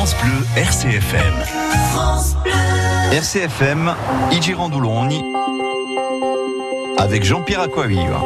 [0.00, 1.44] France Bleu RCFM.
[1.92, 2.52] France Bleu.
[3.12, 3.94] RCFM,
[6.96, 8.22] avec Jean-Pierre Aquaviva.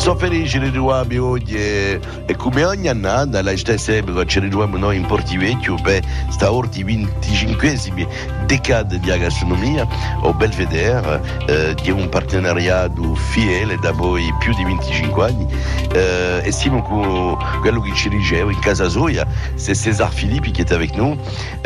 [0.00, 4.78] Sono felice di trovarmi oggi e, e come ogni annata la sempre che ci ritroviamo
[4.78, 8.08] noi in Portivecchio per sta orti 25esimi
[8.46, 9.86] decade di gastronomia
[10.22, 15.46] o Belvedere eh, di un partenariato fidele da voi più di 25 anni
[15.92, 19.26] eh, e siamo con quello che ci riceve in casa Zoya
[19.56, 21.14] c'est César Philippe qui est avec nous.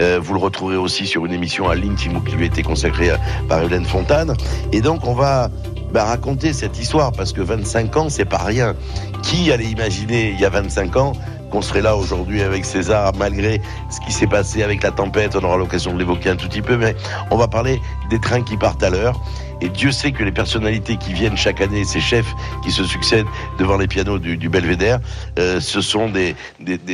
[0.00, 3.12] Euh, vous le retrouverez aussi sur une émission à l'intime qui lui a été consacrée
[3.46, 4.34] par Hélène Fontane
[4.72, 5.50] et donc on va
[5.94, 8.74] bah, raconter cette histoire parce que 25 ans, c'est pas rien.
[9.22, 11.12] Qui allait imaginer il y a 25 ans
[11.52, 15.36] qu'on serait là aujourd'hui avec César, malgré ce qui s'est passé avec la tempête?
[15.36, 16.96] On aura l'occasion de l'évoquer un tout petit peu, mais
[17.30, 17.80] on va parler
[18.10, 19.20] des trains qui partent à l'heure.
[19.64, 22.30] Et Dieu sait que les personnalités qui viennent chaque année, ces chefs
[22.62, 23.26] qui se succèdent
[23.58, 25.00] devant les pianos du, du Belvédère,
[25.38, 26.36] euh, ce sont des,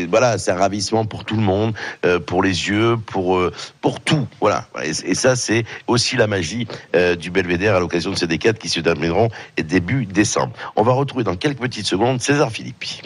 [0.09, 1.75] voilà, c'est un ravissement pour tout le monde,
[2.07, 4.67] euh, pour les yeux, pour euh, pour tout, voilà.
[4.85, 6.69] Et, ça, c'est aussi la magie
[7.19, 10.53] du Belvédère à l'occasion de ces décades qui se termineront début décembre.
[10.77, 13.03] On va retrouver dans quelques petites secondes César Philippi.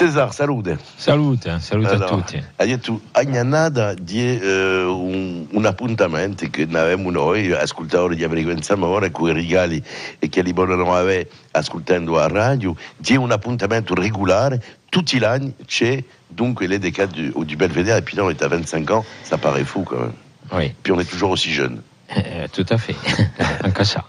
[0.00, 0.78] Cesar, salute.
[0.96, 2.42] Salute, salute Allora, a tutti.
[2.56, 8.82] Ha detto, ogni annata di eh, un, un appuntamento che avevamo noi, ascoltatori di frequenza
[8.82, 9.82] ora, con i regali
[10.18, 15.54] e che li vogliono avere ascoltando a radio, di un appuntamento regolare, tutti gli anni
[15.66, 19.04] c'è dunque les décades du, du Belvédère, et puis là on est à 25 ans,
[19.22, 20.14] ça paraît fou quand même.
[20.52, 21.82] Oui, Puis on est toujours aussi jeune.
[22.16, 22.96] euh, tout à fait.
[23.78, 24.04] Anche ça.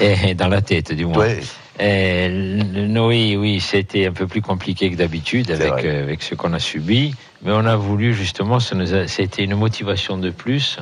[0.00, 1.18] Et dans la tête, du moins.
[1.18, 1.40] Ouais.
[1.80, 6.34] Euh, le- oui, oui, c'était un peu plus compliqué que d'habitude avec, euh, avec ce
[6.34, 7.14] qu'on a subi.
[7.42, 10.78] Mais on a voulu, justement, c'était une motivation de plus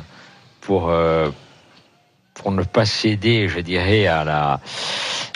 [0.61, 1.31] pour, euh,
[2.35, 4.61] pour ne pas céder, je dirais, à la,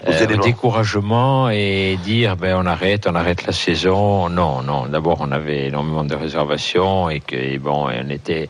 [0.07, 4.29] euh, au découragement et dire ben, on arrête, on arrête la saison.
[4.29, 4.87] Non, non.
[4.87, 8.49] D'abord, on avait énormément de réservations et que et bon, on était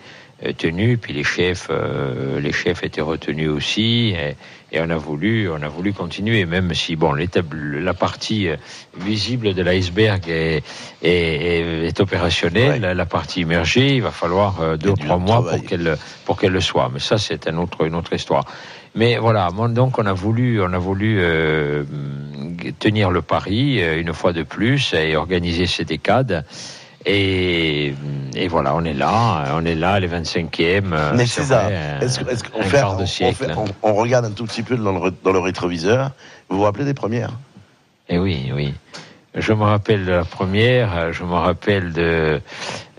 [0.57, 0.99] tenus.
[1.01, 4.15] Puis les chefs, euh, les chefs étaient retenus aussi.
[4.17, 4.37] Et,
[4.75, 8.57] et on a voulu, on a voulu continuer, même si bon, la partie euh,
[8.99, 10.63] visible de l'iceberg est,
[11.03, 12.95] est, est- opérationnelle, Ouais.
[12.95, 15.59] la partie immergée, il va falloir euh, deux ou trois mois travail.
[15.61, 16.91] pour qu'elle pour qu'elle le soit.
[16.93, 18.45] Mais ça, c'est un autre, une autre histoire.
[18.95, 21.85] Mais voilà, donc on a voulu, on a voulu euh,
[22.79, 26.45] tenir le pari euh, une fois de plus et organiser ces décades.
[27.05, 27.95] Et,
[28.35, 30.93] et voilà, on est là, on est là, les 25e.
[30.93, 31.43] euh, Mais c'est
[32.01, 33.53] est-ce qu'on fait, de
[33.83, 36.13] on, regarde un tout petit peu dans le, dans le rétroviseur
[36.49, 37.33] Vous vous rappelez des premières?
[38.09, 38.75] Eh oui, oui.
[39.35, 42.41] Je me rappelle de la première, je me rappelle de,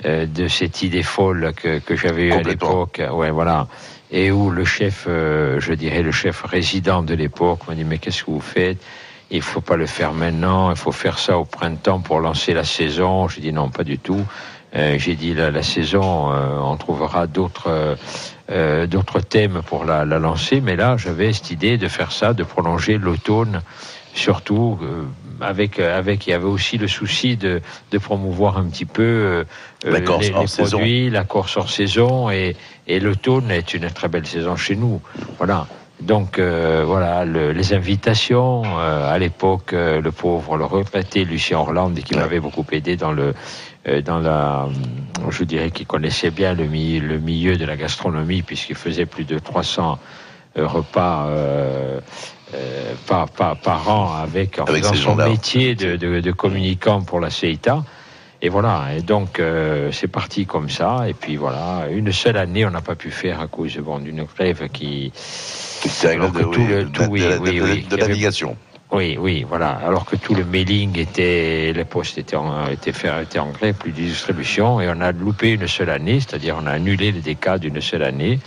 [0.06, 3.02] euh, de cette idée folle que, que j'avais eue à l'époque.
[3.12, 3.68] Ouais, voilà.
[4.12, 8.00] Et où le chef, euh, je dirais le chef résident de l'époque m'a dit, mais
[8.00, 8.80] qu'est-ce que vous faites?
[9.34, 12.64] Il faut pas le faire maintenant, il faut faire ça au printemps pour lancer la
[12.64, 13.28] saison.
[13.28, 14.24] J'ai dit non, pas du tout.
[14.76, 17.96] Euh, J'ai dit la, la saison, euh, on trouvera d'autres
[18.50, 22.34] euh, d'autres thèmes pour la, la lancer, mais là j'avais cette idée de faire ça,
[22.34, 23.62] de prolonger l'automne,
[24.14, 24.80] surtout
[25.42, 27.62] avec avec il y avait aussi le souci de,
[27.92, 29.46] de promouvoir un petit peu
[29.86, 30.78] La Corse les, hors les saison.
[30.78, 32.56] produits, la Corse hors saison et,
[32.88, 35.02] et l'automne est une très belle saison chez nous.
[35.38, 35.68] Voilà.
[36.02, 41.60] Donc euh, voilà, le- les invitations euh, à l'époque, euh, le pauvre, le retraité Lucien
[41.60, 43.34] Orlande qui m'avait beaucoup aidé dans le
[43.88, 44.68] euh, dans la,
[45.30, 49.24] je dirais qu'il connaissait bien le milieu, le milieu de la gastronomie puisqu'il faisait plus
[49.26, 50.00] de 300
[50.58, 52.00] euh, repas euh,
[52.54, 56.32] euh, par, par, par an avec, en Avec faisant ces son métier de, de, de
[56.32, 57.84] communicant pour la CETA.
[58.46, 61.08] Et voilà, et donc euh, c'est parti comme ça.
[61.08, 64.26] Et puis voilà, une seule année, on n'a pas pu faire à cause bon, d'une
[64.26, 65.14] grève qui,
[67.90, 68.58] de, navigation.
[68.92, 69.70] oui, oui, voilà.
[69.70, 73.76] Alors que tout le mailing était, les postes étaient en, étaient fait, étaient en grève,
[73.76, 77.22] plus de distribution, et on a loupé une seule année, c'est-à-dire on a annulé les
[77.22, 78.40] décades d'une seule année,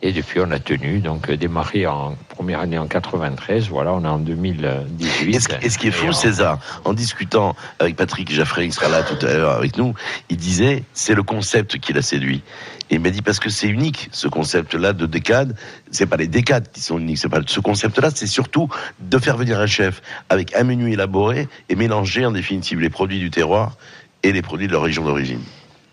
[0.00, 4.04] et depuis on a tenu, donc euh, démarré en première année en 93, voilà, on
[4.04, 5.34] est en 2018.
[5.34, 8.88] Et ce, et ce qui est fou, César, en discutant avec Patrick Jaffré, qui sera
[8.88, 9.94] là tout à l'heure avec nous,
[10.30, 12.42] il disait c'est le concept qui l'a séduit.
[12.90, 15.56] Et il m'a dit parce que c'est unique, ce concept-là de décade.
[15.90, 18.68] C'est pas les décades qui sont uniques, c'est pas ce concept-là, c'est surtout
[19.00, 23.18] de faire venir un chef avec un menu élaboré et mélanger en définitive les produits
[23.18, 23.76] du terroir
[24.22, 25.40] et les produits de leur région d'origine.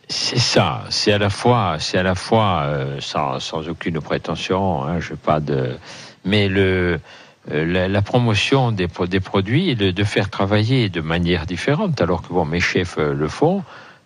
[0.08, 4.84] C'est ça, c'est à la fois, c'est à la fois euh, sans, sans aucune prétention,
[4.84, 5.78] hein, je pas de,
[6.24, 7.00] mais le
[7.52, 12.02] euh, la, la promotion des, des produits et de, de faire travailler de manière différente,
[12.02, 13.64] alors que bon, mes chefs euh, le font.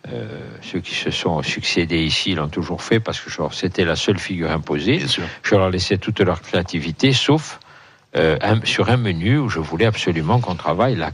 [0.07, 0.25] Euh,
[0.61, 4.49] ceux qui se sont succédés ici l'ont toujours fait parce que c'était la seule figure
[4.49, 5.01] imposée.
[5.43, 7.59] Je leur laissais toute leur créativité, sauf
[8.15, 11.11] euh, sur un menu où je voulais absolument qu'on travaille la,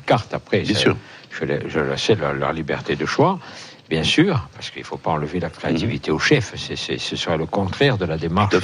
[0.00, 0.60] carte après.
[0.60, 0.96] Bien sûr.
[1.30, 3.38] Je, je laissais leur, liberté de choix,
[3.92, 6.54] bien sûr, parce qu'il ne faut pas enlever la créativité au chef.
[6.56, 8.54] ce serait le contraire de la démarche.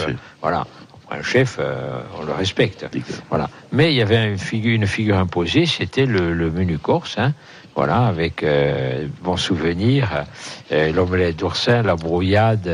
[0.41, 0.67] Voilà.
[1.11, 2.87] Un chef, euh, on le respecte.
[3.29, 3.49] Voilà.
[3.73, 7.17] Mais il y avait une figure, une figure imposée, c'était le, menu corse.
[7.19, 7.35] Hein.
[7.75, 10.25] Voilà, avec euh, bon souvenir,
[10.73, 12.67] euh, l'omelette d'oursin, la brouillade,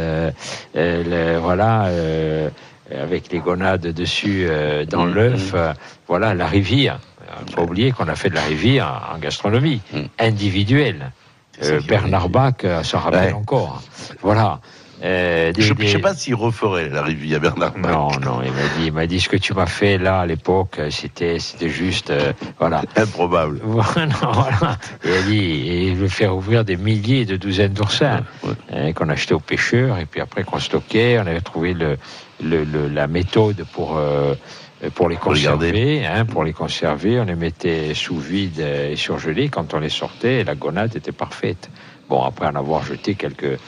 [0.75, 1.91] le, voilà,
[2.91, 4.47] avec les gonades dessus
[4.89, 5.55] dans mm, l'œuf.
[6.07, 7.01] Voilà, la rivière.
[7.21, 10.03] Il ne faut pas oublier qu'on a fait de la rivière en gastronomie mm.
[10.21, 11.11] individuelle.
[11.87, 13.83] Bernard Bach s'en rappelle encore.
[14.23, 14.61] Voilà.
[15.05, 17.77] Euh, je ne sais pas s'il referait la rivière Bernard.
[17.77, 20.27] Non, non, il m'a dit, il m'a dit ce que tu m'as fait là à
[20.27, 22.83] l'époque, c'était, c'était juste, euh, voilà.
[22.97, 23.61] Improbable.
[23.65, 24.79] voilà.
[25.05, 28.25] Il a dit, il veut faire ouvrir des milliers de douzaines d'oursins
[28.73, 31.99] hein, qu'on achetait aux pêcheurs et puis après qu'on stockait, on avait trouvé le,
[32.43, 34.01] le, la méthode pour.
[34.85, 39.49] Euh, pour les conserver, hein, pour les conserver, on les mettait sous vide et surgelés.
[39.49, 41.71] Quand on les sortait, la gonade était parfaite.
[42.09, 43.59] Bon, après en avoir jeté quelques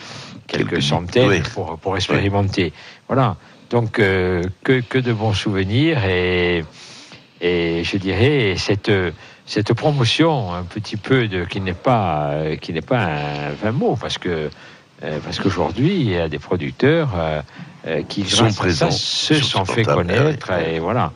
[0.47, 2.73] quelques centaines pour, pour expérimenter.
[3.09, 3.37] Voilà.
[3.71, 6.65] Donc, euh, que, que, de bons souvenirs et,
[7.41, 8.93] et je dirais cette,
[9.45, 13.97] cette promotion un petit peu de, qui n'est pas, qui n'est pas un vain mot
[14.01, 14.51] parce que,
[15.03, 17.43] euh, parce qu'aujourd'hui, il y a des producteurs euh,
[18.09, 21.13] qui, sont présents, se sont fait connaître et voilà.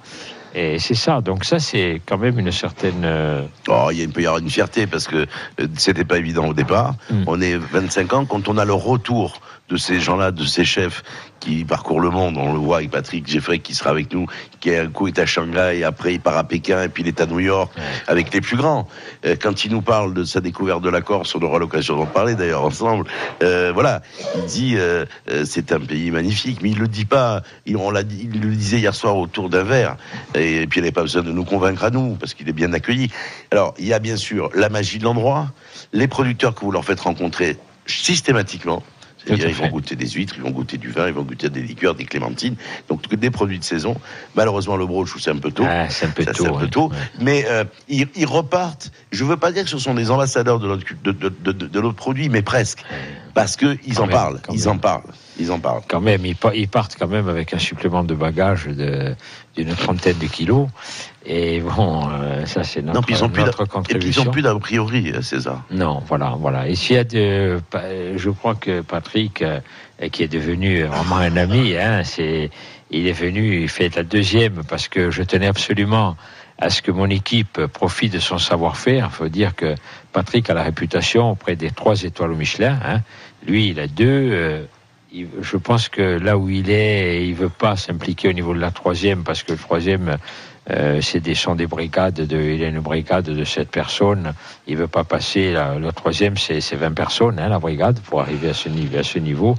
[0.55, 1.21] Et c'est ça.
[1.21, 3.03] Donc ça, c'est quand même une certaine.
[3.05, 5.27] Euh, oh, il, peut y avoir une fierté parce que
[5.61, 6.95] euh, c'était pas évident au départ.
[7.11, 7.25] Mm.
[7.27, 9.41] On est 25 ans quand on a le retour
[9.71, 11.03] de ces gens-là, de ces chefs
[11.39, 12.37] qui parcourent le monde.
[12.37, 14.27] On le voit avec Patrick Jeffrey qui sera avec nous,
[14.61, 17.21] qui un coup est à Shanghai, après il part à Pékin, et puis il est
[17.21, 17.73] à New York,
[18.07, 18.87] avec les plus grands.
[19.25, 22.07] Euh, quand il nous parle de sa découverte de la Corse, on aura l'occasion d'en
[22.07, 23.07] parler d'ailleurs ensemble.
[23.43, 24.03] Euh, voilà,
[24.37, 25.07] il dit euh,
[25.45, 27.43] c'est un pays magnifique, mais il le dit pas.
[27.65, 29.97] Il, on l'a il le disait hier soir autour d'un verre,
[30.35, 32.73] et, puis il n'avait pas besoin de nous convaincre à nous, parce qu'il est bien
[32.73, 33.11] accueilli.
[33.51, 35.53] Alors, il y a bien sûr la magie de l'endroit,
[35.93, 37.57] les producteurs que vous leur faites rencontrer
[37.87, 38.83] systématiquement.
[39.25, 41.63] C'est-à-dire, ils vont goûter des huîtres, ils vont goûter du vin, ils vont goûter des
[41.63, 42.57] liqueurs, des clémentines,
[42.89, 43.97] donc des produits de saison.
[44.35, 45.65] Malheureusement, le brooch, c'est un peu tôt.
[45.67, 46.47] Ah, c'est un peu tôt.
[46.47, 46.91] Un peu tôt.
[47.21, 48.91] Mais euh, ils, repartent.
[49.11, 51.97] Je veux pas dire que ce sont des ambassadeurs de notre, de, de, de, notre
[51.97, 52.83] produit, mais presque.
[53.35, 54.41] Parce qu'ils en parlent.
[54.53, 55.03] Ils en parlent.
[55.41, 55.81] Ils en parlent.
[55.89, 60.69] Quand même, ils, partent quand même avec un supplément de bagages d'une trentaine de kilos.
[61.25, 64.21] Et bon, euh, ça c'est notre, non, ils ont notre contribution.
[64.21, 65.65] Et ils n'ont plus d'a priori, euh, César.
[65.71, 66.69] Non, voilà, voilà.
[66.69, 67.59] Et s'il y a de,
[68.17, 69.61] je crois que Patrick, euh,
[70.13, 72.51] qui est devenu vraiment un ami, hein, c'est,
[72.91, 76.17] il est venu, il fait la deuxième parce que je tenais absolument
[76.59, 79.09] à ce que mon équipe profite de son savoir-faire.
[79.11, 79.75] Il faut dire que
[80.13, 82.79] Patrick a la réputation auprès des trois étoiles au Michelin.
[82.85, 83.01] Hein.
[83.47, 84.67] Lui, il a deux
[85.13, 88.71] je pense que là où il est, il veut pas s'impliquer au niveau de la
[88.71, 90.17] troisième parce que le troisième,
[90.71, 94.35] euh, c'est des sont des brigades de, il a une brigade de sept personnes.
[94.67, 98.55] Il veut pas passer la, troisième, c'est 20 personnes hein, la brigade pour arriver à
[98.55, 98.99] ce niveau.
[98.99, 99.57] À ce niveau.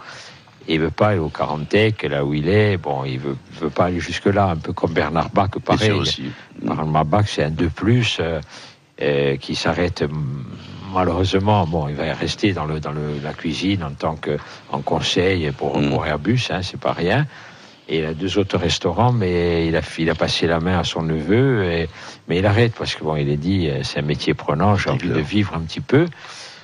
[0.68, 2.78] Il veut pas aller au Carantec, là où il est.
[2.78, 5.92] Bon, il veut, veut pas aller jusque là, un peu comme Bernard Bach, pareil.
[5.92, 6.32] Aussi.
[6.62, 8.40] Bernard Bach, c'est un de plus euh,
[9.02, 10.04] euh, qui s'arrête
[10.92, 14.38] malheureusement, bon, il va rester dans, le, dans le, la cuisine en tant que
[14.72, 15.90] en conseil pour, mm.
[15.90, 17.26] pour Airbus, hein, c'est pas rien.
[17.90, 20.84] Et il a deux autres restaurants, mais il a, il a passé la main à
[20.84, 21.64] son neveu.
[21.66, 21.90] Et,
[22.28, 24.90] mais il arrête parce que bon, il est dit, euh, c'est un métier prenant, j'ai
[24.90, 26.06] envie de vivre un petit peu.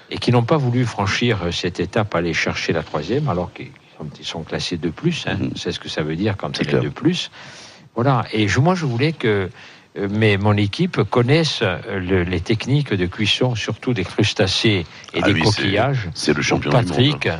[0.09, 3.71] Et qui n'ont pas voulu franchir euh, cette étape, aller chercher la troisième, alors qu'ils
[4.21, 5.25] sont, classés de plus.
[5.27, 5.35] Hein.
[5.35, 5.49] Mm.
[5.55, 7.29] C'est ce que ça veut dire quand il est de plus.
[7.95, 8.25] Voilà.
[8.31, 9.49] Et je, moi, je voulais que
[10.09, 11.63] mais mon équipe connaisse
[11.99, 16.09] les techniques de cuisson, surtout des crustacés et ah des coquillages.
[16.13, 17.39] C'est le champion Patrick, du monde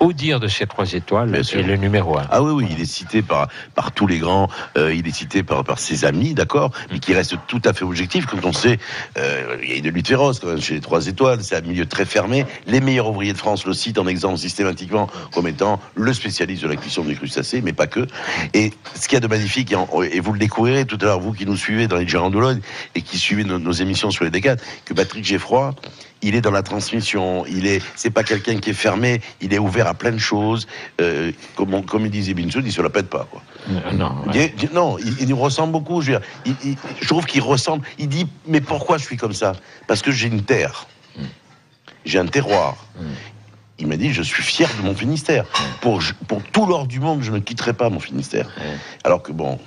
[0.00, 2.26] au dire de ces trois étoiles, c'est le numéro un.
[2.30, 5.42] Ah oui, oui, il est cité par, par tous les grands, euh, il est cité
[5.42, 8.26] par, par ses amis, d'accord, mais qui reste tout à fait objectif.
[8.26, 8.78] Quand on sait,
[9.18, 11.60] euh, il y a une lutte féroce quand même chez les trois étoiles, c'est un
[11.62, 12.46] milieu très fermé.
[12.66, 16.68] Les meilleurs ouvriers de France le citent en exemple systématiquement comme étant le spécialiste de
[16.68, 18.06] la cuisson des crustacés, mais pas que.
[18.54, 19.74] Et ce qu'il y a de magnifique,
[20.12, 22.28] et vous le découvrirez tout à l'heure, vous qui nous suivez dans les Gérants
[22.94, 25.74] et qui suivez nos, émissions sur les décades, que Patrick Geffroy,
[26.22, 27.44] il est dans la transmission.
[27.46, 29.20] Il est, c'est pas quelqu'un qui est fermé.
[29.40, 30.66] Il est ouvert à plein de choses.
[31.00, 33.42] Euh, comme, comme il disait Binsoud, il se la pète pas, quoi.
[33.70, 36.00] Euh, non, il, non, il, nous ressemble beaucoup.
[36.00, 36.14] Je,
[37.06, 37.86] trouve qu'il ressemble.
[37.98, 39.52] Il dit, mais pourquoi je suis comme ça?
[39.86, 40.86] Parce que j'ai une terre.
[41.16, 41.24] Hmm.
[42.04, 42.76] J'ai un terroir.
[42.98, 43.04] Hmm.
[43.80, 45.44] Il m'a dit, je suis fier de mon Finistère.
[45.44, 45.80] Hmm.
[45.80, 48.48] Pour, pour tout l'or du monde, je ne quitterai pas mon Finistère.
[49.04, 49.58] Alors que bon,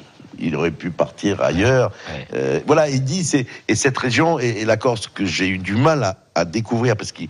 [0.42, 1.92] il aurait pu partir ailleurs.
[2.34, 5.76] Euh, voilà, il dit, c'est, et cette région, et, la Corse, que j'ai eu du
[5.76, 7.30] mal à, découvrir, parce qu'il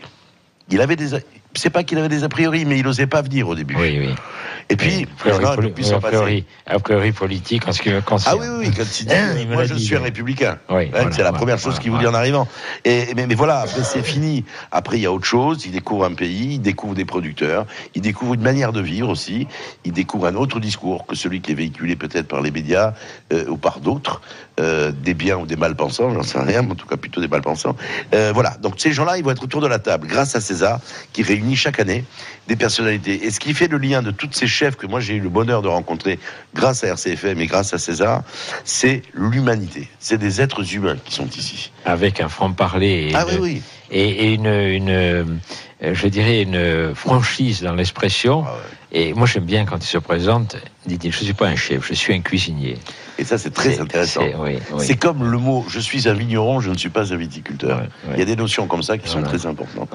[0.69, 1.19] il avait des.
[1.53, 3.75] C'est pas qu'il avait des a priori, mais il n'osait pas venir au début.
[3.75, 4.15] Oui, oui.
[4.71, 5.05] Et puis,
[5.91, 8.39] a priori, a priori politique en ce qui me concerne.
[8.41, 10.59] Ah oui, oui, quand il dit, moi je suis un républicain.
[11.11, 12.47] c'est la première chose qu'il vous dit en arrivant.
[12.85, 14.45] Et, mais, mais voilà, après c'est fini.
[14.71, 15.65] Après, il y a autre chose.
[15.65, 19.47] Il découvre un pays, il découvre des producteurs, il découvre une manière de vivre aussi.
[19.83, 22.93] Il découvre un autre discours que celui qui est véhiculé peut-être par les médias
[23.33, 24.21] euh, ou par d'autres,
[24.59, 27.27] euh, des biens ou des mal-pensants, j'en sais rien, mais en tout cas plutôt des
[27.27, 27.75] mal-pensants.
[28.13, 28.51] Euh, voilà.
[28.61, 30.79] Donc ces gens-là, ils vont être autour de la table grâce à César,
[31.11, 32.05] qui réunit chaque année
[32.47, 33.25] des personnalités.
[33.25, 35.29] Et ce qui fait le lien de toutes ces chefs que moi j'ai eu le
[35.29, 36.19] bonheur de rencontrer
[36.53, 38.23] grâce à RCFM et grâce à César,
[38.63, 39.89] c'est l'humanité.
[39.99, 41.71] C'est des êtres humains qui sont ici.
[41.85, 43.11] Avec un franc-parler.
[43.15, 43.61] Ah oui, oui
[43.93, 45.23] et, une, une, euh,
[45.81, 48.45] je dirais, une franchise dans l'expression.
[48.47, 48.55] Ah
[48.93, 50.57] et moi, j'aime bien quand il se présente,
[50.87, 52.77] il dit, je ne suis pas un chef, je suis un cuisinier.
[53.17, 54.23] Et ça, c'est très intéressant.
[54.79, 57.83] C'est comme le mot je suis un vigneron, je ne suis pas un viticulteur.
[58.13, 59.89] Il y a des notions comme ça qui sont très importantes.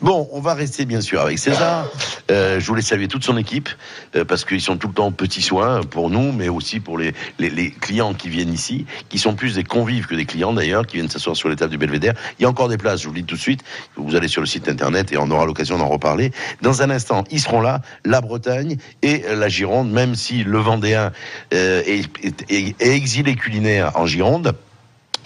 [0.00, 1.86] Bon, on va rester bien sûr avec César.
[2.30, 3.68] Euh, je voulais saluer toute son équipe
[4.14, 7.14] euh, parce qu'ils sont tout le temps petits soins pour nous, mais aussi pour les,
[7.38, 10.96] les, clients qui viennent ici, qui sont plus des convives que des clients d'ailleurs, qui
[10.96, 12.14] viennent s'asseoir sur les tables du Belvédère.
[12.38, 13.64] Il y a encore des places, je vous le dis tout de suite.
[13.96, 16.32] Vous allez sur le site internet et on aura l'occasion d'en reparler.
[16.62, 18.37] Dans un instant, ils seront là, la Bretagne
[19.02, 21.12] et la Gironde, même si le Vendéen
[21.54, 24.54] euh, est exilé culinaire en Gironde.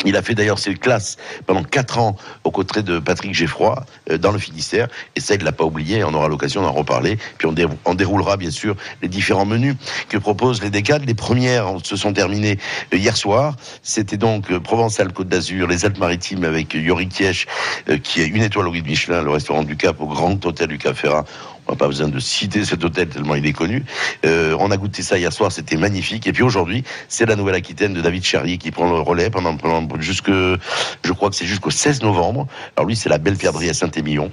[0.05, 1.17] Il a fait d'ailleurs ses classes
[1.47, 4.89] pendant quatre ans aux côtés de Patrick Geffroy euh, dans le Finistère.
[5.15, 6.03] Et ça, il ne l'a pas oublié.
[6.03, 7.19] On aura l'occasion d'en reparler.
[7.39, 7.47] Puis
[7.85, 9.77] on, déroulera bien sûr les différents menus
[10.09, 11.05] que proposent les décades.
[11.07, 12.59] Les premières se sont terminées
[12.93, 13.55] euh, hier soir.
[13.83, 17.47] C'était donc Provençal-Côte d'Azur, les Alpes-Maritimes avec Yori Kiech,
[18.03, 20.79] qui est une étoile au guide Michelin, le restaurant du Cap au Grand Hôtel du
[20.79, 21.25] Cap Ferrat
[21.77, 23.85] pas besoin de citer cet hôtel tellement il est connu.
[24.25, 26.27] Euh, on a goûté ça hier soir, c'était magnifique.
[26.27, 30.01] Et puis aujourd'hui, c'est la Nouvelle-Aquitaine de David Charrier qui prend le relais pendant, pendant
[30.01, 32.47] jusque, je crois que c'est jusqu'au 16 novembre.
[32.77, 34.31] Alors lui, c'est la belle perdrie à Saint-Émilion.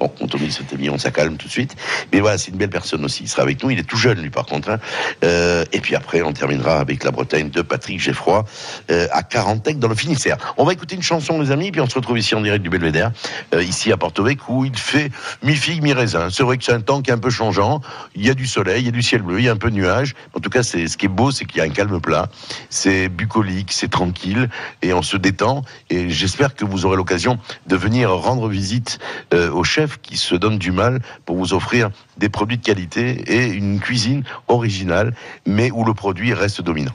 [0.00, 1.76] Bon, quand on dit on ça calme tout de suite.
[2.12, 3.24] Mais voilà, c'est une belle personne aussi.
[3.24, 3.70] Il sera avec nous.
[3.70, 4.70] Il est tout jeune, lui, par contre.
[4.70, 4.78] Hein.
[5.24, 8.44] Euh, et puis après, on terminera avec la Bretagne de Patrick Geffroy
[8.90, 10.38] euh, à Carantec dans le Finistère.
[10.56, 12.70] On va écouter une chanson, les amis, puis on se retrouve ici en direct du
[12.70, 13.12] Belvédère,
[13.54, 15.10] euh, ici à Porto où il fait
[15.42, 16.28] mi-figue, mi-raisin.
[16.30, 17.80] C'est vrai que c'est un temps qui est un peu changeant.
[18.14, 19.56] Il y a du soleil, il y a du ciel bleu, il y a un
[19.56, 20.14] peu de nuages.
[20.34, 22.28] En tout cas, c'est ce qui est beau, c'est qu'il y a un calme plat.
[22.70, 24.48] C'est bucolique, c'est tranquille,
[24.82, 25.62] et on se détend.
[25.90, 28.98] Et j'espère que vous aurez l'occasion de venir rendre visite
[29.34, 33.22] euh, au chef qui se donne du mal pour vous offrir des produits de qualité
[33.26, 35.14] et une cuisine originale,
[35.46, 36.94] mais où le produit reste dominant.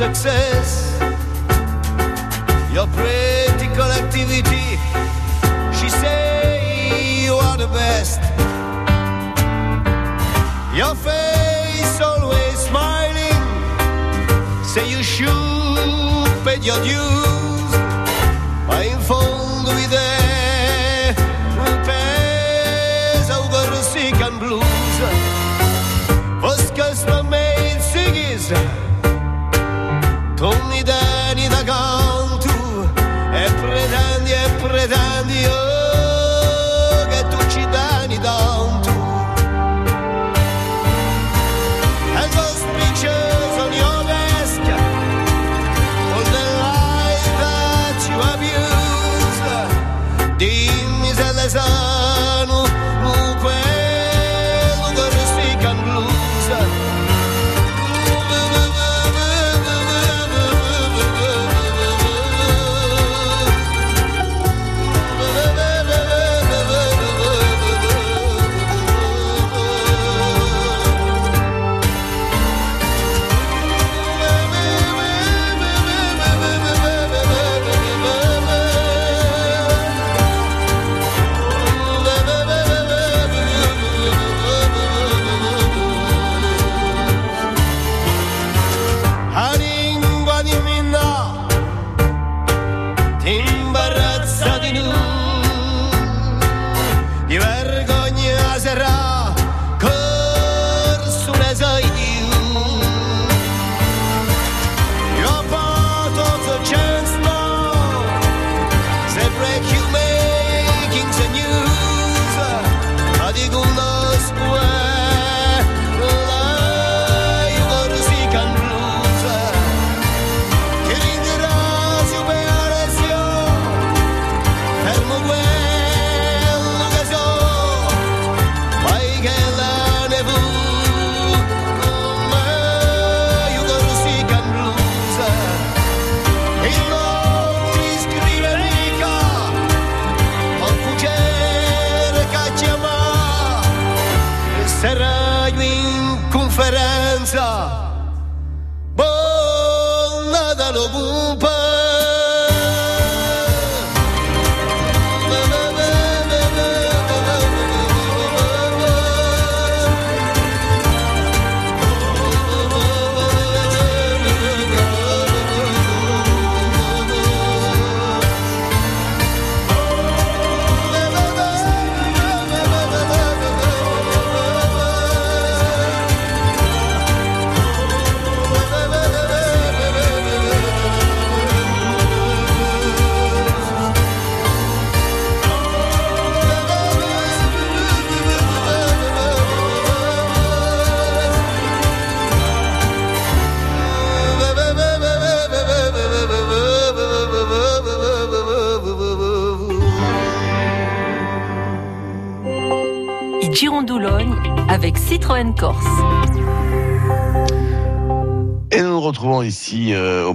[0.00, 0.59] success,
[7.72, 8.20] best.
[10.74, 13.42] Your face always smiling.
[14.64, 17.72] Say you should pay your dues.
[18.68, 21.16] I'm fond with it.
[21.86, 24.96] Pesa o sick and blues.
[26.40, 28.52] Vos custom made sigis.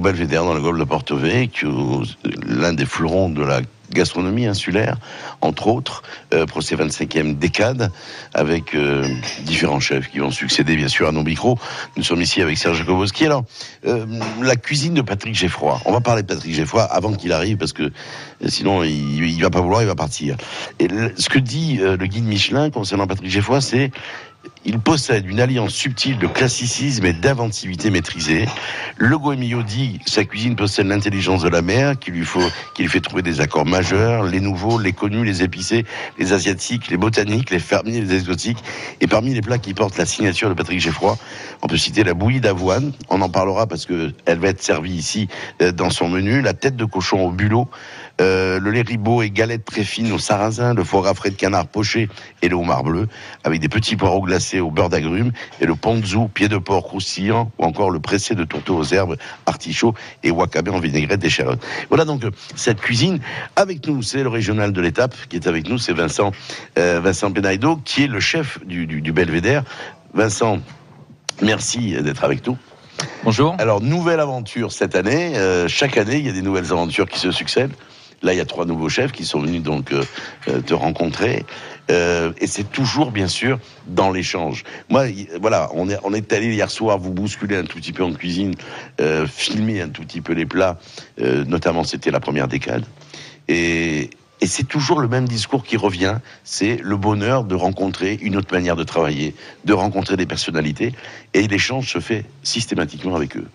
[0.05, 2.03] Belvédère, dans le golfe de Porto Vecchio,
[2.45, 4.97] l'un des fleurons de la gastronomie insulaire,
[5.41, 7.91] entre autres, euh, pour ces 25e décades,
[8.35, 9.07] avec euh,
[9.45, 11.57] différents chefs qui vont succéder, bien sûr, à nos micros.
[11.97, 13.25] Nous sommes ici avec Serge Jacobowski.
[13.25, 13.45] Alors,
[13.88, 14.05] euh,
[14.43, 15.81] la cuisine de Patrick Geffroy.
[15.85, 17.91] On va parler de Patrick Geffroy avant qu'il arrive, parce que
[18.45, 20.38] sinon, il, il va pas vouloir, il va partir.
[20.77, 23.89] Et ce que dit le guide Michelin concernant Patrick Geffroy, c'est
[24.66, 28.48] il possède une alliance subtile de classicisme et d'inventivité maîtrisée.
[28.98, 32.42] Le Goemio dit sa cuisine possède l'intelligence de la mer qui lui faut,
[32.75, 35.86] fait trouver des accords majeurs, les nouveaux, les connus, les épicés,
[36.18, 38.60] les asiatiques, les botaniques, les fermiers, les exotiques.
[39.02, 41.18] Et parmi les plats qui portent la signature de Patrick Geffroy,
[41.62, 42.92] on peut citer la bouillie d'avoine.
[43.10, 45.28] On en parlera parce que elle va être servie ici
[45.62, 46.42] euh, dans son menu.
[46.42, 47.70] La tête de cochon au bulot.
[48.22, 51.35] Euh, le lait ribot et galette très fine au sarrasin, le foie gras frais de
[51.35, 52.07] canard poché
[52.42, 53.07] et le homard bleu,
[53.44, 57.51] avec des petits poireaux glacés au beurre d'agrumes, et le ponzu, pied de porc croustillant,
[57.57, 61.59] ou encore le pressé de tourteau aux herbes, artichaut et wakabe en vinaigrette d'échalote.
[61.90, 63.20] Voilà donc euh, cette cuisine.
[63.57, 66.31] Avec nous, c'est le régional de l'étape qui est avec nous, c'est Vincent,
[66.79, 69.63] euh, Vincent Benaido, qui est le chef du, du, du Belvédère.
[70.13, 70.59] Vincent,
[71.42, 72.57] merci d'être avec nous.
[73.25, 73.55] Bonjour.
[73.59, 75.35] Alors, nouvelle aventure cette année.
[75.35, 77.74] Euh, chaque année, il y a des nouvelles aventures qui se succèdent.
[78.25, 80.03] Là, il y a trois nouveaux chefs qui sont venus donc euh,
[80.48, 81.46] euh, te rencontrer.
[81.92, 84.64] Euh, et c'est toujours, bien sûr, dans l'échange.
[84.90, 85.05] Moi,
[85.40, 88.11] voilà, on est, on est allé hier soir vous bousculer un tout petit peu en
[88.14, 88.55] cuisine,
[89.27, 90.79] filmer un tout petit peu les plats.
[91.20, 92.83] notamment, c'était la première décade.
[93.48, 94.09] Et,
[94.42, 98.51] et c'est toujours le même discours qui revient, c'est le bonheur de rencontrer une autre
[98.51, 99.35] manière de travailler,
[99.66, 100.94] de rencontrer des personnalités,
[101.35, 103.48] et l'échange se fait systématiquement avec eux.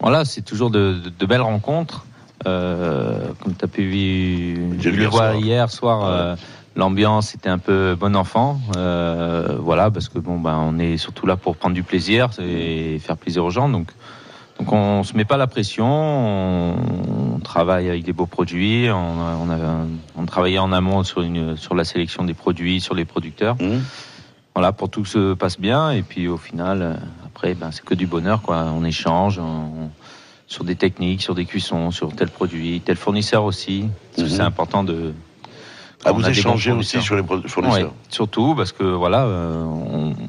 [0.00, 2.04] Voilà, c'est toujours de, de, belles rencontres.
[2.46, 6.36] Euh, comme tu as pu le voir hier soir, euh,
[6.76, 8.60] l'ambiance était un peu bon enfant.
[8.76, 12.98] Euh, voilà, parce que bon, ben, on est surtout là pour prendre du plaisir et
[12.98, 13.68] faire plaisir aux gens.
[13.68, 13.88] Donc,
[14.58, 15.86] donc on se met pas la pression.
[15.86, 18.88] On, travaille avec des beaux produits.
[18.90, 19.56] On, on, a,
[20.16, 23.56] on travaillait en amont sur, une, sur la sélection des produits, sur les producteurs.
[23.56, 23.80] Mmh.
[24.54, 25.90] Voilà, pour tout se passe bien.
[25.90, 28.40] Et puis au final, après, ben, c'est que du bonheur.
[28.40, 28.64] Quoi.
[28.74, 29.38] On échange.
[29.38, 29.90] On,
[30.46, 33.88] sur des techniques, sur des cuissons, sur tel produit, tel fournisseur aussi.
[34.16, 34.40] C'est mhm.
[34.40, 35.12] important de.
[36.04, 37.92] Ah, vous échangez aussi sur les fournisseurs.
[38.10, 39.64] surtout parce que voilà, euh,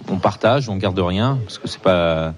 [0.07, 2.33] on, partage, on garde rien parce que c'est pas.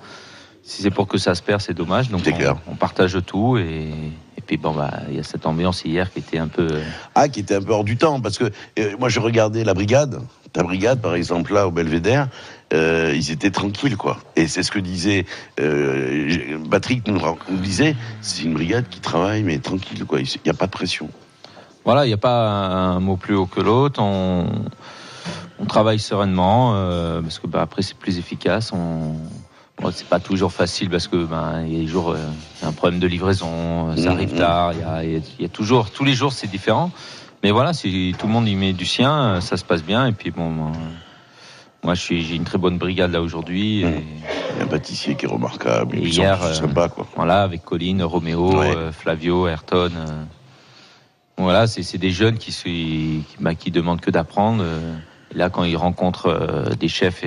[0.64, 2.10] Si c'est pour que ça se perd, c'est dommage.
[2.10, 3.90] Donc on, on, partage tout et,
[4.38, 6.68] et puis bon bah il y a cette ambiance hier qui était un peu.
[7.14, 9.76] Ah, qui était un peu hors du temps parce que euh, moi je regardais la
[9.76, 10.20] brigade
[10.58, 12.30] ta brigade, par exemple, là, au Belvédère,
[12.74, 14.18] euh, ils étaient tranquilles, quoi.
[14.36, 15.26] Et c'est ce que disait
[15.60, 20.20] euh, Patrick nous, disait, c'est une brigade qui travaille, mais tranquille, quoi.
[20.20, 21.10] Il n'y a pas de pression.
[21.86, 24.02] Voilà, il n'y a pas un mot plus haut que l'autre.
[24.02, 24.66] On,
[25.68, 28.72] travaille sereinement, euh, parce que bah, après, c'est plus efficace.
[28.74, 29.16] On,
[29.92, 32.16] c'est pas toujours facile parce que ben il y a des jours
[32.64, 34.38] un problème de livraison, ça mmh, arrive mmh.
[34.38, 34.74] tard.
[35.04, 36.90] Il y a, toujours tous les jours c'est différent.
[37.44, 40.08] Mais voilà, si tout le monde y met du sien, ça se passe bien.
[40.08, 40.72] Et puis bon,
[41.84, 43.84] moi, j'ai une très bonne brigade là aujourd'hui.
[43.84, 44.02] Mmh.
[44.54, 45.98] Il y a un pâtissier qui est remarquable.
[45.98, 47.08] Et hier, euh, sympa, quoi.
[47.16, 49.92] voilà, avec Colline, Roméo, euh, Flavio, Ayrton.
[49.96, 50.24] Euh,
[51.38, 54.64] voilà, c'est des jeunes qui, qui, bah, qui demandent que d'apprendre.
[55.36, 57.24] là, quand ils rencontrent des chefs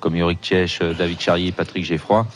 [0.00, 2.26] comme Yorick Tchèche, David Charrier, Patrick Geffroy,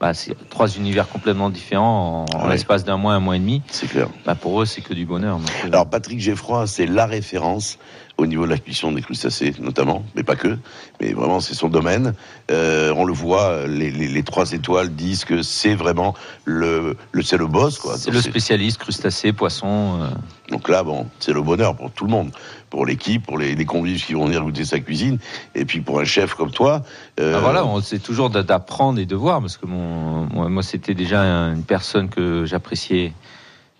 [0.00, 3.62] bah, c'est trois univers complètement différents en, l'espace d'un mois, un mois et demi.
[3.70, 4.08] C'est clair.
[4.26, 5.40] Bah, pour eux, c'est que du bonheur.
[5.64, 7.78] Alors Patrick Geffroy, c'est la référence
[8.20, 10.58] au niveau de la cuisson des crustacés, notamment, mais pas que.
[11.00, 12.14] Mais vraiment, c'est son domaine.
[12.50, 17.46] Euh, on le voit, les, trois étoiles disent que c'est vraiment le, le c'est le
[17.46, 17.96] boss, quoi.
[17.96, 20.00] C'est le spécialiste crustacés, poissons.
[20.00, 20.08] Euh.
[20.50, 22.30] Donc là, bon, c'est le bonheur pour tout le monde,
[22.68, 25.18] pour l'équipe, pour les, convives qui vont venir goûter sa cuisine,
[25.54, 26.82] et puis pour un chef comme toi.
[27.20, 27.34] Euh...
[27.36, 31.62] Ah, voilà, c'est toujours d'apprendre et de voir, parce que mon, moi, c'était déjà une
[31.62, 33.12] personne que j'appréciais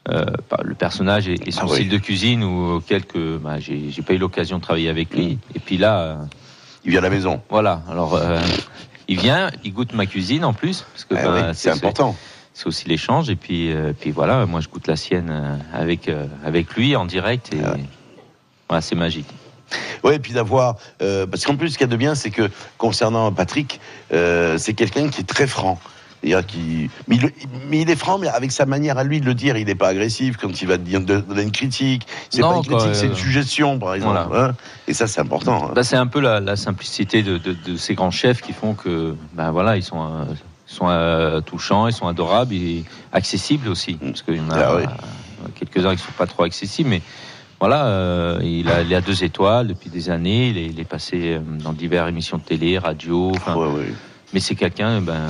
[0.09, 0.25] euh,
[0.65, 4.19] le personnage et, son ah style de cuisine ou auquel que bah, j'ai pas eu
[4.19, 5.39] l'occasion de travailler avec lui.
[5.55, 6.17] Et puis là, euh,
[6.85, 7.43] il vient à la maison.
[7.51, 7.83] Voilà.
[7.89, 8.41] Alors, euh,
[9.09, 12.17] il vient, il goûte ma cuisine en plus, parce que ah bah, c'est important.
[12.55, 13.29] C'est aussi l'échange.
[13.29, 16.11] Et puis, puis voilà, moi je goûte la sienne avec
[16.45, 17.77] avec lui en direct et ah
[18.69, 19.29] voilà, c'est magique.
[20.03, 20.77] Oui, et puis d'avoir.
[20.99, 25.09] parce qu'en plus, ce qu'il y a de bien, c'est que concernant Patrick, c'est quelqu'un
[25.09, 25.79] qui est très franc.
[26.23, 26.91] Qui...
[27.09, 27.19] Mais,
[27.73, 29.89] il, est franc, mais avec sa manière à lui de le dire, il n'est pas
[29.89, 32.07] agressif quand il va dire donner une critique.
[32.29, 34.29] C'est pas une critique, c'est une suggestion, par exemple.
[34.35, 34.55] Hein.
[34.87, 35.69] et ça, c'est important.
[35.69, 35.73] Hein.
[35.75, 37.41] Bah, c'est un peu la, simplicité de,
[37.77, 40.25] ces grands chefs qui font que, ben voilà, ils sont, euh,
[40.67, 43.95] sont euh, touchants, ils sont adorables et accessibles aussi.
[43.95, 44.11] Mm.
[44.11, 47.03] Parce qu'il y en a ah quelques-uns qui sont pas trop accessibles, mais
[47.61, 50.49] voilà, euh, il, a, il, a, deux étoiles depuis des années.
[50.49, 53.33] Il est, passé dans diverses émissions de télé, radio.
[54.35, 55.27] Mais c'est quelqu'un, ben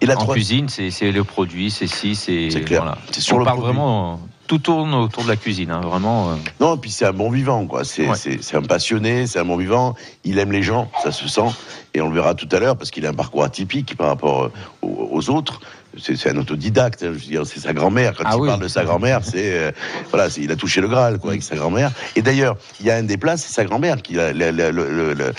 [0.00, 2.48] et la en cuisine, c'est le produit, c'est si, c'est.
[2.64, 2.82] clair.
[2.82, 2.98] Voilà.
[3.18, 4.20] Sur On le parle vraiment.
[4.48, 6.30] Tout tourne autour de la cuisine, hein, vraiment.
[6.30, 6.34] Euh.
[6.60, 7.84] Non, et puis c'est un bon vivant, quoi.
[7.84, 8.06] C'est
[8.54, 9.94] un passionné, c'est un bon vivant.
[10.24, 11.48] Il aime les gens, ça se sent.
[11.94, 14.44] Et on le verra tout à l'heure parce qu'il a un parcours atypique par rapport
[14.44, 14.50] euh,
[14.82, 15.60] aux autres
[15.98, 17.02] c'est un autodidacte.
[17.02, 18.14] Hein, je veux dire, c'est sa grand-mère.
[18.16, 19.72] Quand ah il parle de sa grand-mère, c'est euh,
[20.10, 21.90] voilà, il a touché le Graal quoi avec sa grand-mère.
[22.16, 25.32] Et d'ailleurs, il y a un des plats, c'est sa grand-mère qui a le, le,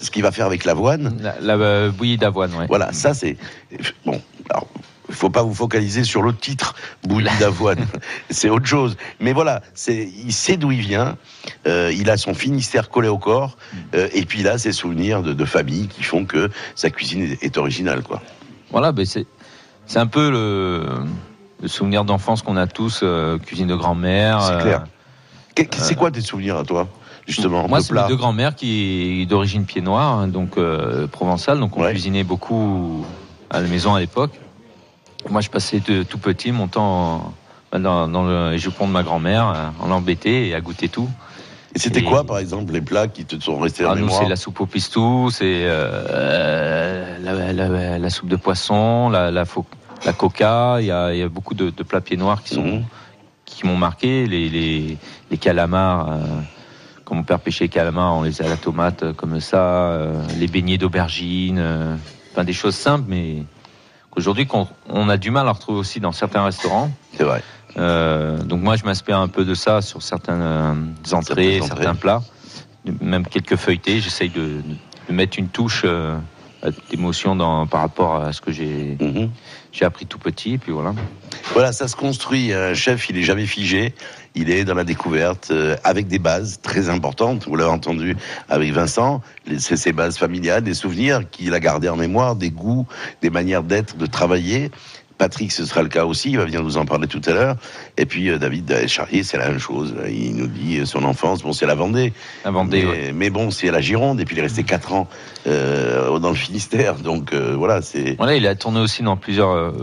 [0.00, 1.16] ce qu'il va faire avec l'avoine.
[1.40, 2.66] La, euh, bouillie d'avoine, ouais.
[2.68, 3.36] Voilà, ça c'est
[4.04, 4.20] bon.
[4.48, 4.66] Alors,
[5.08, 7.84] il faut pas vous focaliser sur le titre bouillie d'avoine,
[8.30, 8.96] c'est autre chose.
[9.18, 11.16] Mais voilà, il sait d'où il vient,
[11.66, 13.56] euh, il a son Finistère collé au corps,
[13.92, 18.02] et puis là, ses souvenirs de, famille qui font que sa cuisine est, est originale,
[18.02, 18.22] quoi.
[18.70, 19.26] Voilà, ben c'est
[19.90, 20.86] c'est un peu le,
[21.66, 24.40] souvenir d'enfance qu'on a tous, euh, cuisine de grand-mère.
[24.40, 24.84] C'est clair.
[25.58, 26.86] Euh, c'est quoi tes souvenirs à toi
[27.26, 31.58] justement Moi, c'est mes deux grand-mères qui est d'origine pied noir, hein, donc euh, provençale,
[31.58, 33.04] donc on cuisinait beaucoup
[33.50, 34.30] à la maison à l'époque.
[35.28, 37.34] Moi, je passais de tout petit mon temps
[37.72, 41.10] dans, le jupon de ma grand-mère, en l'embêter et à goûter tout.
[41.74, 44.22] Et c'était quoi, par exemple, les plats qui te sont restés en ah, mémoire Nous,
[44.22, 45.66] c'est la soupe au pistou, c'est
[47.18, 49.44] la, soupe de poisson, la, la,
[50.04, 52.84] la coca, il y a, beaucoup de, plats pieds noirs qui sont mhm.
[53.44, 54.48] qui m'ont marqué, les,
[55.30, 56.10] les, calamars.
[56.10, 56.18] Euh,
[57.04, 59.58] quand mon père pêchait les calamars, on les a à la tomate euh, comme ça,
[59.58, 61.98] euh, les beignets d'aubergine,
[62.32, 63.44] enfin des choses simples, mais
[64.10, 64.46] qu'aujourd'hui
[64.88, 66.90] on, a du mal à retrouver aussi dans certains restaurants.
[67.16, 67.42] C'est vrai.
[68.44, 72.22] donc moi je m'inspire un peu de ça sur certaines entrées, certains plats,
[73.00, 74.00] même quelques feuilletés.
[74.00, 74.62] J'essaye de,
[75.08, 75.84] mettre une touche
[76.88, 77.36] d'émotion
[77.66, 79.30] par rapport à ce que j'ai mhm.
[79.72, 80.94] J'ai appris tout petit, et puis voilà.
[81.52, 82.52] Voilà, ça se construit.
[82.52, 83.94] Un chef, il est jamais figé.
[84.34, 87.46] Il est dans la découverte euh, avec des bases très importantes.
[87.48, 88.16] Vous l'avez entendu
[88.48, 89.20] avec Vincent.
[89.58, 92.86] C'est ses bases familiales, des souvenirs qu'il a gardés en mémoire, des goûts,
[93.22, 94.70] des manières d'être, de travailler.
[95.20, 97.56] Patrick, ce sera le cas aussi, il va venir nous en parler tout à l'heure.
[97.98, 99.94] Et puis euh, David Charrier, c'est la même chose.
[100.08, 102.14] Il nous dit euh, son enfance, bon, c'est la Vendée.
[102.42, 105.08] La Vendée, mais, mais bon, c'est la Gironde, et puis il est resté 4 ans
[105.46, 106.94] euh, dans le Finistère.
[106.94, 108.16] Donc voilà, c'est.
[108.16, 109.74] Voilà, il a tourné aussi dans plusieurs,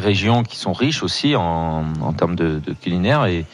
[0.00, 1.84] régions qui sont riches aussi en,
[2.16, 3.26] termes de, de culinaire.
[3.26, 3.44] Et,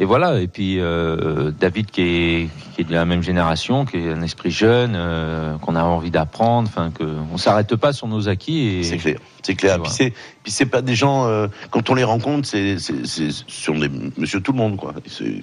[0.00, 3.96] et voilà, et puis euh, David qui est, qui est de la même génération, qui
[3.96, 8.06] est un esprit jeune, euh, qu'on a envie d'apprendre, enfin que on s'arrête pas sur
[8.06, 8.84] nos acquis.
[8.84, 9.82] C'est clair, c'est clair.
[9.82, 10.12] Puis c'est,
[10.44, 13.90] puis c'est pas des gens euh, quand on les rencontre, c'est, c'est, c'est sur des
[14.16, 14.94] Monsieur tout le monde quoi.
[15.06, 15.42] C'est,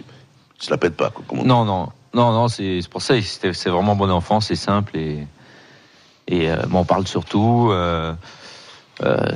[0.57, 1.25] se la pète pas quoi.
[1.43, 3.15] non, non, non, non, c'est, pour ça.
[3.21, 5.27] C'est, vraiment bon enfant, c'est simple et
[6.29, 7.73] et bon, on parle surtout.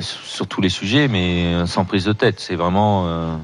[0.09, 2.39] Sur tous les sujets, mais sans prise de tête.
[2.39, 3.37] C'est vraiment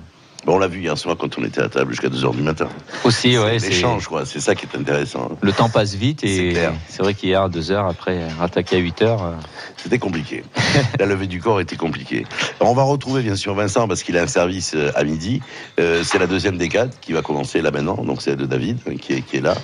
[0.53, 2.67] on l'a vu hier soir quand on était à table jusqu'à 2h du matin.
[3.03, 3.59] Aussi, ouais.
[3.59, 4.25] C'est l'échange, quoi.
[4.25, 5.31] C'est ça qui est intéressant.
[5.41, 6.55] Le temps passe vite et
[6.87, 9.03] c'est vrai qu'hier, 2h après, attaquer à 8h.
[9.03, 9.31] Euh,
[9.77, 10.43] C'était compliqué.
[10.99, 12.25] La levée du corps était compliquée.
[12.59, 15.41] on va retrouver bien sûr Vincent parce qu'il a un service euh, à midi.
[15.79, 17.95] Euh, c'est la deuxième décade qui va commencer là maintenant.
[18.03, 19.55] Donc c'est de David qui est, qui est là.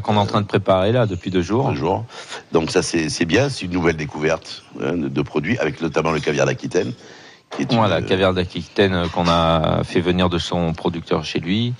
[0.00, 1.68] qu'on est en train de préparer là depuis deux jours.
[1.70, 2.04] Deux jours.
[2.52, 3.48] Donc ça c'est bien.
[3.48, 6.92] C'est une nouvelle découverte hein, de, de produits avec notamment le caviar d'Aquitaine.
[7.70, 11.74] Voilà, caviar d'Aquitaine euh, qu'on a fait venir de son producteur chez lui.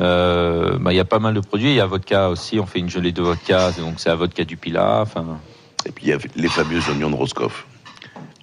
[0.00, 1.70] Euh, bah, il y a pas mal de produits.
[1.70, 2.58] Il y a vodka aussi.
[2.58, 5.02] On fait une gelée de vodka, donc c'est la vodka du Pilat.
[5.02, 5.38] Enfin,
[5.86, 7.66] Et puis il y a les fameux oignons de Roscoff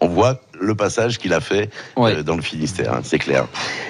[0.01, 3.48] on voit le passage qu'il a fait euh, dans le Finistère, hein, c'est clair.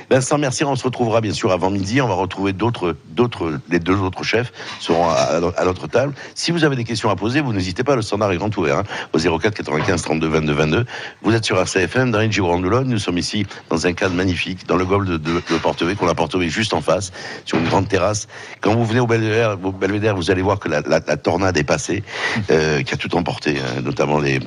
[0.10, 0.64] Vincent merci.
[0.64, 2.02] on se retrouvera bien sûr avant midi.
[2.02, 6.14] On va retrouver d'autres, d'autres, les deux autres chefs seront à, notre table.
[6.36, 7.96] Si vous avez des questions à poser, vous n'hésitez pas.
[7.96, 10.86] Le standard est grand ouvert hein, au 04 95 32 22 22.
[11.22, 14.86] Vous êtes sur RCFM dans Gironde Nous sommes ici dans un cadre magnifique, dans le
[14.86, 17.12] golfe de, de, de qu'on a Portevée juste en face,
[17.46, 18.28] sur une grande terrasse.
[18.62, 21.64] Quand vous venez au Belvédère, au Belvédère vous allez voir que la, la, tornade est
[21.64, 22.04] passée,
[22.52, 24.40] euh, qui a tout emporté, hein, notamment les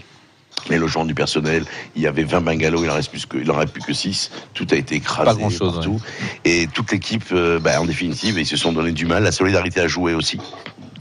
[0.70, 1.64] les logements du personnel,
[1.96, 3.92] il y avait 20 bungalows, il en reste plus que, il en reste plus que
[3.92, 4.30] 6.
[4.54, 6.00] Tout a été écrasé partout.
[6.44, 9.22] Et toute l'équipe, euh, bah, en définitive, ils se sont donné du mal.
[9.22, 10.38] La solidarité a joué aussi.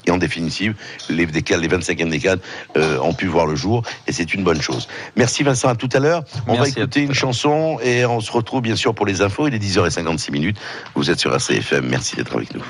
[0.07, 0.75] Et en définitive,
[1.09, 2.41] les décades, les 25e décades
[2.75, 4.87] euh, ont pu voir le jour et c'est une bonne chose.
[5.15, 6.23] Merci Vincent, à tout à l'heure.
[6.47, 9.47] On va écouter une chanson et on se retrouve bien sûr pour les infos.
[9.47, 10.57] Il est 10h56 minutes.
[10.95, 11.87] Vous êtes sur ACFM.
[11.87, 12.63] Merci d'être avec nous.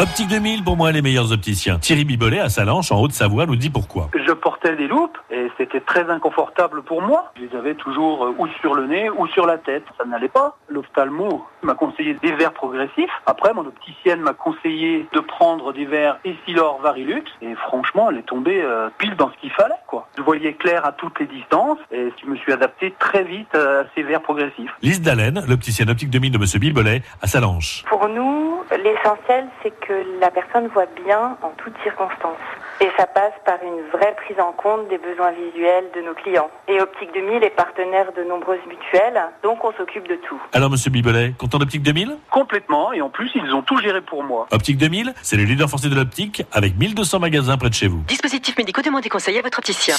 [0.00, 1.78] Optique 2000, pour moi, les meilleurs opticiens.
[1.78, 4.08] Thierry Bibolet, à Salanches, en Haute-Savoie, nous dit pourquoi.
[4.14, 7.32] Je portais des loupes et c'était très inconfortable pour moi.
[7.36, 9.84] Je les avais toujours euh, ou sur le nez ou sur la tête.
[9.98, 10.56] Ça n'allait pas.
[10.68, 13.10] L'ophtalmo m'a conseillé des verres progressifs.
[13.26, 17.24] Après, mon opticienne m'a conseillé de prendre des verres Essilor Varilux.
[17.42, 19.74] Et franchement, elle est tombée euh, pile dans ce qu'il fallait.
[19.86, 20.08] Quoi.
[20.16, 23.82] Je voyais clair à toutes les distances et je me suis adapté très vite euh,
[23.82, 24.72] à ces verres progressifs.
[24.82, 26.44] Lise Dallène, l'opticienne optique 2000 de M.
[26.60, 27.84] Bibolet, à Salanches.
[27.88, 32.36] Pour nous, l'essentiel, c'est que la personne voit bien en toutes circonstances.
[32.80, 36.50] Et ça passe par une vraie prise en compte des besoins visuels de nos clients.
[36.68, 40.40] Et Optique 2000 est partenaire de nombreuses mutuelles, donc on s'occupe de tout.
[40.52, 44.24] Alors, monsieur Bibelet, content d'Optique 2000 Complètement, et en plus, ils ont tout géré pour
[44.24, 44.46] moi.
[44.50, 48.02] Optique 2000, c'est le leader français de l'optique, avec 1200 magasins près de chez vous.
[48.08, 49.94] Dispositifs médicaux, demandez conseil à votre opticien.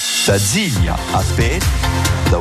[1.14, 1.66] Aspetta,
[2.30, 2.38] da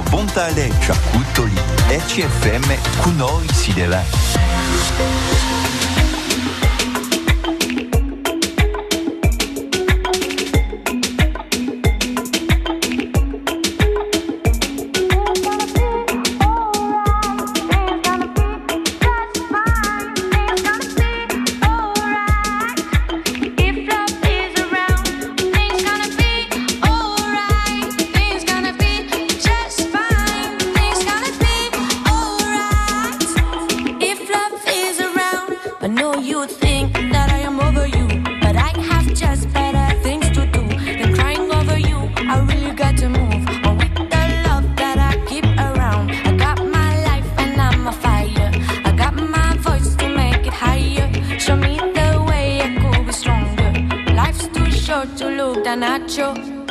[55.81, 56.62] et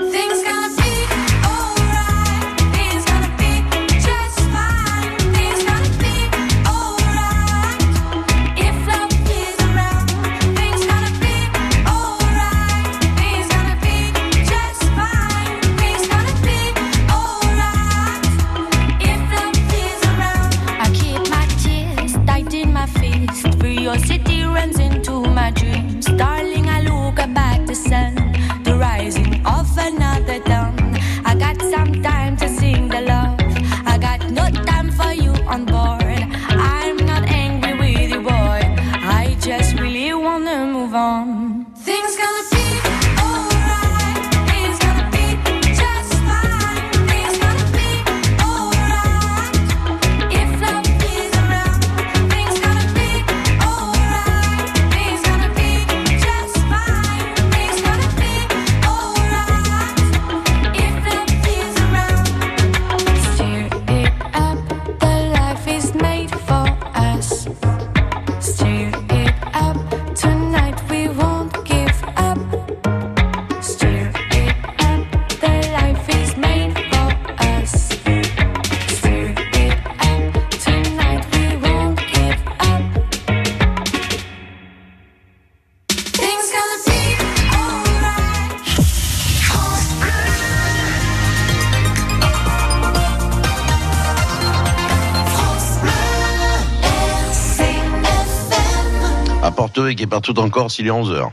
[100.06, 101.30] partout encore s'il est 11h.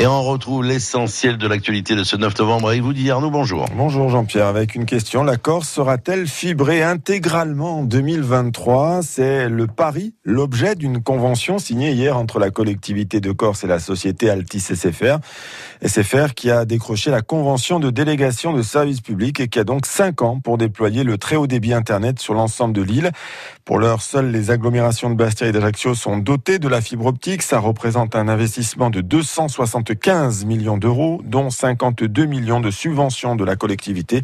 [0.00, 3.10] Et on retrouve l'essentiel de l'actualité de ce 9 novembre avec vous, dit.
[3.10, 3.66] Bonjour.
[3.74, 4.46] Bonjour Jean-Pierre.
[4.46, 11.02] Avec une question, la Corse sera-t-elle fibrée intégralement en 2023 C'est le pari, l'objet d'une
[11.02, 15.18] convention signée hier entre la collectivité de Corse et la société Altis SFR.
[15.84, 19.86] SFR qui a décroché la convention de délégation de services publics et qui a donc
[19.86, 23.10] 5 ans pour déployer le très haut débit Internet sur l'ensemble de l'île.
[23.64, 27.42] Pour l'heure, seules les agglomérations de Bastia et d'Ajaccio sont dotées de la fibre optique.
[27.42, 33.36] Ça représente un investissement de 260 compte 15 millions d'euros, dont 52 millions de subventions
[33.36, 34.22] de la collectivité.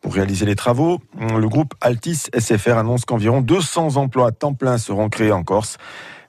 [0.00, 4.78] Pour réaliser les travaux, le groupe Altis SFR annonce qu'environ 200 emplois à temps plein
[4.78, 5.78] seront créés en Corse.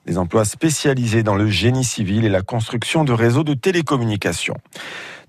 [0.06, 4.56] Des emplois spécialisés dans le génie civil et la construction de réseaux de télécommunications.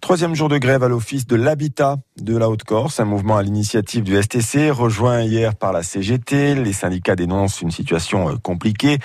[0.02, 4.04] Troisième jour de grève à l'Office de l'Habitat de la Haute-Corse, un mouvement à l'initiative
[4.04, 6.56] du STC, rejoint hier par la CGT.
[6.56, 9.00] Les syndicats dénoncent une situation euh, compliquée,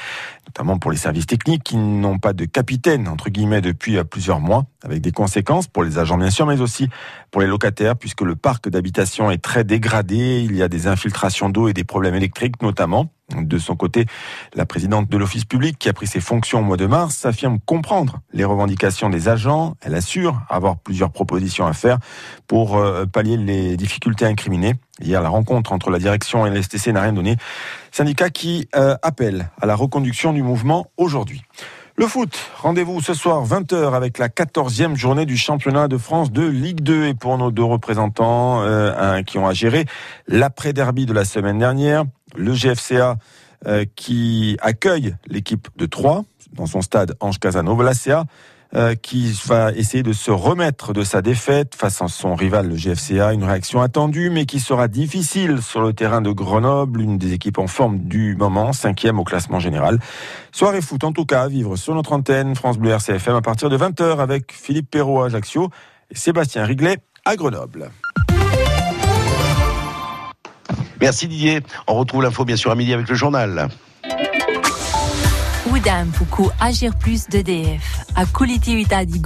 [0.50, 4.40] notamment pour les services techniques qui n'ont pas de capitaine, entre guillemets, depuis euh, plusieurs
[4.40, 6.88] mois, avec des conséquences pour les agents bien sûr, mais aussi
[7.30, 11.50] pour les locataires, puisque le parc d'habitation est très dégradé, il y a des infiltrations
[11.50, 13.10] d'eau et des problèmes électriques notamment.
[13.36, 14.06] De son côté,
[14.54, 17.60] la présidente de l'office public, qui a pris ses fonctions au mois de mars, affirme
[17.60, 19.76] comprendre les revendications des agents.
[19.82, 21.98] Elle assure avoir plusieurs propositions à faire
[22.48, 24.74] pour euh, pallier les difficultés incriminées.
[25.00, 27.36] Hier, la rencontre entre la direction et l'STC n'a rien donné.
[27.92, 31.42] Syndicat qui euh, appelle à la reconduction du mouvement aujourd'hui.
[31.96, 36.46] Le foot, rendez-vous ce soir 20h avec la 14e journée du championnat de France de
[36.46, 39.84] Ligue 2 et pour nos deux représentants euh, qui ont à gérer
[40.26, 42.04] l'après-derby de la semaine dernière
[42.36, 43.18] le GFCA
[43.66, 48.24] euh, qui accueille l'équipe de Troyes dans son stade Ange Casanova, l'ACA
[48.76, 52.76] euh, qui va essayer de se remettre de sa défaite face à son rival le
[52.76, 57.32] GFCA, une réaction attendue mais qui sera difficile sur le terrain de Grenoble, une des
[57.32, 59.98] équipes en forme du moment, cinquième au classement général.
[60.52, 63.70] Soirée foot en tout cas à vivre sur notre antenne France Bleu RCFM à partir
[63.70, 65.70] de 20h avec Philippe Perrault à Ajaccio
[66.10, 67.90] et Sébastien Riglet à Grenoble.
[71.00, 71.60] Merci Didier.
[71.88, 73.68] On retrouve l'info bien sûr à midi avec le journal.
[75.74, 78.04] Udam pour agir plus d'EDF.
[78.16, 79.22] A collettività di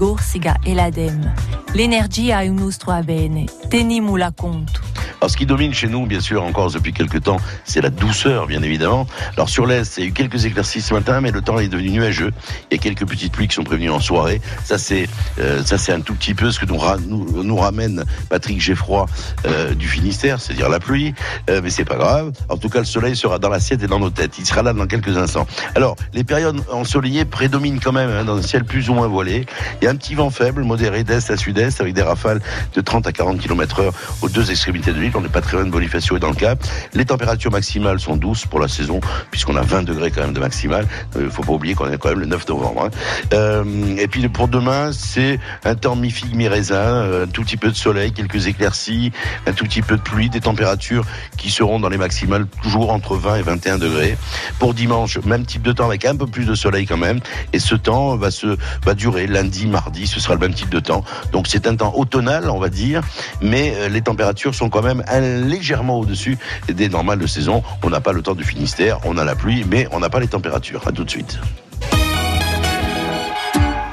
[0.66, 1.32] et l'ADEME.
[1.74, 3.46] L'énergie a une nostra bene.
[3.68, 4.80] Teniamo la compte.
[5.20, 8.46] Alors, ce qui domine chez nous, bien sûr, encore depuis quelques temps, c'est la douceur,
[8.46, 9.06] bien évidemment.
[9.36, 11.68] Alors, sur l'Est, il y a eu quelques éclaircies ce matin, mais le temps est
[11.68, 12.30] devenu nuageux.
[12.70, 14.42] Il y a quelques petites pluies qui sont prévenues en soirée.
[14.64, 15.08] Ça, c'est,
[15.40, 16.78] euh, un tout petit peu ce que nous,
[17.08, 19.06] nous, nous ramène Patrick Geffroy
[19.46, 21.14] euh, du Finistère, c'est-à-dire la pluie.
[21.48, 22.32] Euh, mais c'est pas grave.
[22.50, 24.38] En tout cas, le soleil sera dans l'assiette et dans nos têtes.
[24.38, 25.46] Il sera là dans quelques instants.
[25.74, 29.46] Alors, les périodes ensoleillées prédominent quand même hein, dans un ciel plus ou moins voilé.
[29.80, 32.40] Il y a un petit vent faible, modéré d'est à sud-est, avec des rafales
[32.74, 35.56] de 30 à 40 km heure aux deux extrémités de l'île on n'est pas très
[35.56, 36.58] loin de Bonifacio et dans le Cap.
[36.92, 38.98] Les températures maximales sont douces pour la saison,
[39.30, 40.88] puisqu'on a 20 degrés quand même de maximale.
[41.14, 42.86] Il euh, faut pas oublier qu'on est quand même le 9 novembre.
[42.86, 42.90] Hein.
[43.32, 47.68] Euh, et puis pour demain, c'est un temps mi-figue, mi-raisin, euh, un tout petit peu
[47.68, 49.12] de soleil, quelques éclaircies,
[49.46, 51.04] un tout petit peu de pluie, des températures
[51.36, 54.18] qui seront dans les maximales toujours entre 20 et 21 degrés.
[54.58, 57.20] Pour dimanche, même type de temps avec un peu plus de soleil quand même.
[57.52, 60.80] Et ce temps va se va durer lundi, mardi, ce sera le même type de
[60.80, 61.04] temps.
[61.32, 63.02] Donc c'est un temps automnal, on va dire,
[63.40, 65.02] mais les températures sont quand même
[65.46, 67.62] légèrement au-dessus des normales de saison.
[67.82, 70.20] On n'a pas le temps du Finistère, on a la pluie, mais on n'a pas
[70.20, 70.54] les températures.
[70.86, 71.38] À tout de suite.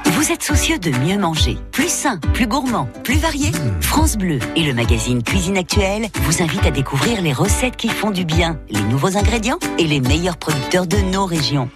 [0.05, 4.63] Vous êtes soucieux de mieux manger, plus sain, plus gourmand, plus varié France Bleu et
[4.63, 8.81] le magazine Cuisine Actuelle vous invitent à découvrir les recettes qui font du bien, les
[8.83, 11.69] nouveaux ingrédients et les meilleurs producteurs de nos régions.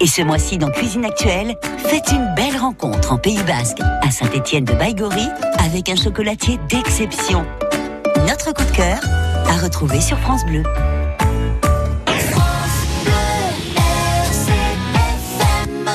[0.00, 4.64] Et ce mois-ci dans Cuisine Actuelle, faites une belle rencontre en Pays Basque, à Saint-Étienne
[4.64, 7.44] de Baïgori, avec un chocolatier d'exception
[8.30, 9.00] notre coup de cœur
[9.48, 10.62] à retrouver sur France Bleu.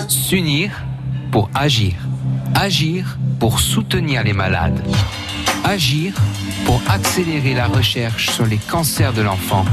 [0.08, 0.72] S'unir
[1.32, 1.94] pour agir.
[2.56, 4.82] Agir pour soutenir les malades.
[5.64, 6.14] Agir
[6.66, 9.66] pour accélérer la recherche sur les cancers de l'enfant.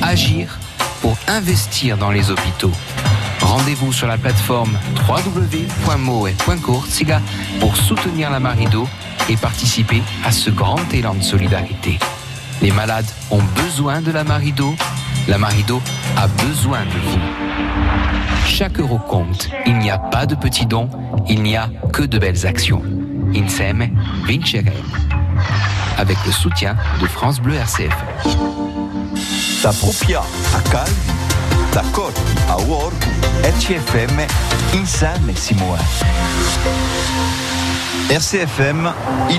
[0.00, 0.58] Agir
[1.00, 2.72] pour investir dans les hôpitaux.
[3.40, 7.20] Rendez-vous sur la plateforme www.moe.courtsiga
[7.60, 8.88] pour soutenir la Marido
[9.28, 11.98] et participer à ce grand élan de solidarité.
[12.62, 14.74] Les malades ont besoin de la Marido,
[15.28, 15.80] la Marido
[16.16, 17.20] a besoin de vous.
[18.46, 20.88] Chaque euro compte, il n'y a pas de petits dons,
[21.28, 22.82] il n'y a que de belles actions.
[23.34, 23.88] Inseme
[24.26, 24.72] vincere.
[25.98, 27.94] Avec le soutien de France Bleu RCF.
[30.70, 30.92] Calvi,
[31.76, 32.96] da Corti a Uorgu,
[33.42, 34.24] RCFM
[34.72, 35.84] insieme si muove.
[38.08, 38.88] RCFM,
[39.28, 39.36] i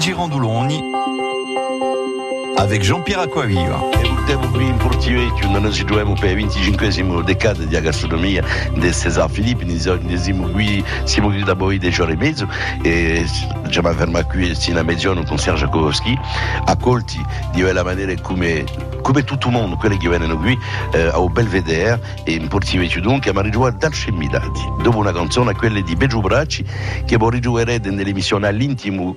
[2.57, 4.06] avec Jean-Pierre Acquaviva.
[4.27, 9.31] Siamo qui in Portivecchio, noi ci troviamo per il 25 decade di gastronomia di Cesare
[9.31, 9.79] Filippi, noi
[10.19, 12.45] siamo qui, siamo qui da voi dei giorni e mezzo
[12.81, 13.25] e
[13.69, 16.19] ci abbiamo fermato qui in mezzogiorno con Sergio Kowski,
[16.65, 18.65] accolti di quella maniera come,
[19.01, 20.59] come tutto il mondo, quelli che vengono qui
[20.91, 25.79] eh, a Belvedere e in Portivecchio dunque a rigiocare dal Scemmidati, dopo una canzone quella
[25.79, 26.65] di Beggio Bracci
[27.05, 29.15] che poi rigiocherete nell'emissione all'intimo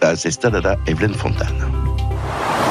[0.00, 2.65] a stata da Evelyn Fontana.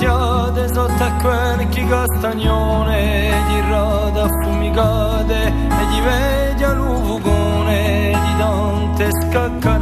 [0.00, 8.36] Le strasiate sotto a qualche castagnone di rada affumicate e di vedi a luvugone di
[8.38, 9.79] tante scaccanate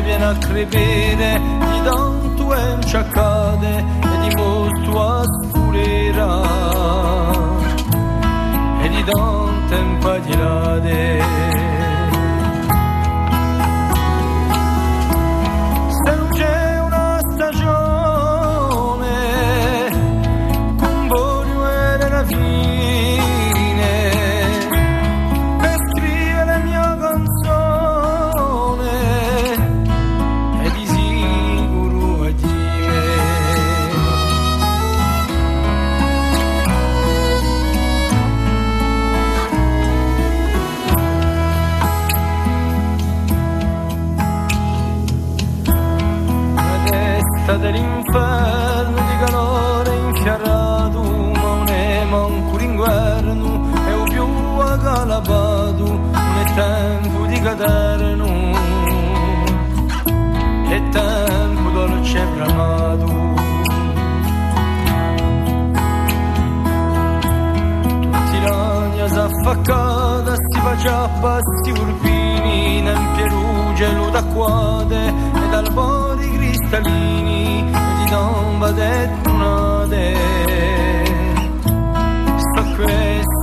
[0.00, 6.42] volte viene a crepere di tanto e inciaccate e di mostro a scurera
[8.82, 11.49] e di tante impaginate
[62.12, 63.06] quebramado.
[68.30, 78.10] Tiranhas affacadas, si baciappa, si urpini, nel Pierugelo d'acquade e dal albori cristallini e di
[78.10, 80.16] tomba dettonate.
[82.36, 83.39] Sto questo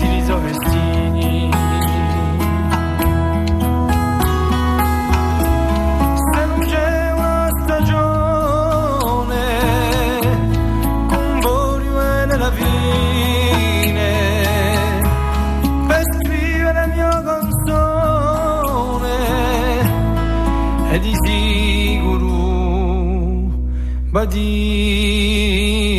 [24.17, 25.96] بديع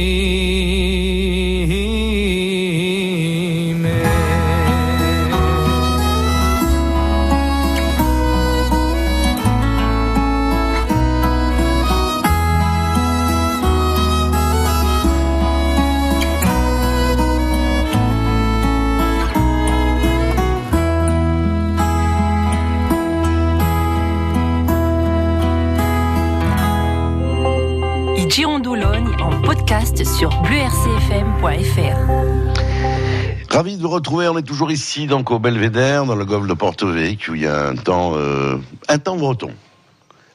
[33.99, 34.29] retrouver.
[34.29, 37.43] On est toujours ici, donc au Belvédère, dans le golfe de Porto Vecchio, où il
[37.43, 38.57] y a un temps, euh,
[38.89, 39.51] un temps breton,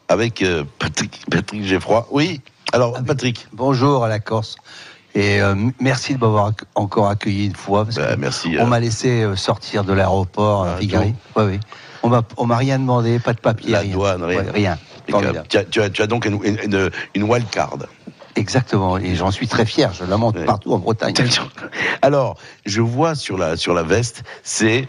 [0.10, 2.08] avec euh, Patrick, Patrick Geffroy.
[2.12, 2.42] Oui.
[2.72, 3.48] Alors, Patrick.
[3.54, 4.56] Bonjour à la Corse.
[5.16, 7.86] Et euh, merci de m'avoir ac- encore accueilli une fois.
[7.86, 8.66] Parce Bah, que merci, On euh.
[8.66, 11.14] m'a laissé sortir de l'aéroport à Ah, Figari.
[11.36, 11.60] Ouais, oui.
[12.02, 13.94] On m'a, on m'a rien demandé, pas de papier, La rien.
[13.94, 14.78] douane, rien.
[15.12, 15.22] Ouais,
[15.70, 17.76] tu, as, tu donc une, une, une wild card.
[18.36, 18.98] Exactement.
[18.98, 19.92] Et j'en suis très fier.
[19.94, 20.46] Je la monte Ouais.
[20.46, 21.14] partout en Bretagne.
[22.02, 24.88] Alors, je vois sur la, sur la veste, c'est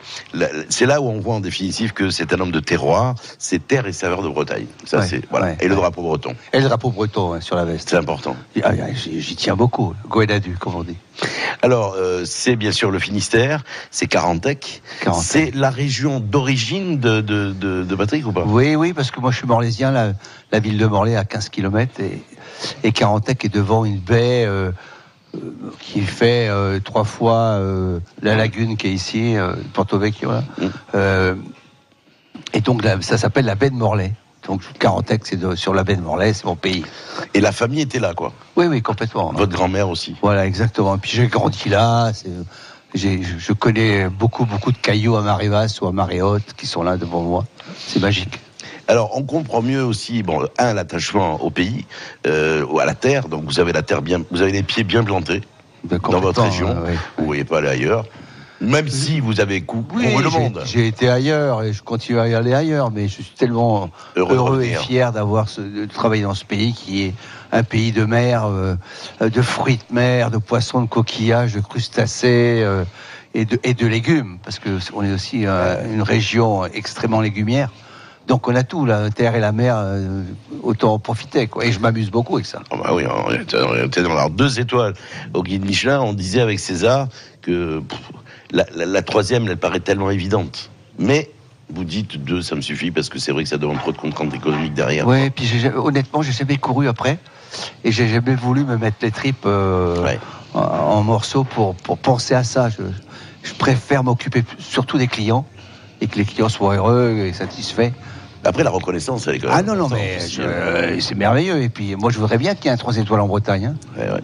[0.86, 3.92] là où on voit en définitive que c'est un homme de terroir, c'est terre et
[3.92, 4.66] saveur de Bretagne.
[4.84, 5.47] Ça, Ouais, c'est voilà.
[5.47, 7.90] ouais, et le drapeau breton, Et le drapeau breton hein, sur la veste.
[7.90, 8.36] c'est important.
[8.62, 9.95] Ah, ah, J'y j'y tiens beaucoup.
[10.09, 10.97] Goédadu, comme on dit.
[11.62, 14.82] Alors, euh, c'est bien sûr le Finistère, c'est Carantec.
[15.20, 18.45] C'est la région d'origine de, de, de, de Patrick ou pas?
[18.47, 20.12] Oui, oui, parce que moi je suis morlaisien, la,
[20.51, 22.22] la ville de Morlaix à 15 km et,
[22.82, 24.70] et Carantec est devant une baie euh,
[25.80, 30.30] qui fait euh, trois fois euh, la lagune qui est ici, euh, Porto Vecchio.
[30.30, 30.44] Là.
[30.94, 31.34] Euh,
[32.52, 34.12] et donc là, ça s'appelle la baie de Morlaix.
[34.46, 36.84] Donc Carantec, c'est sur la baie de Morlaix, c'est mon pays.
[37.32, 38.32] Et la famille était là, quoi.
[38.57, 39.32] Oui, oui, complètement.
[39.32, 40.14] Votre grand-mère aussi.
[40.20, 40.98] Voilà, exactement.
[40.98, 42.12] Puis j'ai grandi là.
[42.94, 46.82] Je connais beaucoup, beaucoup de cailloux à marée basse ou à marée haute qui sont
[46.82, 47.44] là devant moi.
[47.78, 48.38] C'est magique.
[48.89, 51.87] Alors, on comprend mieux aussi, bon, un, l'attachement au pays,
[52.26, 53.28] euh, ou à la terre.
[53.28, 55.41] Donc, vous avez la terre bien, vous avez les pieds bien plantés
[55.85, 56.68] dans votre région.
[56.82, 56.97] ouais.
[57.18, 58.05] Vous voyez pas aller ailleurs.
[58.61, 60.62] Même si vous avez cou- Oui, couru le monde.
[60.64, 64.62] J'ai été ailleurs et je continue à y aller ailleurs, mais je suis tellement Heureux
[64.62, 67.14] et fier d'avoir de travailler dans ce pays qui est
[67.53, 68.76] un pays de mer, euh,
[69.20, 72.85] de fruits de mer, de poissons, de coquillages, de crustacés euh,
[73.35, 77.70] et, de, et de légumes, parce que on est aussi euh, une région extrêmement légumière.
[78.27, 80.22] Donc on a tout, la terre et la mer, euh,
[80.62, 81.47] autant en profiter.
[81.47, 81.66] Quoi.
[81.66, 82.62] Et je m'amuse beaucoup avec ça.
[82.70, 84.95] Ah bah oui, on était, on était dans alors, deux étoiles
[85.35, 86.01] au guide Michelin.
[86.01, 87.09] On disait avec César
[87.43, 88.01] que pff,
[88.51, 90.70] la, la- la troisième, elle paraît tellement évidente.
[90.99, 91.31] Mais
[91.68, 93.99] vous dites deux, ça me suffit parce que c'est vrai que ça demande trop de
[93.99, 95.07] contraintes économiques derrière.
[95.07, 95.47] Ouais, puis
[95.77, 97.18] honnêtement, j'ai jamais couru après.
[97.85, 100.16] Et j'ai jamais voulu me mettre les tripes euh,
[100.55, 102.68] en, en morceaux pour, pour penser à ça.
[102.70, 102.83] Je,
[103.43, 105.47] je préfère m'occuper surtout des clients
[106.01, 107.93] et que les clients soient heureux et satisfaits.
[108.45, 111.62] Après, la reconnaissance, elle est quand même Ah non, non, mais je- c'est merveilleux.
[111.62, 113.74] Et puis, moi, je voudrais bien qu'il y ait un 3 étoiles en Bretagne.
[113.99, 114.18] hein.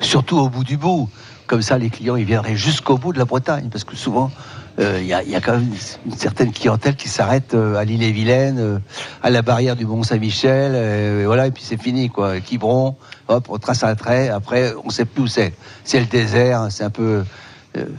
[0.00, 1.08] Surtout au bout du bout.
[1.46, 3.68] Comme ça, les clients, ils viendraient jusqu'au bout de la Bretagne.
[3.70, 4.30] Parce que souvent,
[4.78, 5.70] euh, il y, a, il y a quand même
[6.06, 8.78] une certaine clientèle qui s'arrête euh, à l'île-et-Vilaine, euh,
[9.22, 10.74] à la barrière du Mont-Saint-Michel.
[11.22, 12.40] et voilà, et puis c'est fini, quoi.
[12.40, 12.96] Quiberon,
[13.28, 14.28] hop, on trace un trait.
[14.28, 15.54] Après, on sait plus où c'est.
[15.84, 17.24] C'est le désert, c'est un peu.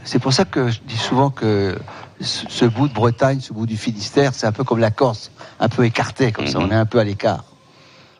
[0.04, 1.76] c'est pour ça que je dis souvent que
[2.20, 5.30] ce, ce bout de Bretagne, ce bout du Finistère, c'est un peu comme la Corse,
[5.60, 7.44] un peu écarté, comme ça, on est un peu à l'écart.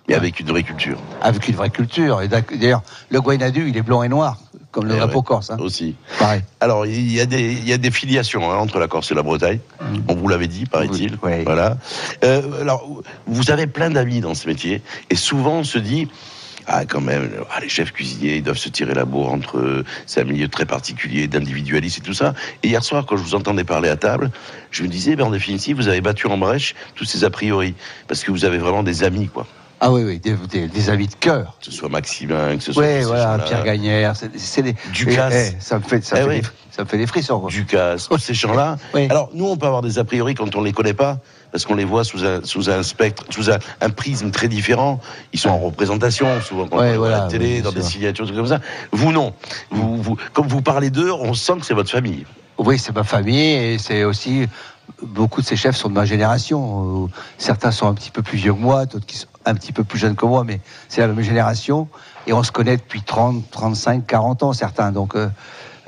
[0.08, 0.98] Et avec une vraie culture.
[1.22, 2.20] Avec une vraie culture.
[2.22, 4.38] Et d'ailleurs, le Guaynadu, il est blanc et noir,
[4.72, 5.50] comme le drapeau ouais, corse.
[5.50, 5.56] hein.
[5.60, 5.94] Aussi.
[6.18, 6.42] Pareil.
[6.60, 9.14] Alors, il y a des, il y a des filiations hein, entre la Corse et
[9.14, 9.60] la Bretagne.
[10.08, 11.16] On vous l'avait dit, paraît-il.
[11.44, 11.76] Voilà.
[12.24, 12.88] Euh, alors,
[13.26, 16.08] vous avez plein d'amis dans ce métier, et souvent on se dit.
[16.72, 19.84] Ah, quand même, ah, les chefs cuisiniers, ils doivent se tirer la bourre entre eux.
[20.06, 22.32] C'est un milieu très particulier, d'individualisme et tout ça.
[22.62, 24.30] Et hier soir, quand je vous entendais parler à table,
[24.70, 27.74] je me disais, ben, en définitive, vous avez battu en brèche tous ces a priori.
[28.06, 29.48] Parce que vous avez vraiment des amis, quoi.
[29.80, 31.56] Ah oui, oui, des, des- des amis de cœur.
[31.58, 32.84] Que ce soit Maximin, que ce soit.
[32.84, 33.38] Oui, voilà.
[33.38, 34.76] Pierre Gagnère, c'est des.
[34.92, 35.34] Ducasse.
[35.34, 36.40] Eh, eh, ça me fait, ça me Eh fait, oui.
[36.42, 37.40] des, ça me fait des frissons.
[37.40, 37.50] quoi.
[37.50, 38.76] Ducasse, tous ces gens-là.
[39.08, 41.18] Alors, nous, on peut avoir des a priori quand on les connaît pas,
[41.52, 45.00] parce qu'on les voit sous un, sous un spectre, sous un, un prisme très différent.
[45.32, 47.72] Ils sont en représentation, souvent quand Ouais, on voit à voilà, la télé, oui, dans
[47.72, 48.62] des signatures, des trucs comme ça.
[48.92, 49.32] Vous, non.
[49.70, 52.24] Vous, vous, comme vous parlez d'eux, on sent que c'est votre famille.
[52.58, 54.46] Oui, c'est ma famille et c'est aussi
[55.02, 57.04] beaucoup de ces chefs sont de ma génération.
[57.04, 59.72] Euh, Certains sont un petit peu plus vieux que moi, d'autres qui sont un petit
[59.72, 61.88] peu plus jeunes que moi, mais c'est la même génération
[62.26, 64.92] et on se connaît depuis 30, 35, 40 ans certains.
[64.92, 65.28] Donc euh,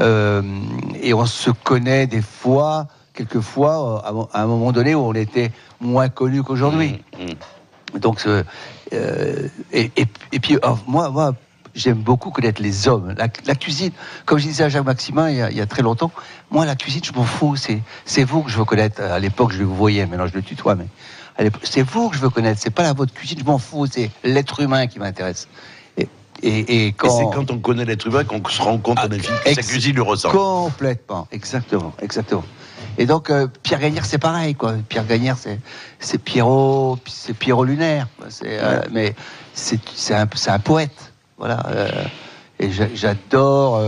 [0.01, 0.43] euh,
[1.01, 5.51] et on se connaît des fois, quelquefois, euh, à un moment donné où on était
[5.81, 7.01] moins connus qu'aujourd'hui.
[8.01, 8.43] Donc, euh,
[9.73, 11.35] et, et- et puis, alors, moi, moi
[11.75, 13.15] j'aime beaucoup connaître les hommes.
[13.19, 13.93] La, la cuisine,
[14.25, 16.11] comme je disais à Jacques Maximin il y a, il y a très longtemps,
[16.51, 17.57] moi, la cuisine, je m'en fous.
[17.57, 19.01] C'est, vous que je veux connaître.
[19.03, 20.87] À l'époque, je vous voyais, maintenant je le tutoie, mais
[21.63, 22.61] c'est vous que je veux connaître.
[22.63, 23.87] C'est pas la votre cuisine, je m'en fous.
[23.87, 25.49] C'est l'être humain qui m'intéresse.
[25.99, 26.09] Et,
[26.43, 27.11] et, et Et quand.
[27.11, 29.97] c'est quand on connaît l'être humain qu'on se rend compte, en effet, que sa cuisine
[29.97, 30.31] le ressent.
[30.31, 32.45] Complètement, exactement, exactement.
[32.99, 34.75] Et donc euh, Pierre Gagnère, c'est pareil, quoi.
[34.89, 35.59] Pierre Gagnère, c'est
[35.99, 38.27] c'est Pierrot, c'est Pierrot lunaire, quoi.
[38.31, 39.15] C'est, euh, mais
[39.55, 41.65] c'est c'est un, c'est un poète, voilà.
[41.69, 41.89] euh,
[42.61, 43.81] et j'a- j'adore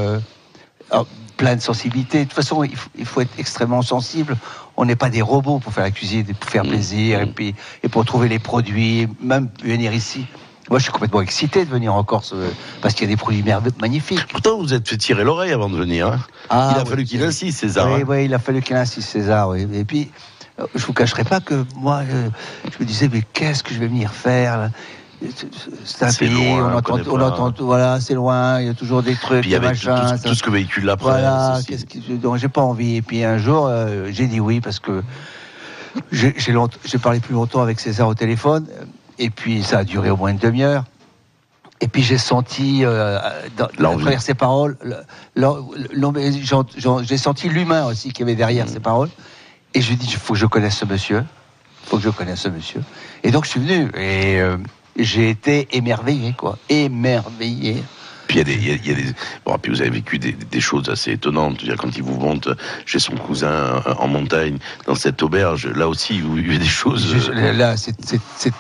[0.91, 2.21] alors, plein de sensibilité.
[2.21, 4.37] De toute façon, il faut, il faut être extrêmement sensible.
[4.77, 7.89] On n'est pas des robots pour faire la cuisine, pour faire plaisir, et puis et
[7.89, 10.27] pour trouver les produits, même venir ici.
[10.71, 12.49] Moi, je suis complètement excité de venir en Corse euh,
[12.81, 14.27] parce qu'il y a des produits merveilleux, magnifiques.
[14.29, 16.07] Pourtant, vous êtes fait tirer l'oreille avant de venir.
[16.09, 16.19] hein.
[16.49, 17.87] Ah, il a oui, fallu qu'il insiste, César.
[17.93, 18.05] Oui, hein.
[18.09, 19.51] oui, il a fallu qu'il insiste, César.
[19.51, 19.67] Oui.
[19.75, 20.11] Et puis,
[20.59, 22.29] euh, je vous cacherai pas que moi, euh,
[22.73, 24.71] je me disais, mais qu'est-ce que je vais venir faire là?
[25.85, 28.75] C'est- un pays, loin, on entend, on entend tout, voilà, c'est loin, il y a
[28.75, 30.19] toujours des trucs, Puis il y des avait tout, machins.
[30.23, 31.13] tout- tout ce que véhicule la presse.
[31.13, 32.97] Voilà, qu'est-ce qui- donc j'ai pas envie.
[32.97, 35.03] Et puis un jour, euh, j'ai dit oui parce que
[36.13, 38.67] j'ai parlé plus longtemps avec César au téléphone.
[39.19, 40.85] Et puis ça a duré au moins une demi-heure.
[41.81, 43.19] Et puis j'ai senti, euh,
[43.57, 44.77] dans, à travers ses paroles,
[47.03, 49.11] j'ai senti l'humain aussi qui avait derrière ces paroles.
[49.75, 51.25] Et je lui ai dit, il faut que je connaisse ce monsieur.
[51.85, 52.81] Il faut que je connaisse ce monsieur.
[53.23, 53.89] Et donc je suis venu.
[53.97, 54.57] Et euh,
[54.97, 56.57] j'ai été émerveillé, quoi.
[56.69, 57.83] Émerveillé.
[58.29, 59.81] Puis il y a des, il y a- il y a des- bon, puis vous
[59.83, 61.57] avez vécu des, des choses assez étonnantes.
[61.61, 62.49] Je veux dire, quand il vous monte
[62.87, 67.15] chez son cousin euh, en montagne, dans cette auberge, là aussi, vous vivez des choses.
[67.19, 68.53] Je- euh, là, c'est-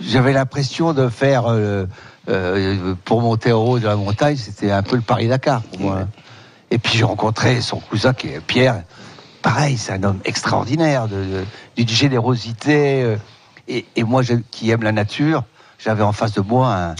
[0.00, 1.86] j'avais l'impression de faire euh,
[2.28, 6.08] euh, pour monter en haut de la montagne, c'était un peu le Paris-Dakar pour moi.
[6.70, 8.82] Et puis j'ai rencontré son cousin qui est Pierre.
[9.42, 13.02] Pareil, c'est un homme extraordinaire, d'une générosité.
[13.02, 13.16] Euh,
[13.68, 15.44] et, et, moi, qui aime la nature,
[15.78, 16.94] j'avais en face de moi un,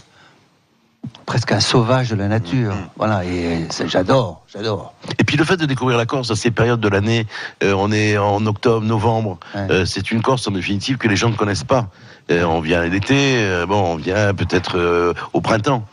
[1.30, 2.72] presque un sauvage de la nature.
[2.72, 2.88] Mm-hmm.
[2.96, 4.94] Voilà, et j'adore, j'adore.
[5.18, 7.26] Et puis le fait de découvrir la Corse à ces périodes de l'année,
[7.62, 11.30] euh, on est en octobre, novembre, euh, c'est une Corse en définitive que les gens
[11.30, 11.88] ne connaissent pas.
[12.32, 15.84] Euh, on vient l'été, bon, on vient peut-être au printemps.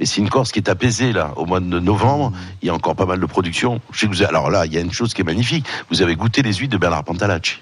[0.00, 1.32] Mais c'est une Corse qui est apaisée là.
[1.36, 2.56] Au mois de novembre, mm-hmm.
[2.62, 3.80] il y a encore pas mal de production.
[3.92, 5.66] Je vous alors là, il y a une chose qui est magnifique.
[5.90, 7.58] Vous avez goûté les huîtres de Bernard Pantalacci.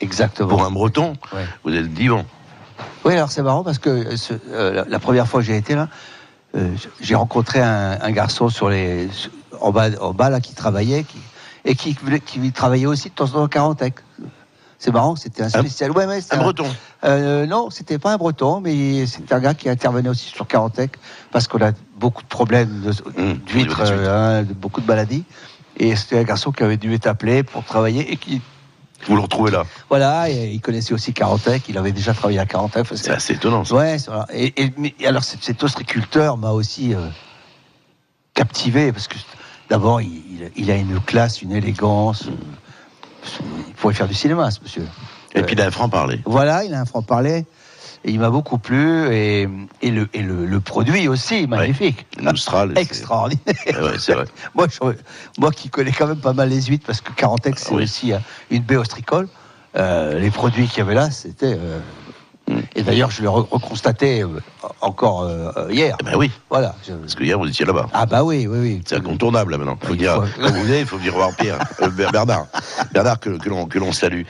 [0.00, 0.48] Exactement.
[0.48, 1.14] Pour un Breton,
[1.64, 2.26] vous êtes dit bon.
[3.04, 4.04] Oui, alors c'est marrant parce que
[4.50, 5.86] la première fois que j'ai été là, euh,
[7.00, 9.08] j'ai rencontré un, garçon sur les,
[9.60, 11.18] en, bas, en bas là, qui travaillait qui,
[11.64, 13.94] et qui, qui travaillait aussi de temps en temps à Carantec.
[14.78, 15.92] C'est marrant, c'était un spécial.
[15.92, 16.66] Ouais, ouais, un, un, breton
[17.04, 20.98] euh, Non, c'était pas un breton, mais c'était un gars qui intervenait aussi sur Carantec
[21.30, 25.24] parce qu'on a beaucoup de problèmes mmh, d'huîtres, euh, hein, beaucoup de maladies.
[25.76, 28.42] Et c'était un garçon qui avait dû être appelé pour travailler et qui
[29.06, 29.64] vous le retrouvez là.
[29.88, 32.86] Voilà, et il connaissait aussi Carantec, il avait déjà travaillé à Carantec.
[32.94, 33.64] C'est assez étonnant.
[33.64, 33.74] Ça.
[33.74, 33.96] Ouais,
[34.32, 37.08] et, alors cet ostréiculteur m'a aussi euh,
[38.32, 39.16] captivé, parce que
[39.68, 42.26] d'abord, il, a une classe, une élégance.
[42.26, 44.86] Euh, il pourrait faire du cinéma, ce monsieur.
[45.34, 46.20] Et puis il a un franc-parler.
[46.26, 47.44] Voilà, il a un franc-parler.
[48.04, 49.48] Et il m'a beaucoup plu et,
[49.80, 52.06] et, le, et le, produit aussi magnifique.
[52.18, 52.24] Ouais,
[52.76, 53.94] Extraordinaire.
[53.98, 54.26] c'est vrai.
[54.54, 54.66] moi,
[55.38, 58.18] moi qui connais quand même pas mal les huîtres parce que Carentex c'est aussi euh,
[58.50, 59.28] une baie ostricole,
[59.76, 61.80] euh, les produits qu'il y avait là, c'était euh,
[62.74, 64.28] et d'ailleurs, je l'ai reconstaté euh,
[64.80, 65.96] encore euh, euh, hier.
[66.00, 66.30] Eh ben oui.
[66.50, 66.74] Voilà.
[67.00, 67.88] Parce que hier, vous étiez là-bas.
[67.92, 68.82] Ah bah oui, oui, oui.
[68.86, 69.78] C'est incontournable là, maintenant.
[69.80, 70.48] Faut dire, faut...
[70.48, 71.58] vous il faut venir voir Pierre,
[71.96, 72.46] Bernard,
[72.92, 74.22] Bernard que, que l'on salue.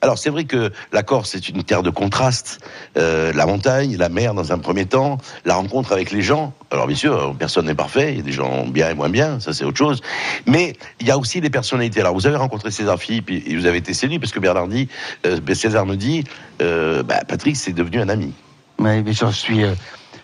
[0.00, 2.60] alors c'est vrai que la Corse est une terre de contraste.
[2.96, 6.52] la montagne, la mer dans un premier temps, la rencontre avec les gens.
[6.70, 8.12] Alors bien sûr, personne n'est parfait.
[8.12, 10.00] Il y a des gens bien et moins bien, ça c'est autre chose.
[10.46, 12.00] Mais il y a aussi des personnalités.
[12.00, 14.88] Alors vous avez rencontré César Philippe et vous avez été séduit parce que Bernard dit,
[15.54, 16.24] César me dit.
[16.58, 18.32] Bah, Patrick, c'est devenu un ami.
[18.80, 19.74] Oui, mais j'en suis, euh,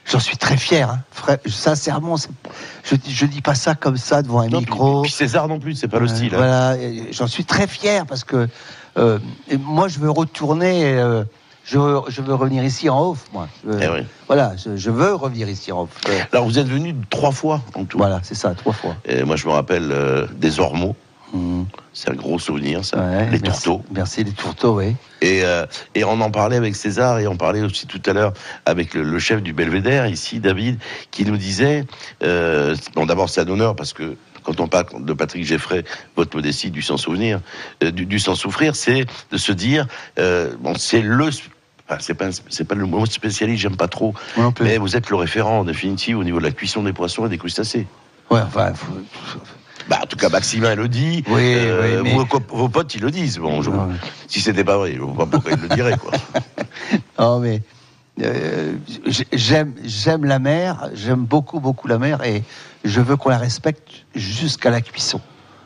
[0.04, 0.90] j'en suis très fier.
[0.90, 1.36] Hein.
[1.46, 5.02] sincèrement, je, je dis pas ça comme ça devant un micro.
[5.02, 6.34] Puis, César non plus, c'est pas le style.
[6.34, 6.38] Hein.
[6.38, 6.76] Voilà,
[7.12, 8.48] j'en suis très fier parce que
[8.98, 9.20] euh,
[9.60, 10.94] moi, je veux retourner.
[10.96, 11.22] Euh,
[11.64, 11.78] je,
[12.08, 13.48] je, veux revenir ici en off, moi.
[13.80, 13.86] Eh
[14.26, 15.90] voilà, je, veux revenir ici en off.
[16.32, 17.98] Alors, vous êtes venu trois fois en tout.
[17.98, 18.96] Voilà, c'est ça, trois fois.
[19.04, 20.96] Et moi, je me rappelle des Ormeaux.
[21.92, 23.24] C'est un gros souvenir, ça.
[23.30, 23.82] les tourteaux.
[23.90, 24.94] Merci, les tourteaux, oui.
[25.22, 28.32] Et, euh, et, on en parlait avec César et on parlait aussi tout à l'heure
[28.66, 30.78] avec le, chef du Belvédère, ici, David,
[31.10, 31.84] qui nous disait
[32.22, 35.84] euh, bon, d'abord, c'est un honneur parce que quand on parle de Patrick Geffray,
[36.16, 37.40] votre modestie du sans souvenir,
[37.82, 41.30] euh, du, sans souffrir, c'est de se dire bon, c'est le
[42.00, 44.14] c'est pas c'est pas le mot spécialiste, j'aime pas trop,
[44.60, 47.28] mais vous êtes le référent en définitive au niveau de la cuisson des poissons et
[47.28, 47.86] des crustacés.
[48.30, 48.72] Ouais, enfin,
[49.88, 51.22] bah, en tout cas, Maximin le dit.
[51.28, 52.02] Oui, euh,
[52.48, 53.38] vos, potes, ils le disent.
[53.38, 53.70] Bon, je,
[54.26, 56.12] si c'était pas vrai, je ne vois pas pourquoi ils le diraient, quoi.
[57.18, 57.62] non, mais
[58.22, 58.74] euh,
[59.32, 62.42] j'aime, j'aime la mer, j'aime beaucoup, beaucoup la mer, et
[62.84, 65.20] je veux qu'on la respecte jusqu'à la cuisson.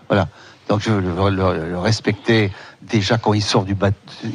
[0.09, 0.29] Voilà.
[0.71, 3.75] Donc je veux le, respecter déjà quand il sort du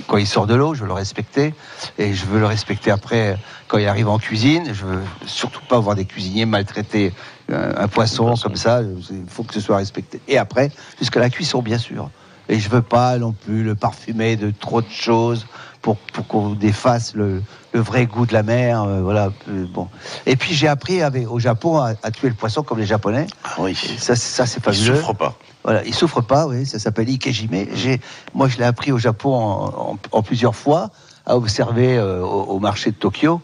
[0.06, 1.54] quand il sort de l'eau, je veux le respecter
[1.98, 3.38] et je veux le respecter après
[3.70, 4.66] quand il arrive en cuisine.
[4.74, 8.82] Je veux surtout pas voir des cuisiniers maltraiter euh, un, poisson, comme ça.
[8.82, 10.20] Il faut que ce soit respecté.
[10.28, 12.10] Et après, jusqu'à la cuisson, bien sûr.
[12.50, 15.48] Et je veux pas non plus le parfumer de trop de choses
[15.82, 17.42] pour, pour qu'on défasse le,
[17.74, 18.84] le, vrai goût de la mer.
[18.84, 19.32] Euh, voilà.
[19.50, 19.88] Euh, bon.
[20.26, 23.28] Et puis j'ai appris avec, au Japon à, tuer le poisson comme les Japonais.
[23.44, 23.76] Ah oui.
[23.98, 25.36] Ça, ça c'est pas Ils souffrent pas.
[25.64, 26.46] Voilà, ils souffrent pas.
[26.48, 27.68] Oui, ça s'appelle ikejime.
[27.74, 28.00] J'ai,
[28.36, 30.92] moi, je l'ai appris au Japon en, en, plusieurs fois
[31.26, 33.42] à observer au, au, marché de Tokyo.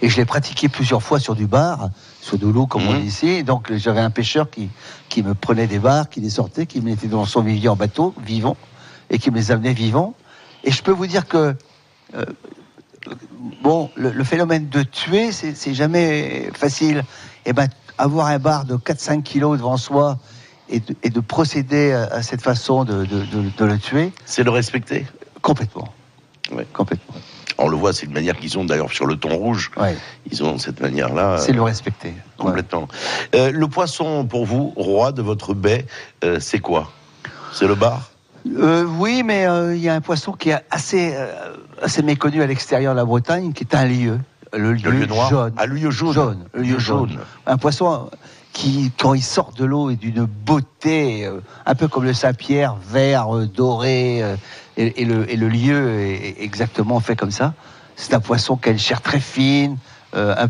[0.00, 1.90] Et je l'ai pratiqué plusieurs fois sur du bar
[2.36, 3.00] l'eau, comme on mhm.
[3.00, 3.44] dit ici.
[3.44, 4.68] Donc j'avais un pêcheur qui,
[5.08, 7.76] qui me prenait des bars, qui les sortait, qui me mettait dans son vivier en
[7.76, 8.56] bateau, vivant,
[9.10, 10.14] et qui me les amenait vivants.
[10.64, 11.54] Et je peux vous dire que,
[12.14, 12.24] euh,
[13.62, 17.04] bon, le, phénomène de tuer, c'est jamais facile.
[17.46, 20.18] Et eh ben, avoir un bar de 4-5 kilos devant soi
[20.68, 23.24] et de, et de procéder à, cette façon de, de,
[23.56, 24.12] de le tuer.
[24.26, 25.06] C'est le respecter
[25.40, 25.88] Complètement.
[26.52, 26.66] Ouais.
[26.72, 27.14] Complètement.
[27.58, 29.72] On le voit, c'est une manière qu'ils ont d'ailleurs sur le thon rouge.
[30.30, 31.38] Ils ont cette manière-là.
[31.38, 32.14] C'est le respecter.
[32.36, 32.86] Complètement.
[33.34, 35.84] Euh, le poisson, pour vous, roi de votre baie,
[36.24, 36.92] euh, c'est quoi?
[37.52, 38.10] C'est le bar?
[38.56, 41.14] Euh, oui, mais il y a un poisson qui est assez,
[41.82, 44.20] assez méconnu à l'extérieur de la Bretagne, qui est un lieu.
[44.52, 45.28] Le lieu, noir.
[45.28, 45.52] jaune.
[45.58, 46.44] Ah, lieu jaune.
[46.54, 47.18] Le lieu jaune.
[47.46, 48.08] Un poisson
[48.52, 51.28] qui, quand il sort de l'eau, est d'une beauté,
[51.66, 54.22] un peu comme le Saint-Pierre, vert, doré,
[54.78, 57.54] et, le, lieu est exactement fait comme ça.
[57.96, 59.76] C'est un poisson qui a une chair très fine,
[60.14, 60.48] euh, un-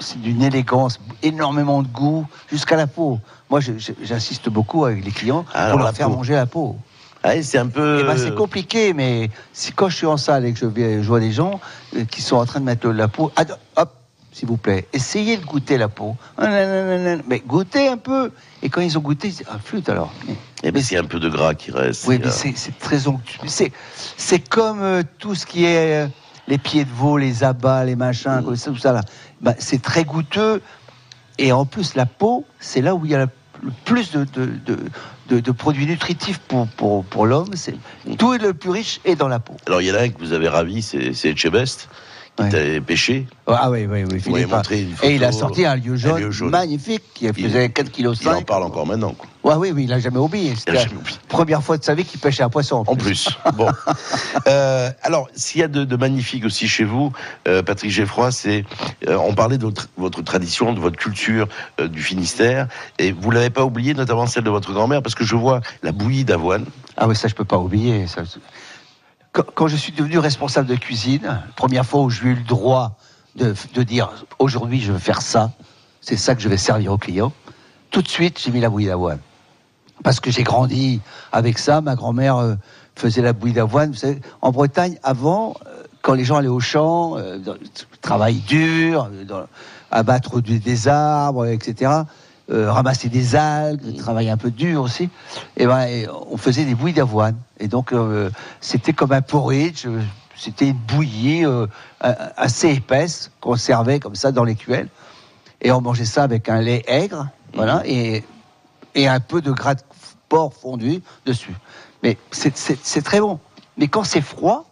[0.00, 3.18] c'est d'une élégance, énormément de goût, jusqu'à la peau.
[3.50, 6.16] Moi, je- je- j'insiste beaucoup avec les clients Alors, pour leur faire peau.
[6.16, 6.76] manger la peau.
[7.22, 8.00] Ah, c'est un peu.
[8.02, 10.66] Eh ben, c'est compliqué, mais si quand je suis en salle et que je,
[11.02, 11.58] je vois des gens
[11.96, 13.32] euh, qui sont en train de mettre la peau,
[13.76, 13.92] hop,
[14.34, 16.16] s'il vous plaît, essayez de goûter la peau.
[16.36, 16.48] Ah.
[17.28, 18.32] Mais goûtez un peu.
[18.62, 20.12] Et quand ils ont goûté, ils disent, ah, flûte alors.
[20.64, 22.04] Eh ben, c'est un peu de gras qui reste.
[22.08, 23.46] oui, mais c'est très onctueux.
[24.16, 26.08] C'est comme euh, tout ce qui est euh,
[26.48, 28.56] les pieds de veau, les abats, les machins, Mm.
[28.56, 29.02] ça, tout ça là.
[29.40, 30.60] Ben, c'est très goûteux.
[31.38, 33.26] Et en plus, la peau, c'est là où il y a la-
[33.62, 34.78] le plus de, de, de,
[35.28, 37.50] de- de produits nutritifs pour, pour, pour l'homme.
[37.54, 37.76] C'est
[38.18, 39.56] Tout est le plus riche est dans la peau.
[39.66, 41.34] Alors, il y en a un que vous avez ravi, c'est c'est
[42.36, 43.28] Qui t'a pêché.
[43.46, 44.44] Ah oui, oui, oui.
[44.46, 45.08] Montré une photo.
[45.08, 46.50] Et il a sorti un lieu jaune, lieu jaune.
[46.50, 48.18] magnifique qui faisait 4,5 kg.
[48.22, 49.14] Il en parle encore maintenant.
[49.14, 49.28] quoi.
[49.44, 50.54] Ouais, oui, oui, il n'a jamais oublié.
[50.56, 50.84] C'était Il la
[51.28, 52.82] première fois de sa vie qu'il pêchait un poisson.
[52.86, 53.28] En plus.
[53.54, 53.68] Bon.
[54.48, 57.12] Euh, alors, s'il y a de, de magnifique aussi chez vous,
[57.46, 58.64] euh, Patrick Geffroy, c'est.
[59.06, 61.46] euh, on parlait de votre, votre tradition, de votre culture
[61.80, 62.66] euh, du Finistère,
[62.98, 65.92] et vous l'avez pas oublié, notamment celle de votre grand-mère, parce que je vois la
[65.92, 66.64] bouillie d'avoine.
[66.96, 68.06] Ah oui, ça je peux pas oublier.
[68.08, 68.22] ça.
[69.34, 72.96] Quand, je suis devenu responsable de cuisine, première fois où j'ai eu le droit
[73.34, 75.50] de, de dire aujourd'hui je veux faire ça,
[76.00, 77.32] c'est ça que je vais servir aux clients,
[77.90, 79.18] tout de suite j'ai mis la bouillie d'avoine.
[80.04, 81.00] Parce que j'ai grandi
[81.32, 82.54] avec ça, ma grand-mère euh,
[82.94, 83.90] faisait la bouillie d'avoine.
[83.90, 87.38] Vous savez, en Bretagne, avant, euh, quand les gens allaient au champ, euh,
[88.02, 89.46] travail dur, euh, dans-
[89.90, 91.90] abattre du- des arbres, etc.,
[92.50, 95.08] euh, ramasser des algues, travail un peu dur aussi,
[95.56, 97.36] et ben, et on faisait des bouillies d'avoine.
[97.58, 98.30] Et donc, euh,
[98.60, 100.02] c'était comme un porridge, euh,
[100.36, 101.66] c'était une bouillie euh,
[102.00, 104.88] assez épaisse qu'on servait comme ça dans les cuelles.
[105.62, 108.24] Et on mangeait ça avec un lait aigre, voilà, et,
[108.94, 109.82] et un peu de gras de
[110.28, 111.54] porc fondu dessus.
[112.02, 113.38] Mais c'est très bon.
[113.78, 114.68] Mais quand c'est froid,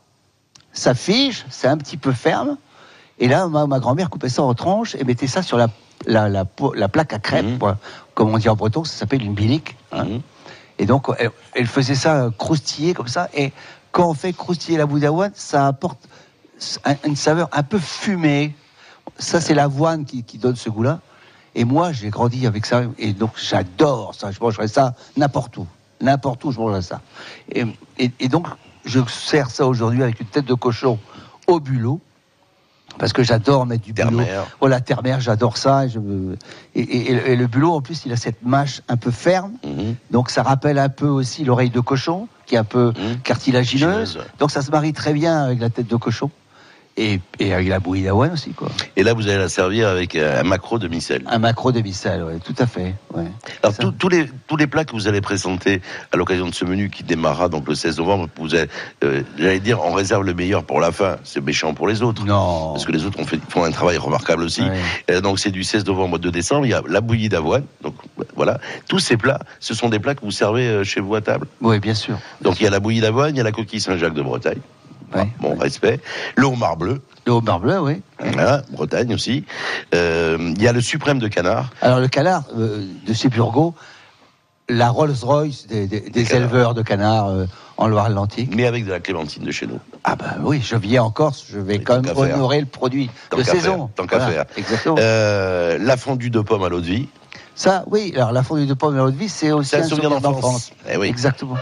[0.75, 2.59] ça fige, c'est un petit peu ferme.
[3.19, 5.69] Et là, ma, ma grand-mère coupait ça en tranches et mettait ça sur la,
[6.07, 7.79] la, la, po- la plaque à crêpes, voilà.
[8.15, 9.77] comme on dit en breton, ça s'appelle une bilique.
[9.93, 10.07] hein.
[10.79, 13.29] Et donc, elle, elle faisait ça euh, croustiller comme ça.
[13.35, 13.53] Et
[13.93, 15.99] quand on fait croustiller la boue d'avoine, ça apporte
[16.85, 18.55] un- une saveur un peu fumée.
[19.19, 21.01] Ça, c'est l'avoine qui, qui donne ce goût-là.
[21.55, 22.83] Et moi, j'ai grandi avec ça.
[22.99, 24.31] Et donc, j'adore ça.
[24.31, 25.67] Je mangerais ça n'importe où.
[26.01, 27.01] N'importe où, je mangerais ça.
[27.55, 27.65] Et,
[27.99, 28.47] et- et donc,
[28.85, 30.99] je sers ça aujourd'hui avec une tête de cochon
[31.47, 32.01] au bulot.
[32.99, 34.19] Parce que j'adore mettre du bulot.
[34.61, 35.87] Voilà, terre-mer, j'adore ça.
[35.87, 36.37] Et, je me-
[36.75, 39.53] et- et- et le bulot, en plus, il a cette mâche un peu ferme.
[39.65, 39.95] Mhm.
[40.11, 42.93] Donc ça rappelle un peu aussi l'oreille de cochon, qui est un peu
[43.25, 44.19] cartilagineuse.
[44.39, 46.31] Donc ça se marie très bien avec la tête de cochon.
[46.99, 48.69] Et, et avec la bouillie d'avoine aussi, quoi.
[48.97, 51.23] Et là, vous allez la servir avec euh, un macro de micelle.
[51.27, 52.95] Un macro de micelle, ouais, tout à fait.
[53.15, 53.25] Ouais.
[53.63, 55.81] Alors, tous- tous les, tous les plats que vous allez présenter
[56.13, 58.69] à l'occasion de ce menu qui démarrera donc le 16 novembre, vous allez,
[59.05, 61.17] euh, j'allais dire, on réserve le meilleur pour la fin.
[61.25, 62.27] C'est méchant pour les autres.
[62.27, 62.73] Non.
[62.75, 64.61] Parce que les autres ont fait, font un travail remarquable aussi.
[64.61, 64.79] Ouais.
[65.11, 66.67] Euh, donc, c'est du 16 novembre au 2 décembre.
[66.67, 67.65] Il y a la bouillie d'avoine.
[67.83, 67.95] Donc,
[68.37, 68.61] voilà.
[68.89, 71.47] Tous ces plats, ce sont des plats que vous servez chez vous à table?
[71.63, 72.19] Oui, bien sûr.
[72.43, 74.59] Donc, il y a la bouillie d'avoine, il y a la coquille Saint-Jacques de Bretagne.
[75.41, 76.01] Bon, respect.
[76.37, 77.01] Le homard bleu.
[77.27, 78.03] Le homard bleu, oui.
[78.19, 79.45] Voilà, Bretagne aussi.
[79.95, 81.71] Euh, Il y a le suprême de canard.
[81.81, 83.29] Alors le canard euh, de chez
[84.69, 87.47] la Rolls-Royce des, des- des éleveurs de canards euh,
[87.77, 88.51] en Loire-Atlantique.
[88.55, 89.81] Mais avec de la clémentine de chez nous.
[90.05, 92.17] Ah ben oui, je viens en Corse, je vais quand même faire.
[92.19, 93.89] honorer le produit Tant de saison.
[93.89, 94.45] faire, Tant qu'à faire.
[94.57, 94.97] Exactement.
[94.97, 97.09] La fondue de pomme à l'eau de vie.
[97.55, 100.11] Ça, oui, alors la fondue de pomme et l'eau de vie, c'est aussi un souvenir
[100.11, 100.73] souvenir d'enfance.
[100.91, 101.09] Eh oui.
[101.09, 101.57] Exactement.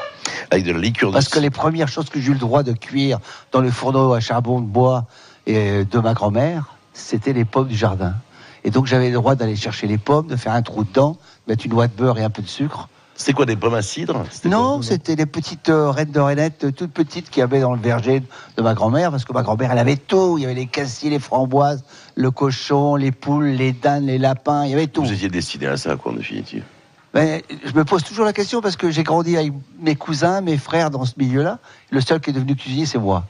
[0.51, 2.63] Avec de la liqueur de Parce que les premières choses que j'ai eu le droit
[2.63, 3.19] de cuire
[3.53, 5.07] dans le fourneau à charbon de bois
[5.47, 8.15] et de ma grand-mère, c'était les pommes du jardin.
[8.63, 11.17] Et donc j'avais le droit d'aller chercher les pommes, de faire un trou dedans,
[11.49, 12.89] mettre une noix de beurre et un peu de sucre.
[13.21, 14.25] C'était quoi, des pommes à cidre?
[14.47, 17.75] Non, c'était les petites euh, reines de rainettes, euh, toutes petites, qu'il y avait dans
[17.75, 18.23] le verger
[18.57, 20.39] de ma grand-mère, parce que ma grand-mère, elle avait tout.
[20.39, 24.65] Il y avait les cassis, les framboises, le cochon, les poules, les danes, les lapins,
[24.65, 25.03] il y avait tout.
[25.03, 26.65] Vous étiez destiné à ça, quoi, en définitive.
[27.13, 30.57] Ben, je me pose toujours la question parce que j'ai grandi avec mes cousins, mes
[30.57, 31.59] frères dans ce milieu-là.
[31.91, 33.27] Le seul qui est devenu cuisinier, c'est moi.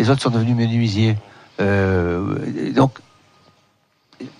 [0.00, 1.16] Les autres sont devenus menuisiers.
[1.60, 2.98] Euh, donc,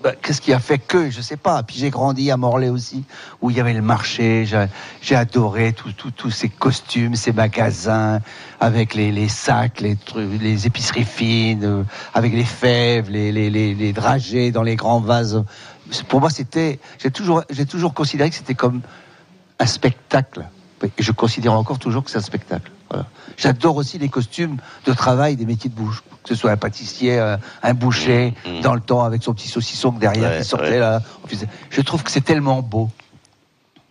[0.03, 1.63] ben, qu'est-ce qui a fait que Je sais pas.
[1.63, 3.05] Puis j'ai grandi à Morlaix aussi,
[3.41, 4.47] où il y avait le marché.
[5.01, 8.21] J'ai adoré tous ces costumes, ces magasins,
[8.61, 13.75] avec les, sacs, les, trucs, les épiceries fines, euh, avec les fèves, les, les, les,
[13.75, 15.43] les dragées dans les grands vases.
[16.09, 16.79] Pour moi, c'était.
[16.99, 18.83] J'ai toujours, j'ai toujours considéré que c'était comme
[19.59, 20.47] un spectacle.
[20.83, 22.71] Et je considère encore toujours que c'est un spectacle.
[22.91, 23.07] Voilà.
[23.37, 26.03] J'adore aussi les costumes de travail des métiers de bouche.
[26.23, 29.91] Que ce soit un pâtissier, un, un boucher, dans le temps avec son petit saucisson
[29.93, 30.79] derrière Ouais, qui sortait ouais.
[30.79, 31.01] là.
[31.71, 32.91] Je trouve que c'est tellement beau.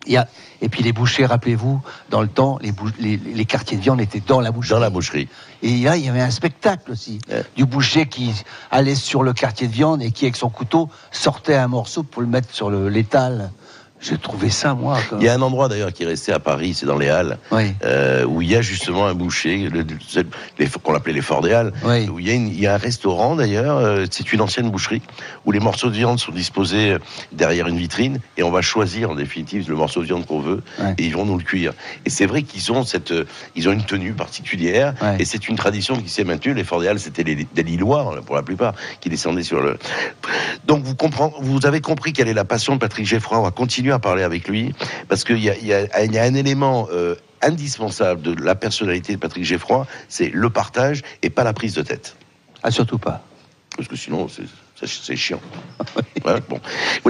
[0.06, 0.28] Il y a,
[0.62, 4.00] et puis les bouchers, rappelez-vous, dans le temps, les, bou- les, les quartiers de viande
[4.00, 4.70] étaient dans la boucherie.
[4.74, 5.28] Dans la boucherie.
[5.62, 7.18] Et là, il y avait un spectacle aussi
[7.56, 8.32] du boucher qui
[8.70, 12.22] allait sur le quartier de viande et qui, avec son couteau, sortait un morceau pour
[12.22, 13.50] le mettre sur le- l'étal.
[14.02, 14.96] J'ai trouvé ça, moi.
[15.18, 17.36] Il y a un endroit d'ailleurs qui est resté à Paris, c'est dans les Halles,
[17.84, 20.24] euh, où il y a justement un boucher, le- le-
[20.58, 21.72] les- qu'on appelait les Forts des Halles,
[22.08, 24.70] où il y, a une- il y a un restaurant d'ailleurs, euh, c'est une ancienne
[24.70, 25.02] boucherie,
[25.44, 26.96] où les morceaux de viande sont disposés
[27.32, 30.62] derrière une vitrine, et on va choisir en définitive le morceau de viande qu'on veut,
[30.96, 31.74] et ils vont nous le cuire.
[32.06, 35.56] Et c'est vrai qu'ils ont cette, euh, ils ont une tenue particulière, et c'est une
[35.56, 36.54] tradition qui s'est maintenue.
[36.54, 38.72] Les Forts des Halles, c'était les- des Lillois, hein, pour la plupart,
[39.02, 39.78] qui descendaient sur le.
[40.66, 43.38] Donc vous comprenez, vous avez compris quelle est la passion de Patrick Geffroy.
[43.38, 44.74] On va continuer à parler avec lui
[45.08, 49.44] parce qu'il y a, y y un élément euh, indispensable de la personnalité de Patrick
[49.44, 52.16] Geffroy, c'est le partage et pas la prise de tête.
[52.62, 53.22] Ah, surtout pas.
[53.76, 54.44] Parce que sinon, c'est
[54.86, 55.40] c'est- chiant.
[56.48, 56.60] Bon.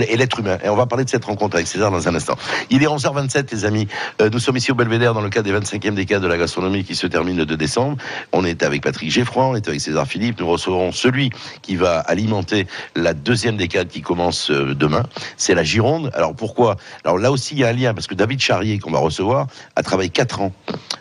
[0.01, 0.59] Et l'être humain.
[0.65, 2.37] Et on va parler de cette rencontre avec César dans un instant.
[2.71, 3.89] Il est 11h27, les amis.
[4.23, 6.85] Euh, nous sommes ici au Belvédère dans le cadre des 25e décades de la gastronomie
[6.85, 7.97] qui se termine le 2 décembre.
[8.33, 10.41] On est avec Patrick Geffroy, on est avec César Philippe.
[10.41, 15.03] Nous recevrons celui qui va alimenter la deuxième décade qui commence euh, demain.
[15.37, 16.11] C'est la Gironde.
[16.15, 16.77] Alors pourquoi?
[17.05, 19.49] Alors là aussi, il y a un lien parce que David Charrier, qu'on va recevoir,
[19.77, 20.53] a travaillé 4 ans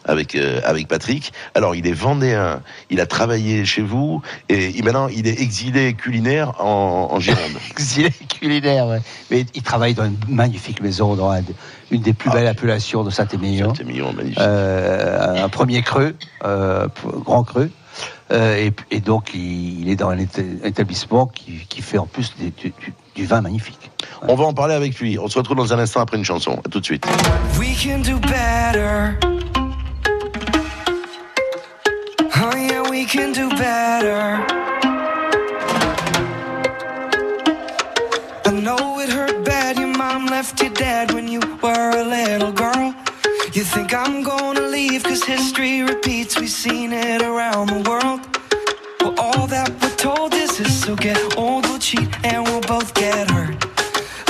[0.05, 1.31] avec, euh, avec Patrick.
[1.55, 6.53] Alors il est vendéen, il a travaillé chez vous et maintenant il est exilé culinaire
[6.59, 7.39] en, en Gironde.
[7.71, 9.01] Exilé culinaire, ouais.
[9.31, 11.41] Mais il travaille dans une magnifique maison, dans un-
[11.91, 13.73] une des plus belles appellations de Saint-Émilion.
[13.73, 14.39] Saint-Émilion, magnifique.
[14.39, 17.71] Euh, un premier creux, euh, grand creux.
[18.31, 22.05] Euh, et, et donc, il, il est dans un éta- établissement qui, qui fait en
[22.05, 23.89] plus des- du, du- du vin magnifique.
[24.27, 25.17] On va en parler avec lui.
[25.17, 26.59] On se retrouve dans un instant après une chanson.
[26.65, 27.05] À tout de suite.
[27.59, 29.17] We can do better.
[32.41, 34.37] Oh yeah, we can do better.
[40.39, 42.95] Left you dead when you were a little girl.
[43.51, 46.39] You think I'm gonna leave cause history repeats.
[46.39, 48.21] We've seen it around the world.
[49.01, 50.73] Well, all that we're told is this.
[50.83, 53.57] So get old, we'll cheat, and we'll both get hurt.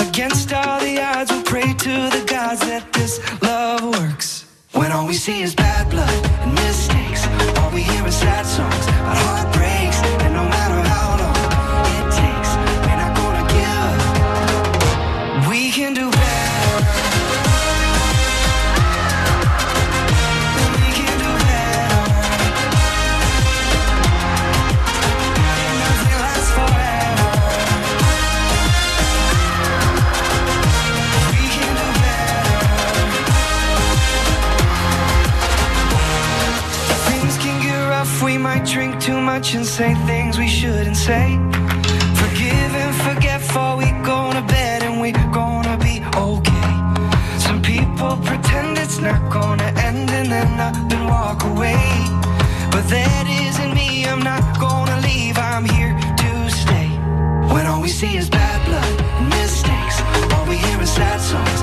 [0.08, 4.46] Against all the odds, we'll pray to the gods that this love works.
[4.72, 7.22] When all we see is bad blood and mistakes,
[7.60, 9.59] all we hear is sad songs about heartbreaks.
[39.50, 41.38] Drink and say things we shouldn't say.
[42.22, 46.72] Forgive and forget before we go to bed and we're gonna be okay.
[47.40, 51.82] Some people pretend it's not gonna end and then up and walk away.
[52.72, 56.90] But that isn't me, I'm not gonna leave, I'm here to stay.
[57.54, 59.98] When all we see is bad blood and mistakes,
[60.34, 61.59] all we hear is sad songs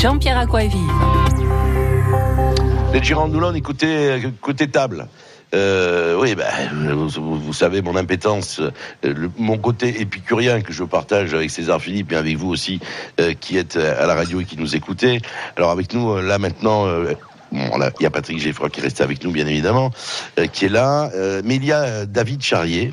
[0.00, 0.80] Jean-Pierre Aquavive.
[2.94, 5.08] Les Girondoulons, écoutez, côté table.
[5.52, 6.46] Euh, oui, ben,
[7.18, 8.62] vous, savez mon impétence,
[9.04, 12.80] euh, mon côté épicurien que je partage avec César Philippe et avec vous aussi,
[13.20, 15.20] euh, qui êtes à la radio et qui nous écoutez.
[15.56, 16.86] Alors avec nous, là maintenant,
[17.98, 19.90] il y a Patrick Geffroy qui est resté avec nous, bien évidemment,
[20.38, 21.10] euh, qui est là.
[21.14, 22.92] euh, mais il y a euh, David Charrier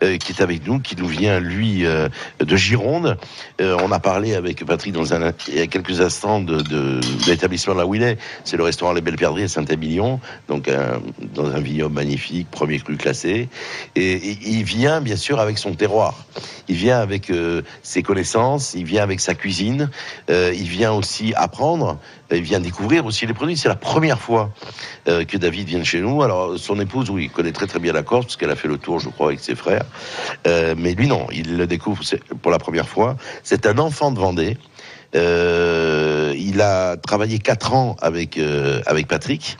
[0.00, 3.16] qui est avec nous, qui nous vient, lui, de Gironde.
[3.58, 7.74] On a parlé avec Patrick dans il y a quelques instants de, de, de l'établissement
[7.74, 8.18] là où il est.
[8.44, 10.70] C'est le restaurant Les Belles Perdrix à Saint-Émilion, donc
[11.34, 13.48] dans un vignoble magnifique, premier cru classé.
[13.96, 16.14] Et, et il vient, bien sûr, avec son terroir.
[16.68, 17.32] Il vient avec
[17.82, 19.90] ses connaissances, il vient avec sa cuisine,
[20.28, 21.98] il vient aussi apprendre,
[22.30, 23.56] il vient découvrir aussi les produits.
[23.56, 24.50] C'est la première fois
[25.08, 26.22] euh, que David vient chez nous.
[26.22, 28.78] Alors, son épouse, oui, connaît très très bien la Corse, parce qu'elle a fait le
[28.78, 29.84] tour, je crois, avec ses frères.
[30.46, 32.02] Euh, mais lui, non, il le découvre
[32.42, 33.16] pour la première fois.
[33.42, 34.58] C'est un enfant de Vendée.
[35.14, 38.38] Euh, il a travaillé quatre ans avec
[38.86, 39.56] avec Patrick,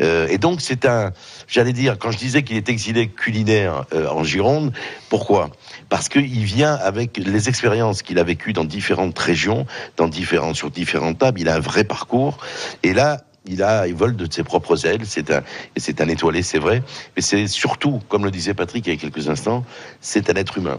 [0.00, 1.12] et donc c'est un,
[1.46, 4.72] j'allais dire, quand je disais qu'il est exilé culinaire en Gironde,
[5.08, 5.50] pourquoi?
[5.88, 10.70] Parce qu'il vient avec les expériences qu'il a vécues dans différentes régions, dans différentes sur
[10.70, 11.40] différentes tables.
[11.40, 12.38] Il a un vrai parcours,
[12.82, 13.22] et là.
[13.48, 15.02] Il a, il vole de ses propres ailes.
[15.04, 15.42] C'est un,
[15.76, 16.82] c'est un étoilé, c'est vrai.
[17.16, 19.64] Mais c'est surtout, comme le disait Patrick il y a quelques instants,
[20.00, 20.78] c'est un être humain.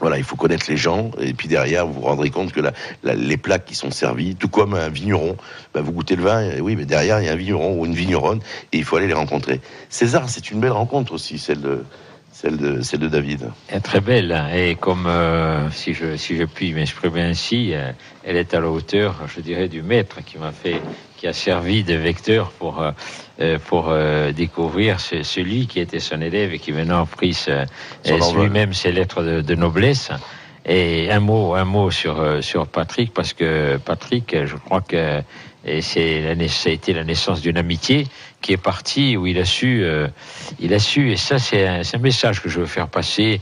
[0.00, 2.60] Voilà, il faut connaître les gens, et puis derrière, vous vous rendrez compte que
[3.04, 5.36] les plats qui sont servis, tout comme un vigneron,
[5.72, 7.86] ben, vous goûtez le vin, et oui, mais derrière, il y a un vigneron ou
[7.86, 8.40] une vigneronne,
[8.72, 9.60] et il faut aller les rencontrer.
[9.90, 11.84] César, c'est une belle rencontre aussi, celle de,
[12.32, 13.50] celle de, celle de David.
[13.68, 17.72] Elle est très belle hein, et comme euh, si je si je puis m'exprimer ainsi,
[17.72, 17.92] euh,
[18.24, 20.82] elle est à la hauteur, je dirais, du maître qui m'a fait,
[21.24, 22.90] qui a servi de vecteur pour euh,
[23.40, 27.34] euh, pour euh, découvrir ce- celui qui était son élève et qui maintenant a pris
[28.42, 30.10] lui-même ses lettres de, de noblesse.
[30.66, 35.22] Et un mot, un mot sur sur Patrick parce que Patrick, je crois que
[35.80, 38.06] c'est la ça a été la naissance d'une amitié
[38.42, 39.82] qui est partie où il a su,
[40.60, 43.40] il a su et ça c'est un, message que je veux faire passer,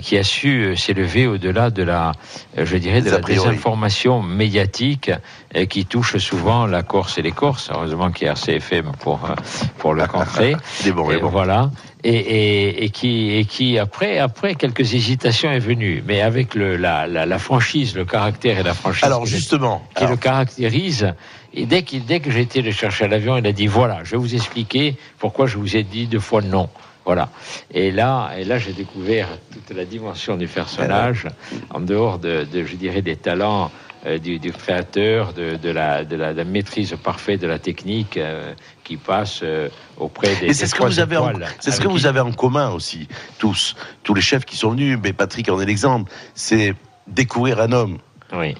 [0.00, 2.12] qui a su euh, s'élever au-delà de la,
[2.58, 5.10] euh, je dirais, de la désinformation médiatique
[5.56, 7.70] euh, qui touche souvent la Corse et les Corses.
[7.72, 9.34] Heureusement qu'il y a RCFM pour euh,
[9.78, 10.56] pour le contrer.
[10.86, 11.28] Et bon.
[11.28, 11.70] Voilà.
[12.06, 16.76] Et, et, et qui, et qui après, après quelques hésitations est venu, mais avec le,
[16.76, 20.10] la, la, la franchise, le caractère et la franchise Alors qui le- justement, qui alors,
[20.10, 21.14] le caractérise.
[21.54, 24.00] Et dès, qu'il, dès que j'ai été le chercher à l'avion, il a dit voilà,
[24.04, 26.68] je vais vous expliquer pourquoi je vous ai dit deux fois non.
[27.04, 27.28] Voilà.
[27.70, 31.26] Et là, et là, j'ai découvert toute la dimension du personnage,
[31.70, 33.70] en dehors de, de, je dirais, des talents
[34.06, 37.58] euh, du, du créateur, de, de, la, de, la, de la maîtrise parfaite de la
[37.58, 38.52] technique euh,
[38.84, 40.46] qui passe euh, auprès des.
[40.46, 43.08] Et c'est ce que vous avez, en, c'est ce que vous avez en commun aussi,
[43.38, 44.98] tous, tous les chefs qui sont venus.
[45.02, 46.10] Mais Patrick en est l'exemple.
[46.34, 46.74] C'est
[47.06, 47.98] découvrir un homme.
[48.34, 48.54] Oui.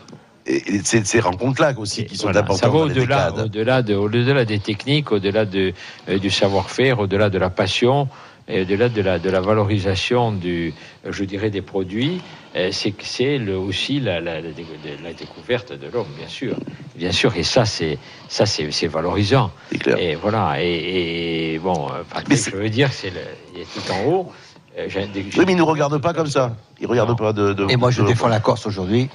[0.47, 2.61] Et, c'est ces rencontres-là aussi qui sont Voilà, importantes.
[2.61, 3.45] ça va au-delà, décades.
[3.47, 5.73] au-delà, de, au-delà des techniques, au-delà de,
[6.09, 8.09] euh, du savoir-faire, au-delà de la passion,
[8.49, 10.75] et au-delà de la, de la valorisation du,
[11.09, 12.21] je dirais, des produits.
[12.57, 14.67] euh, C'est que c'est aussi la, la, la dé-
[15.03, 16.55] la découverte de l'homme, bien sûr,
[16.95, 17.35] bien sûr.
[17.37, 19.51] Et ça, c'est ça, c'est, c'est valorisant.
[19.99, 20.57] Et voilà.
[20.63, 23.21] Et, et bon, euh, Patrick, je veux dire, c'est le,
[23.55, 24.33] il est tout en haut.
[24.79, 26.57] Euh, Oui, mais il ne nous regarde pas comme ça.
[26.81, 29.09] Il ne regarde pas de, de- Et moi, je de- défends la Corse aujourd'hui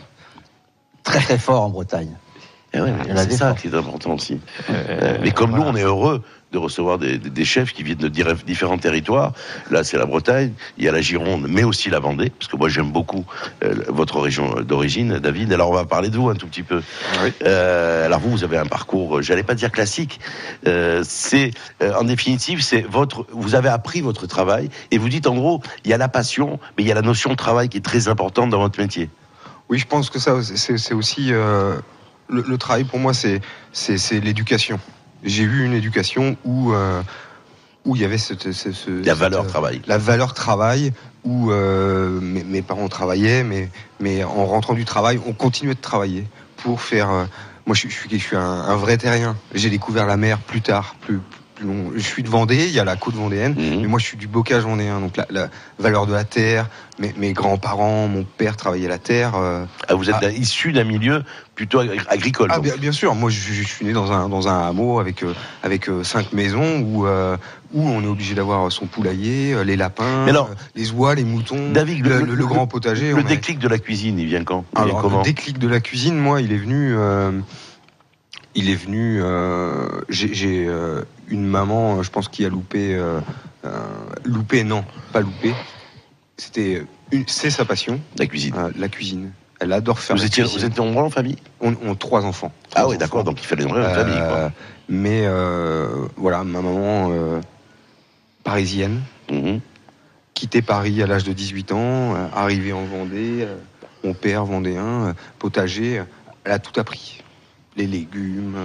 [1.03, 2.15] très très fort en Bretagne.
[2.73, 4.39] Eh ouais, c'est ça qui est important aussi.
[4.69, 8.77] Euh, mais comme nous, on est heureux de recevoir des, chefs qui viennent de différents
[8.77, 9.33] territoires.
[9.69, 12.57] Là, c'est la Bretagne, il y a la Gironde, mais aussi la Vendée, parce que
[12.57, 13.25] moi, j'aime beaucoup
[13.63, 15.53] euh, votre région d'origine, David.
[15.53, 16.81] Alors, on va parler de vous un tout petit peu.
[17.43, 20.19] Euh, alors, vous, vous avez un parcours, euh, j'allais pas dire classique.
[20.65, 25.35] Euh, c'est, en définitive, c'est votre, vous avez appris votre travail et vous dites, en
[25.35, 27.77] gros, il y a la passion, mais il y a la notion de travail qui
[27.77, 29.09] est très importante dans votre métier.
[29.69, 31.81] Oui, je pense que ça, c'est aussi le,
[32.27, 33.39] le travail pour moi, c'est
[34.11, 34.79] l'éducation.
[35.23, 37.01] J'ai eu une éducation où euh,
[37.85, 39.81] où il y avait cette, ce- ce- La valeur euh, travail.
[39.87, 40.91] La valeur travail
[41.23, 45.81] où euh, mes, mes parents travaillaient, mais mais en rentrant du travail, on continuait de
[45.81, 46.25] travailler
[46.57, 47.09] pour faire.
[47.09, 47.25] euh,
[47.65, 49.35] moi, je, suis- je suis je suis un, un vrai terrien.
[49.53, 51.19] J'ai découvert la mer plus tard, plus
[51.61, 51.91] long.
[51.95, 54.27] Je suis de Vendée, il y a la côte vendéenne, mais moi je suis du
[54.27, 56.67] bocage vendéen, donc la, la valeur de la terre.
[56.99, 59.35] Mes, mes grands-parents, mon père travaillait la terre.
[59.35, 61.23] euh, Ah, vous êtes ah, issu d'un milieu
[61.55, 62.49] plutôt agri- agricole.
[62.51, 65.23] ah, bien, bien sûr, moi je, je suis né dans un, dans un hameau avec,
[65.23, 65.33] euh,
[65.63, 70.31] avec euh, cinq maisons où, où on est obligé d'avoir son poulailler, les lapins, Mais
[70.31, 73.11] alors, les oies, les moutons, David, le, le- le grand potager.
[73.13, 74.65] Le a- déclic de la cuisine, il vient quand?
[74.73, 75.17] Il vient Alors, comment?
[75.19, 76.95] le déclic de la cuisine, moi, il est venu.
[78.55, 79.19] il est venu.
[79.21, 82.95] euh, J'ai j'ai, euh, une maman, euh, je pense, qui a loupé.
[82.95, 83.19] euh,
[83.65, 83.69] euh,
[84.25, 85.53] loupé, non, pas loupé.
[86.37, 86.83] C'était
[87.27, 87.99] c'est sa passion.
[88.17, 88.53] La cuisine.
[88.77, 89.31] la cuisine.
[89.59, 90.59] Elle adore faire Vous la étiez- cuisine.
[90.59, 91.35] vous étiez nombreux en famille?
[91.59, 92.51] On, trois enfants.
[92.75, 94.15] Ah oui, d'accord, donc il fallait une vraie famille.
[94.17, 94.51] Quoi.
[94.87, 95.27] Mais
[96.15, 97.11] voilà, ma maman,
[98.43, 99.59] parisienne, Mhm.
[100.33, 103.57] quitté Paris à l'âge de 18 ans, euh, arrivé en Vendée, euh,
[104.03, 106.01] mon père vendéen, euh, potager,
[106.45, 107.21] elle a tout appris.
[107.75, 108.55] Les légumes,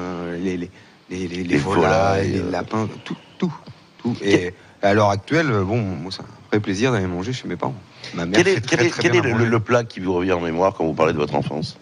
[0.42, 0.70] les, les,
[1.10, 2.50] les, les- les Les volailles, les euh.
[2.50, 3.52] lapins, tout, tout,
[3.98, 4.16] tout.
[4.22, 7.56] Et à l'heure actuelle, euh, bon, moi, c'est un vrai plaisir d'aller manger chez mes
[7.56, 7.74] parents.
[8.14, 9.84] Ma mère Quel est, fait quel très, est- très quel bien est à le, plat
[9.84, 11.78] qui vous revient en mémoire quand vous parlez de votre enfance?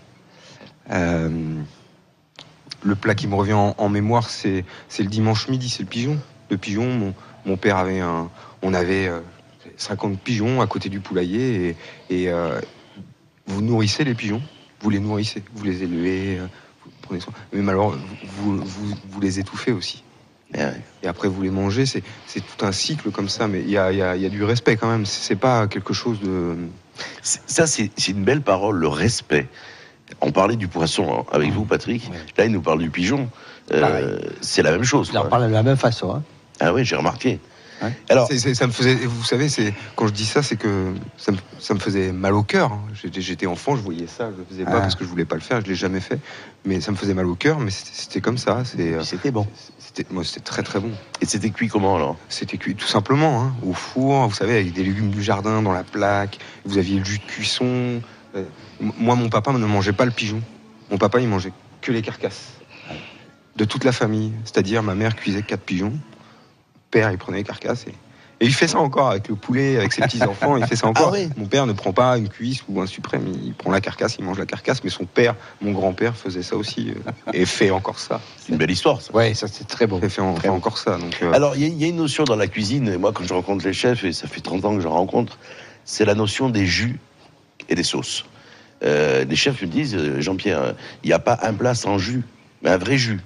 [0.90, 1.28] Euh,
[2.82, 5.88] le plat qui me revient en, en mémoire, c'est c'est le dimanche midi, c'est le
[5.88, 6.18] pigeon.
[6.50, 7.14] Le pigeon, mon,
[7.46, 8.28] mon père avait un.
[8.62, 9.20] On avait euh,
[9.76, 11.76] 50 pigeons à côté du poulailler
[12.10, 12.60] et, et, euh,
[13.46, 14.42] vous nourrissez les pigeons,
[14.80, 16.38] vous les nourrissez, vous les élevez,
[17.52, 18.02] Mais malheureusement,
[18.38, 20.02] vous, vous, vous les étouffez aussi.
[21.02, 23.90] Et après, vous les mangez, c'est tout un cycle comme ça, mais il y a,
[23.90, 25.06] il y a- il y a du respect quand même.
[25.06, 26.56] C'est pas quelque chose de.
[27.22, 29.48] Ça, c'est une belle parole, le respect.
[30.20, 32.10] On parlait du poisson hein, avec vous, Patrick.
[32.36, 33.30] Là, il nous parle du pigeon.
[33.70, 35.08] Euh, c'est la même chose.
[35.10, 36.14] Il en parle de la même façon.
[36.16, 36.22] hein.
[36.60, 37.40] Ah oui, j'ai remarqué.
[38.08, 41.38] Alors, ça me faisait, vous savez, c'est quand je dis ça, c'est que ça me,
[41.58, 42.72] ça me faisait mal au cœur.
[42.72, 42.80] hein.
[42.94, 44.80] J'étais, enfant, je voyais ça, je le faisais pas Ah.
[44.80, 46.18] parce que je voulais pas le faire, je l'ai jamais fait,
[46.64, 47.58] mais ça me faisait mal au cœur.
[47.58, 48.62] Mais c'était, comme ça.
[48.64, 49.46] C'était bon.
[49.78, 50.90] C'était, moi, c'était très très bon.
[51.20, 52.16] Et c'était cuit comment alors?
[52.28, 55.72] C'était cuit tout simplement hein, au four, vous savez, avec des légumes du jardin dans
[55.72, 56.38] la plaque.
[56.64, 58.00] Vous aviez le jus de cuisson.
[58.34, 58.44] Euh,
[58.80, 60.40] moi, mon papa ne mangeait pas le pigeon.
[60.90, 62.52] Mon papa, il mangeait que les carcasses
[63.56, 64.32] de toute la famille.
[64.44, 65.92] C'est-à-dire, ma mère cuisait quatre pigeons,
[66.92, 67.94] père, il prenait les carcasses et,
[68.40, 70.56] et il fait ça encore avec le poulet, avec ses petits enfants.
[70.56, 71.14] Il fait ça encore.
[71.36, 74.24] Mon père ne prend pas une cuisse ou un suprême, il prend la carcasse, il
[74.24, 74.82] mange la carcasse.
[74.84, 78.20] Mais son père, mon grand-père, faisait ça aussi euh, et fait encore ça.
[78.38, 79.00] C'est une belle histoire.
[79.00, 79.12] Ça.
[79.14, 79.98] Ouais, ça c'est très beau.
[80.02, 80.98] Il fait, en- fait encore ça.
[80.98, 82.96] Donc, euh, Alors, il y, a- il y a une notion dans la cuisine, et
[82.96, 85.38] moi, quand je rencontre les chefs, et ça fait 30 ans que je rencontre,
[85.84, 86.98] c'est la notion des jus
[87.68, 88.24] et des sauces.
[88.84, 90.74] Euh, les chefs me disent, Jean-Pierre,
[91.04, 92.22] il n'y a pas un plat sans jus,
[92.62, 93.20] mais un vrai jus.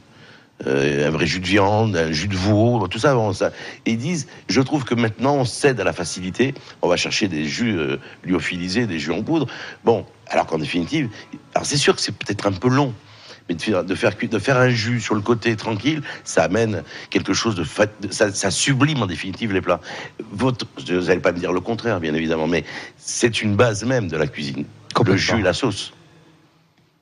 [0.67, 3.53] Euh, un vrai jus de viande, un jus de veau, tout ça, ça.
[3.85, 7.29] Et ils disent, je trouve que maintenant on cède à la facilité, on va chercher
[7.29, 9.47] des jus euh, lyophilisés, des jus en poudre.
[9.85, 11.11] Bon, alors qu'en définitive,
[11.55, 12.95] alors c'est sûr que c'est peut-être un peu long,
[13.51, 16.45] mais de faire, de, faire, cuire- de faire un jus sur le côté tranquille, ça
[16.45, 17.63] amène quelque chose de...
[17.63, 19.83] fa- de- ça, ça sublime en définitive les plats.
[20.33, 22.65] Votre, vous n'allez pas me dire le contraire, bien évidemment, mais
[22.97, 24.65] c'est une base même de la cuisine.
[25.13, 25.93] Le jus et la sauce.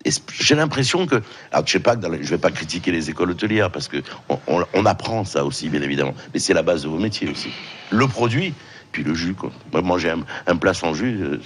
[0.04, 1.22] Et j'ai l'impression que...
[1.52, 3.88] Alors, je sais pas, que dans les- je vais pas critiquer les écoles hôtelières, parce
[3.88, 3.98] que
[4.28, 6.14] on, on- on apprend ça aussi, bien évidemment.
[6.34, 7.48] Mais c'est la base de vos métiers aussi.
[7.90, 8.52] Le produit,
[8.92, 9.50] puis le jus, quoi.
[9.72, 11.18] Moi, manger un, un plat sans jus...
[11.22, 11.38] euh,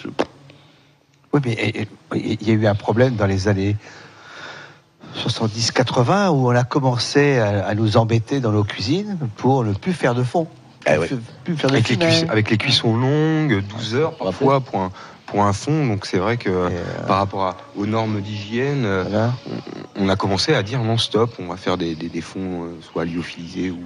[1.33, 3.77] Oui, mais il y a eu un problème dans les années
[5.17, 9.93] 70-80 où on a commencé à, à nous embêter dans nos cuisines pour ne plus
[9.93, 10.47] faire de fond.
[10.87, 11.07] Eh ouais.
[11.07, 12.07] Plus, plus faire de avec, les filet.
[12.07, 14.93] cuiss- avec les cuissons longues, 12 heures parfois pour un,
[15.31, 15.87] pour un fond.
[15.87, 16.69] Donc c'est vrai que
[17.07, 19.29] par rapport à- aux normes d'hygiène, euh,
[19.97, 22.65] on, on a commencé à dire non stop, on va faire des, des, des fonds
[22.65, 23.79] euh, soit lyophilisés ou,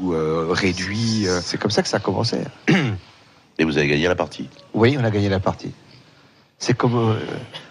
[0.00, 1.26] ou euh, réduits.
[1.26, 1.40] euh.
[1.42, 2.38] C'est comme ça que ça a commencé.
[3.58, 4.48] Et vous avez gagné la partie.
[4.74, 5.70] Oui, on a gagné la partie.
[6.58, 7.14] C'est comme euh,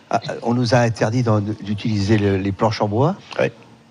[0.09, 1.23] ah, on nous a interdit
[1.61, 3.15] d'utiliser le- les planches en bois.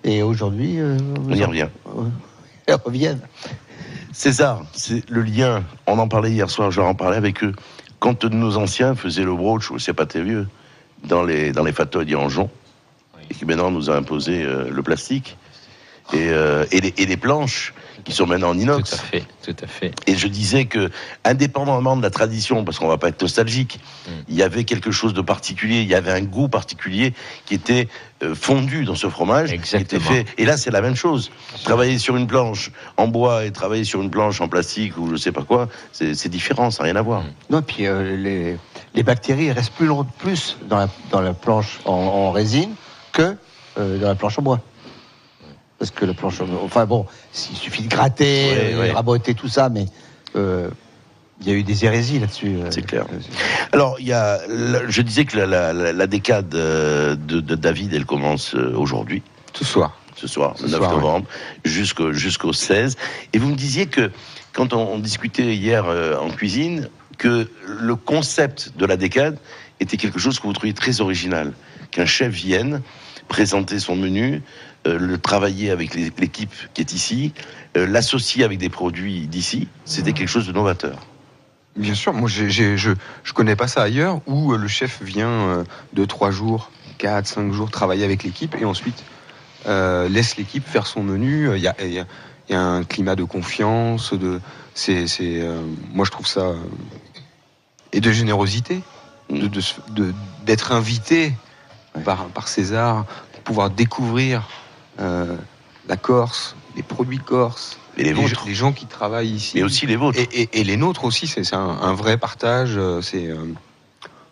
[0.03, 0.97] Et aujourd'hui, euh,
[1.29, 1.67] On y revient.
[2.65, 3.19] Elles reviennent.
[4.11, 5.63] César, c'est le lien.
[5.87, 7.53] On en parlait hier soir, je en parlais avec eux.
[8.03, 10.45] Quand nos anciens faisaient le brooch, c'est pas très vieux,
[11.05, 12.51] dans les, dans les fateuils en jonc,
[13.29, 15.37] et qui maintenant nous a imposé euh, le plastique,
[16.11, 17.73] et, euh, et, les, et les planches
[18.03, 18.89] qui sont maintenant en inox.
[18.89, 19.91] Tout à fait, tout à fait.
[20.07, 20.89] Et je disais que,
[21.23, 24.11] indépendamment de la tradition, parce qu'on va pas être nostalgique, Mm.
[24.27, 27.13] il y avait quelque chose de particulier, il y avait un goût particulier
[27.45, 27.87] qui était
[28.21, 29.55] euh, fondu dans ce fromage.
[29.61, 30.25] qui était fait.
[30.37, 31.31] Et là, c'est la même chose.
[31.63, 35.15] Travailler sur une planche en bois et travailler sur une planche en plastique ou je
[35.15, 37.23] sais pas quoi, c'est c'est différent, ça n'a rien à voir.
[37.49, 38.57] Non, puis euh, les,
[38.93, 42.73] les bactéries restent plus long- plus dans la, dans la planche en, en résine
[43.13, 43.37] que
[43.77, 44.59] euh, dans la planche en bois.
[45.83, 47.05] Parce que la planche en Enfin bon,
[47.51, 48.23] il suffit de gratter,
[48.77, 49.83] Ouais, euh, raboter tout ça, mais
[50.37, 50.69] euh,
[51.41, 52.55] il y a eu des hérésies là-dessus.
[52.55, 52.67] euh.
[52.71, 53.05] C'est clair.
[53.73, 54.39] Alors, il y a,
[54.87, 59.23] je disais que la, la- la- la décade de, de David, elle commence aujourd'hui.
[59.53, 59.97] Ce soir.
[60.15, 61.25] Ce soir, le 9 soir, novembre,
[61.65, 62.95] jusqu'au jusqu'au 16.
[63.33, 64.09] Et vous me disiez que,
[64.53, 66.87] quand on, on discutait hier euh, en cuisine,
[67.17, 69.37] que le concept de la décade
[69.81, 71.51] était quelque chose que vous trouviez très original.
[71.91, 72.81] Qu'un chef vienne
[73.27, 74.41] présenter son menu,
[74.85, 77.33] le travailler avec l'équipe qui est ici,
[77.77, 80.99] euh, l'associer avec des produits d'ici, c'était quelque chose de novateur.
[81.75, 85.63] Bien sûr, moi je je connais pas ça ailleurs où euh, le chef vient euh,
[85.93, 86.69] deux trois jours,
[86.99, 89.03] quatre cinq jours travailler avec l'équipe et ensuite
[89.65, 91.49] euh, laisse l'équipe faire son menu.
[91.55, 92.05] Il y a, y a-
[92.49, 94.41] il y a un climat de confiance, de
[94.75, 95.61] c'est euh,
[95.93, 96.57] moi je trouve ça euh,
[97.93, 98.83] et de générosité,
[99.29, 99.61] de de
[99.91, 100.13] de-
[100.45, 101.33] d'être invité
[102.05, 104.43] par par César pour pouvoir découvrir
[104.99, 105.35] euh,
[105.87, 108.43] la Corse, les produits corses, Et les vôtres.
[108.45, 109.53] les gens qui travaillent ici.
[109.57, 110.19] Mais aussi les vôtres.
[110.19, 113.37] Et, et- et les nôtres aussi, c'est un, un vrai partage, euh, c'est euh,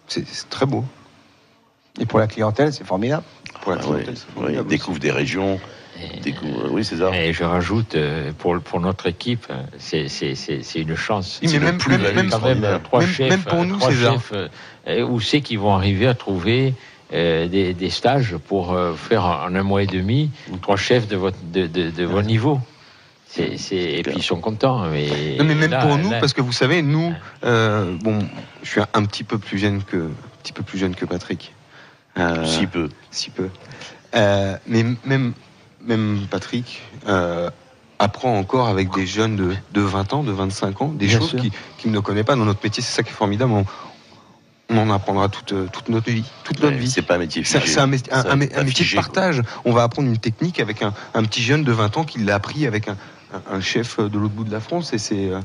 [0.07, 0.83] c'est très beau.
[1.99, 3.23] Et pour la clientèle, c'est formidable.
[3.61, 5.59] Pour la Ah clientèle, formidable découvrent des régions.
[6.71, 7.11] Oui, c'est ça.
[7.15, 7.95] Et je rajoute,
[8.39, 9.45] pour, pour notre équipe,
[9.77, 11.39] c'est c'est- c'est- c'est une chance.
[11.43, 13.91] Oui, mais même- plus- même- même- quand même, trois même- chefs, même pour nous, trois
[13.91, 14.13] César.
[14.15, 14.33] chefs,
[15.07, 16.73] où c'est qu'ils vont arriver à trouver
[17.13, 20.29] euh, des, des stages pour euh, faire en un mois et demi
[20.61, 22.59] trois chefs de, votre, de, de, de vos niveaux.
[23.27, 24.89] C'est, c'est, et puis ils sont contents.
[24.89, 27.13] Mais, Non, mais même là- pour nous, là- parce que vous savez, nous,
[27.45, 28.19] euh, bon,
[28.63, 30.09] je suis un, petit peu plus jeune que, un
[30.43, 31.53] petit peu plus jeune que Patrick.
[32.17, 32.89] Euh, Si peu.
[33.09, 33.47] Si peu.
[34.15, 35.31] Euh, mais même,
[35.85, 37.49] même Patrick euh,
[37.99, 41.29] apprend encore avec des jeunes de, de 20 ans, de 25 ans, des Bien choses
[41.29, 41.39] sûr.
[41.39, 42.83] qui- qu'il ne connaît pas dans notre métier.
[42.83, 43.53] C'est ça qui est formidable.
[43.53, 43.65] On,
[44.71, 46.23] on en apprendra toute, euh, toute notre vie.
[46.43, 46.89] Toute notre vie.
[46.89, 47.73] C'est pas un métier C'est figé.
[47.73, 49.01] c'est un, métier- un- un un de quoi.
[49.01, 49.41] partage.
[49.65, 52.35] On va apprendre une technique avec un, un petit jeune de 20 ans qui l'a
[52.35, 52.95] appris avec un,
[53.61, 54.93] chef de l'autre bout de la France.
[54.93, 55.29] Et c'est.
[55.29, 55.39] euh,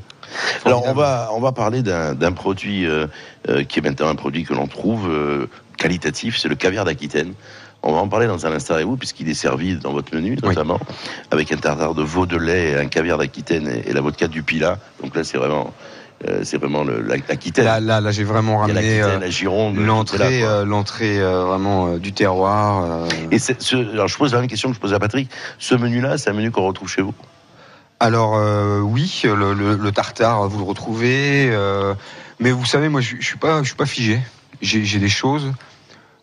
[0.65, 3.07] Alors on va on va parler d'un produit euh,
[3.49, 5.47] euh, qui est maintenant un produit que l'on trouve euh,
[5.77, 7.33] qualitatif, c'est le caviar d'Aquitaine.
[7.83, 10.37] On va en parler dans un instant avec vous puisqu'il est servi dans votre menu
[10.43, 10.81] notamment
[11.31, 14.43] avec un tartare de veau de lait, un caviar d'Aquitaine et, et la vodka du
[14.43, 14.79] Pilat.
[15.03, 15.73] Donc là c'est vraiment
[16.27, 17.65] euh, c'est vraiment l'Aquitaine.
[17.65, 21.45] Là, là, là, j'ai vraiment ramené euh, la Gironde, tout est l'entrée, euh, l'entrée euh,
[21.45, 22.85] vraiment euh, du terroir.
[22.85, 23.09] euh.
[23.31, 23.53] Et ce,
[23.93, 25.31] alors je pose la même question que je posais à Patrick.
[25.59, 27.15] Ce menu-là, c'est un menu qu'on retrouve chez vous?
[28.01, 31.49] Alors euh, oui, le, le- le tartare, vous le retrouvez.
[31.51, 31.95] euh,
[32.41, 34.21] mais vous savez, moi, je, je suis pas, je suis pas figé.
[34.63, 35.53] J'ai des choses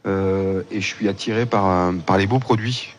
[0.07, 2.94] euh, et je suis attiré par, euh, par les beaux produits,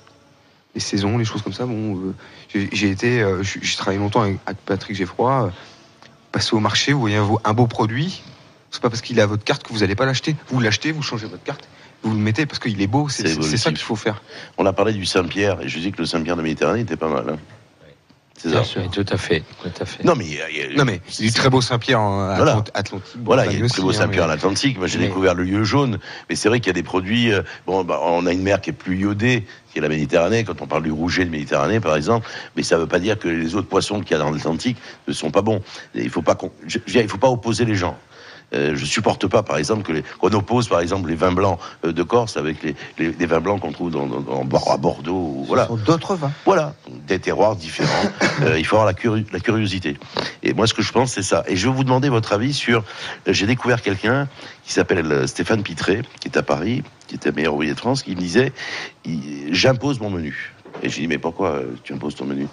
[0.74, 1.66] les saisons, les choses comme ça.
[1.66, 5.52] Bon, euh, j'ai été, euh, j'ai j'ai travaillé longtemps avec, avec Patrick Geffroy.
[6.34, 8.20] Passer au marché, vous voyez un, beau- produit.
[8.72, 10.34] C'est pas parce qu'il à votre carte que vous n'allez pas l'acheter.
[10.48, 11.68] Vous l'achetez, vous changez votre carte,
[12.02, 13.08] vous le mettez parce qu'il est beau.
[13.08, 14.20] C'est ça qu'il faut faire.
[14.58, 17.08] On a parlé du Saint-Pierre et je dis que le Saint-Pierre de Méditerranée était pas
[17.08, 17.24] mal.
[17.30, 17.38] hein.
[18.44, 20.04] Bien sûr, tout à fait, tout à fait.
[20.04, 22.00] Non mais, il y a- il y a- Non mais c'est du très beau Saint-Pierre
[22.00, 22.62] en Voilà.
[22.74, 23.04] Atlantique.
[23.24, 24.78] Voilà, il y a le très beau hein, Saint-Pierre mais- en Atlantique.
[24.78, 25.98] Moi, j'ai Mais- découvert le lieu jaune.
[26.28, 27.32] Mais c'est vrai qu'il y a des produits.
[27.32, 30.44] euh, bon, bah, on a une mer qui est plus iodée, qui est la Méditerranée.
[30.44, 33.18] Quand on parle du rouget de Méditerranée, par exemple, mais ça ne veut pas dire
[33.18, 34.76] que les autres poissons qu'il y a dans l'Atlantique
[35.08, 35.62] ne sont pas bons.
[35.94, 36.36] Il faut pas,
[36.94, 37.96] il faut pas opposer les gens.
[38.54, 42.02] Euh, je supporte pas, par exemple, qu'on oppose, par exemple, les vins blancs euh, de
[42.02, 45.12] Corse avec les, les- les vins blancs qu'on trouve dans, dans- dans- Bor- à Bordeaux.
[45.38, 45.68] ou- Voilà.
[45.86, 46.30] D'autres vins.
[46.44, 46.74] Voilà,
[47.08, 47.90] des terroirs différents.
[48.42, 49.96] Euh, il faut avoir la, curi- la curiosité.
[50.42, 51.44] Et moi, ce que je pense, c'est ça.
[51.46, 52.82] Et je vais vous demander votre avis sur.
[53.28, 54.28] J'ai découvert quelqu'un
[54.64, 58.10] qui s'appelle Stéphane Pitré, qui est à Paris, qui était meilleur ouvrier de France, qui
[58.10, 58.52] me disait
[59.50, 60.52] J'impose mon menu.
[60.82, 62.48] Et j'ai dit Mais pourquoi tu imposes ton menu?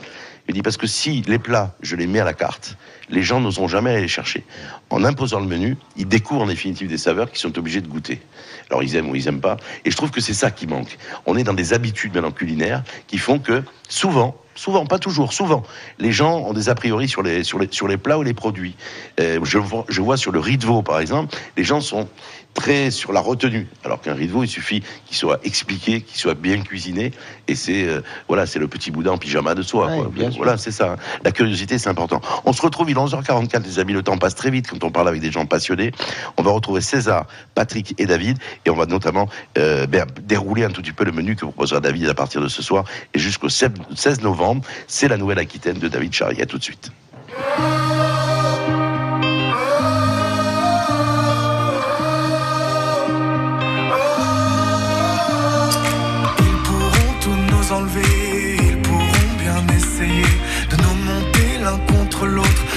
[0.48, 2.78] Il dit Parce que si les plats, je les mets à la carte,
[3.10, 4.44] les gens n'oseront jamais aller les chercher.
[4.90, 8.22] En imposant le menu, ils découvrent en définitive des saveurs qu'ils sont obligés de goûter.
[8.70, 9.58] Alors ils aiment ou ils aiment pas.
[9.86, 10.98] Et je trouve que c'est ça qui manque.
[11.26, 15.64] On est dans des habitudes maintenant culinaires qui font que souvent, souvent, pas toujours, souvent,
[16.00, 18.34] les gens ont des a priori sur les, sur les, sur les plats ou les
[18.34, 18.76] produits.
[19.20, 19.60] Euh, je,
[19.90, 22.08] je vois sur le riz de veau, par exemple, les gens sont
[22.54, 23.68] très sur la retenue.
[23.84, 27.12] Alors qu'un riz de veau, il suffit qu'il soit expliqué, qu'il soit bien cuisiné.
[27.48, 29.88] Et c'est euh, voilà, c'est le petit boudin en pyjama de soie.
[29.88, 30.10] Ouais, quoi.
[30.14, 30.30] bien.
[30.30, 30.94] Voilà, c'est ça.
[30.94, 30.96] hein.
[31.24, 32.22] La curiosité, c'est important.
[32.46, 34.92] On se retrouve, il est 11h44, les amis, le temps passe très vite quand on
[34.92, 35.92] parle avec des gens passionnés.
[36.38, 37.26] On va retrouver César,
[37.56, 41.12] Patrick et David, et on va notamment euh, ben, dérouler un tout petit peu le
[41.12, 42.84] menu que proposera David à partir de ce soir
[43.14, 44.64] et jusqu'au 16 novembre.
[44.88, 46.44] C'est la nouvelle Aquitaine de David Charrier.
[46.44, 46.92] À tout de suite.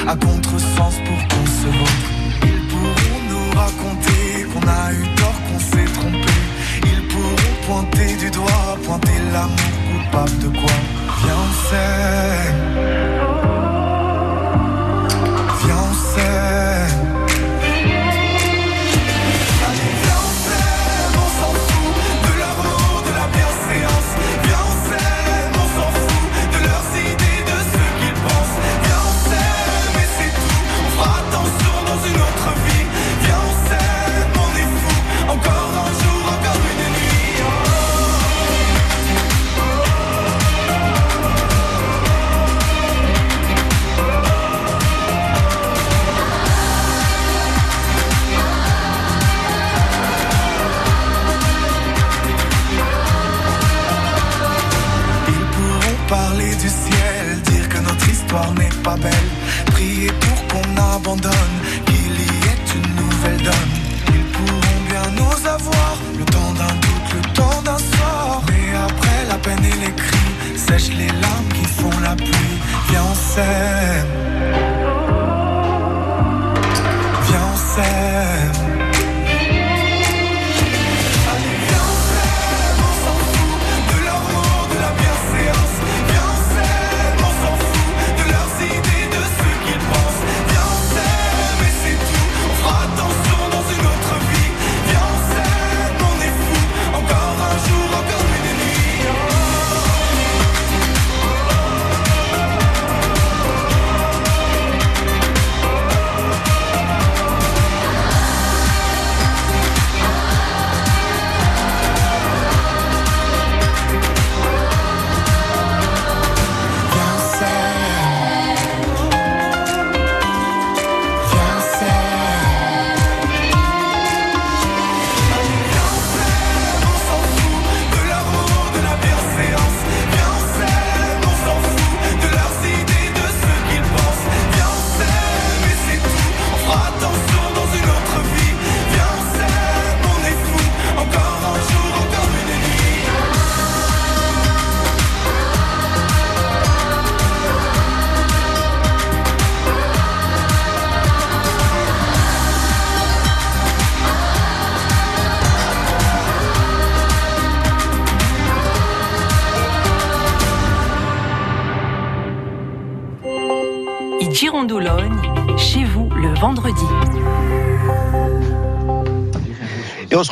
[0.07, 2.09] À contresens pour qu'on se vautre.
[2.43, 6.33] Ils pourront nous raconter qu'on a eu tort, qu'on s'est trompé.
[6.85, 10.77] Ils pourront pointer du doigt, pointer l'amour coupable de quoi?
[11.23, 12.74] Viens, on sait.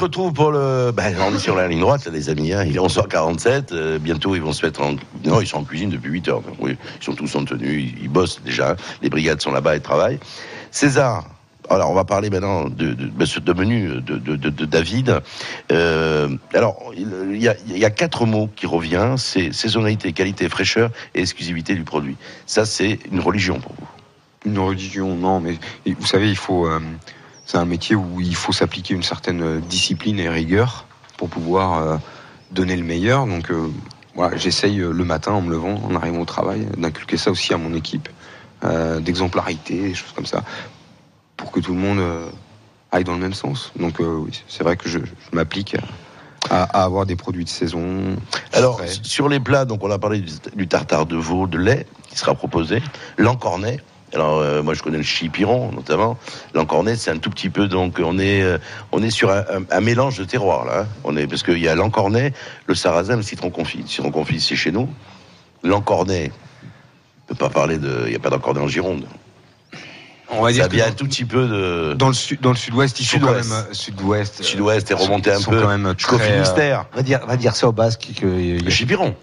[0.03, 0.91] Retrouve pour le.
[0.93, 2.53] Ben, on est sur la ligne droite, les amis.
[2.53, 2.65] hein.
[2.65, 3.73] Il est 11h47.
[3.73, 4.93] euh, bientôt, ils vont se mettre en.
[5.25, 6.43] Non, ils sont en cuisine depuis 8 heures.
[6.59, 7.95] Oui, ils sont tous en tenue.
[8.01, 8.77] Ils, bossent déjà.
[9.03, 10.19] Les brigades sont là-bas et travaillent.
[10.71, 11.25] César.
[11.71, 15.21] Alors, on va parler maintenant de, de, ce de menu de, David.
[15.71, 21.75] Euh, alors, il y, a, quatre mots qui reviennent c'est saisonnalité, qualité, fraîcheur et exclusivité
[21.77, 22.17] du produit.
[22.47, 23.87] Ça, c'est une religion pour vous.
[24.45, 25.57] Une religion, non, mais
[25.87, 26.67] vous savez, il faut.
[26.67, 26.81] euh,
[27.53, 30.87] c'est un métier où il faut s'appliquer une certaine euh, discipline et rigueur
[31.19, 31.97] pour pouvoir euh,
[32.51, 33.27] donner le meilleur.
[33.27, 33.69] Donc euh,
[34.37, 37.75] j'essaye le matin en me levant, en arrivant au travail, d'inculquer ça aussi à mon
[37.75, 38.09] équipe,
[39.01, 40.45] d'exemplarité, des choses comme ça,
[41.37, 42.01] pour que tout le monde
[42.93, 43.73] aille dans le même sens.
[43.75, 44.99] Donc oui, c'est vrai que je,
[45.33, 45.77] m'applique
[46.49, 48.17] à, à avoir des produits de saison.
[48.53, 51.87] Alors, sur les plats, donc on a parlé du, du tartare de veau, de lait,
[52.09, 52.83] qui sera proposé,
[53.19, 53.81] l'encornet.
[54.15, 56.19] Alors, euh, moi, je connais le chipiron, notamment.
[56.55, 58.59] L'encornet, c'est un tout petit peu, donc, on est, euh,
[58.93, 60.81] on est sur un, un- un mélange de terroirs, là.
[60.83, 60.87] hein.
[61.05, 62.35] On est, parce qu'il y a l'encornet,
[62.67, 63.79] le sarrasin, le citron confit.
[63.79, 64.89] Le citron confit, c'est chez nous.
[65.63, 66.31] L'encornet,
[66.65, 69.07] on peut pas parler de, il n'y a pas d'encornet en Gironde.
[70.35, 71.95] On va dire Ça que vient dans- un tout petit peu de.
[71.95, 73.51] Dans le, sud, dans le sud-ouest, ils sont quand Sud-ouest.
[73.51, 74.43] même euh, sud-ouest.
[74.43, 76.87] Sud-ouest est remonté un peu quand même jusqu'au très, Finistère.
[76.95, 78.09] Va dire, va dire ça au basque.
[78.19, 79.15] Que, Le chipiron.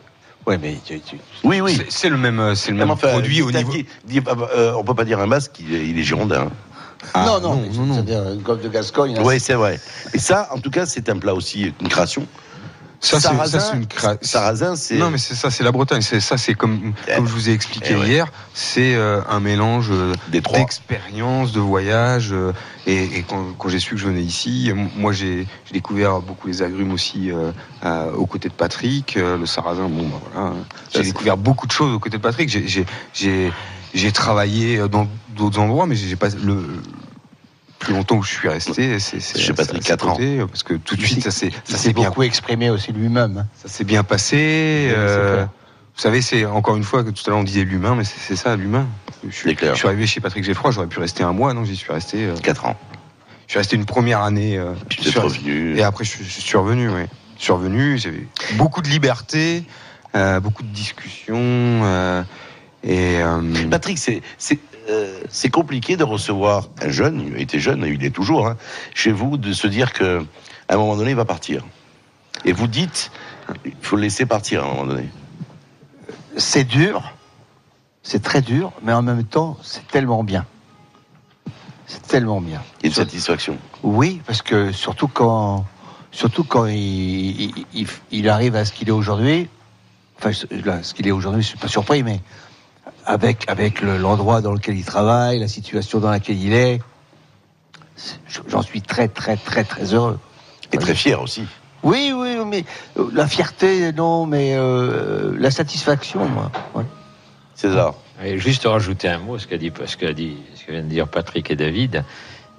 [0.49, 1.79] Ouais, mais tu- tu- Oui, oui.
[1.89, 3.71] C'est- le même, euh, c'est le même enfin, produit au niveau.
[3.71, 6.47] dis- dis- euh, on peut pas dire un basque, il est, il est girondin.
[6.47, 6.51] hein.
[7.13, 9.15] Ah, non, non, c'est-à-dire une golfe de Gascogne.
[9.23, 9.79] Oui, c'est vrai.
[10.13, 12.25] Et ça, en tout cas, c'est un plat aussi, une création.
[13.01, 13.37] Ça, c'est une
[14.75, 14.97] c'est.
[14.97, 16.01] Non, mais c'est ça, c'est la Bretagne.
[16.01, 18.07] C'est ça, c'est comme, comme je vous ai expliqué Eh ouais.
[18.07, 22.29] hier, c'est euh, un mélange euh, d'expérience, de voyage.
[22.33, 22.51] euh,
[22.85, 26.61] et et quand, quand j'ai su que je venais ici, moi j'ai découvert beaucoup les
[26.61, 29.15] agrumes aussi euh, aux côtés de Patrick.
[29.15, 30.53] le sarrasin, bon, bah, voilà.
[30.93, 32.49] J'ai découvert beaucoup de choses aux côtés de Patrick.
[32.49, 33.51] J'ai- J'ai j'ai-
[33.93, 36.81] j'ai travaillé dans d'autres endroits, mais j'ai pas le
[37.79, 40.13] plus longtemps où je suis resté, c'est c'est- Chez Patrick, c'est à quatre ans.
[40.13, 42.91] côté, parce que tout de suite ça s'est Il ça s'est bien beaucoup exprimé aussi
[42.91, 43.37] lui-même.
[43.37, 43.47] hein.
[43.61, 44.89] ça s'est bien passé.
[44.95, 45.49] Euh, clair.
[45.95, 48.19] vous savez, c'est encore une fois que tout à l'heure on disait l'humain, mais c'est
[48.19, 48.85] c'est ça, l'humain.
[49.27, 49.73] Je, suis- clair.
[49.73, 52.25] je suis arrivé chez Patrick Geffroy, j'aurais pu rester un mois, non, j'y suis resté.
[52.25, 52.77] euh, 4 ans.
[53.47, 54.57] je suis resté une première année.
[54.57, 55.77] euh, Puis je tu suis revenu.
[55.77, 57.03] Et après, je, suis- je suis revenu, oui.
[57.37, 59.63] Je suis revenu, j'avais beaucoup de liberté,
[60.15, 61.37] euh, beaucoup de discussions.
[61.37, 62.21] euh,
[62.83, 64.57] et euh, Patrick, c'est c'est
[64.89, 68.57] euh, c'est compliqué de recevoir un jeune, il était jeune, il est toujours, hein,
[68.93, 70.25] chez vous, de se dire que
[70.67, 71.63] à un moment donné, il va partir.
[72.45, 73.11] Et vous dites,
[73.65, 75.09] il faut le laisser partir à un moment donné.
[76.37, 77.11] C'est dur,
[78.03, 80.45] c'est très dur, mais en même temps, c'est tellement bien.
[81.87, 82.61] C'est tellement bien.
[82.79, 83.57] Il y a une satisfaction.
[83.83, 85.65] Oui, parce que surtout quand,
[86.11, 89.49] surtout quand il, il- il- il arrive à ce qu'il est aujourd'hui,
[90.19, 90.31] enfin,
[90.65, 92.19] là, ce qu'il est aujourd'hui, je suis pas surpris, mais
[93.09, 96.79] avec, avec le- l'endroit dans lequel il travaille, la situation dans laquelle il est,
[98.47, 100.19] j'en suis très, très, très, très heureux.
[100.71, 101.45] Et très fier aussi.
[101.81, 102.63] Oui, oui, mais
[102.97, 106.51] euh, la fierté, non, mais euh, la satisfaction, moi.
[106.75, 106.83] ouais.
[107.55, 107.95] César.
[108.23, 110.93] Et juste rajouter un mot, ce qu'a dit, ce qu'a dit, ce que viennent de
[110.93, 112.03] dire Patrick et David.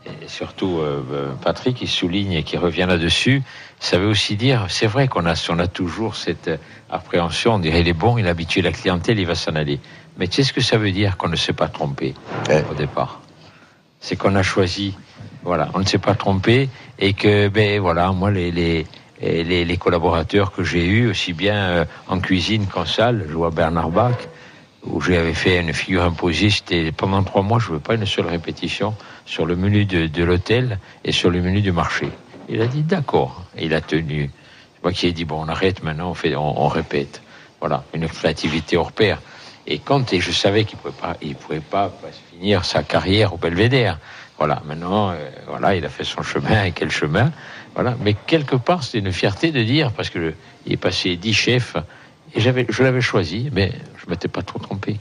[0.07, 3.43] et surtout euh, Patrick qui souligne et qui revient là-dessus,
[3.79, 6.51] ça veut aussi dire, c'est vrai qu'on a, on a toujours cette
[6.91, 9.79] appréhension, on dirait il est bon, il a habitué la clientèle, il va s'en aller.
[10.21, 12.15] Mais tu sais ce que ça veut dire qu'on ne s'est pas trompé
[12.71, 13.21] au départ?
[14.01, 14.95] C'est qu'on a choisi,
[15.43, 16.69] voilà, on ne s'est pas trompé
[16.99, 18.87] et que, ben voilà, moi les, les,
[19.23, 23.51] les, les collaborateurs que j'ai eus, aussi bien euh, en cuisine qu'en salle, je vois
[23.51, 24.29] Bernard Bach,
[24.85, 28.07] où j'avais fait une figure imposée, c'était pendant trois mois, je ne veux pas une
[28.07, 28.95] seule répétition
[29.25, 32.11] sur le menu de, de l'hôtel et sur le menu du marché.
[32.51, 34.31] Il a dit d'accord, et il a tenu.
[34.75, 37.23] C'est moi qui ai dit bon, on arrête maintenant, on fait, on, on répète.
[37.59, 39.19] Voilà, une créativité hors pair.
[39.71, 41.93] Et quand et je savais qu'il pouvait pas, il pouvait pas,
[42.33, 43.99] finir sa carrière au Belvédère.
[44.37, 47.31] Voilà, maintenant, euh, voilà, il a fait son chemin et quel chemin.
[47.75, 50.35] Voilà, mais quelque part, c'était une fierté de dire parce que le-
[50.67, 51.77] il est passé dix chefs
[52.35, 53.73] et je l'avais choisi, mais
[54.03, 54.97] je m'étais pas trop trompé.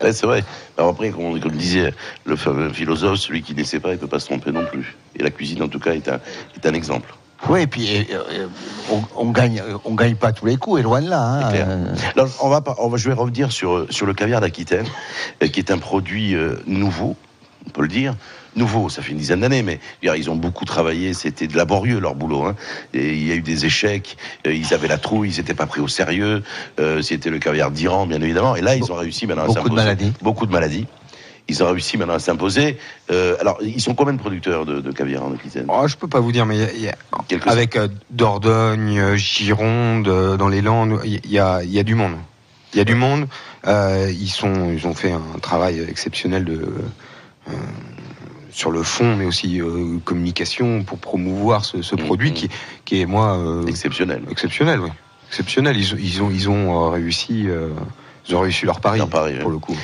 [0.00, 0.44] C'est vrai.
[0.76, 1.94] Après, comme, comme disait
[2.26, 4.96] le philosophe, celui qui ne sait pas, il ne peut pas se tromper non plus.
[5.18, 6.20] Et la cuisine, en tout cas, est un,
[6.54, 7.14] est un exemple.
[7.48, 8.06] Oui, et puis
[8.90, 11.20] on, on gagne, on gagne pas tous les coups, et loin de là.
[11.20, 11.52] hein.
[11.54, 14.86] Euh, Alors, on va, on va, je vais revenir sur, sur le caviar d'Aquitaine,
[15.42, 17.14] euh, qui est un produit euh, nouveau,
[17.66, 18.14] on peut le dire.
[18.56, 22.14] Nouveau, ça fait une dizaine d'années, mais dire, ils ont beaucoup travaillé, c'était laborieux leur
[22.14, 22.44] boulot.
[22.44, 22.56] Hein.
[22.94, 25.82] Et il y a eu des échecs, ils avaient la trouille, ils n'étaient pas pris
[25.82, 26.42] au sérieux.
[26.80, 28.56] euh, c'était le caviar d'Iran, bien évidemment.
[28.56, 30.12] Et là, ils ont réussi maintenant à Beaucoup de maladies.
[30.22, 30.86] Beaucoup de maladies.
[31.48, 32.76] Ils ont réussi maintenant à s'imposer.
[33.10, 36.08] Euh, alors, ils sont combien de producteurs de, de caviar en Aquitaine Oh, je peux
[36.08, 40.48] pas vous dire, mais y a- y a- avec euh, Dordogne, euh, Gironde, euh, dans
[40.48, 42.16] les Landes, il y a, il y a du monde.
[42.74, 43.28] Il y a du monde.
[43.66, 46.66] Euh, ils sont, ils ont fait un travail exceptionnel de
[47.48, 47.52] euh,
[48.50, 52.48] sur le fond, mais aussi euh, communication pour promouvoir ce, ce produit qui,
[52.84, 53.68] qui est moi Mm-hmm.
[53.68, 54.22] exceptionnel.
[54.30, 54.90] Exceptionnel, oui.
[55.28, 55.76] Exceptionnel.
[55.76, 57.68] Ils, ont- ils ont, ils ont euh, réussi, euh,
[58.28, 58.98] ils ont réussi leur pari,
[59.42, 59.76] pour le coup.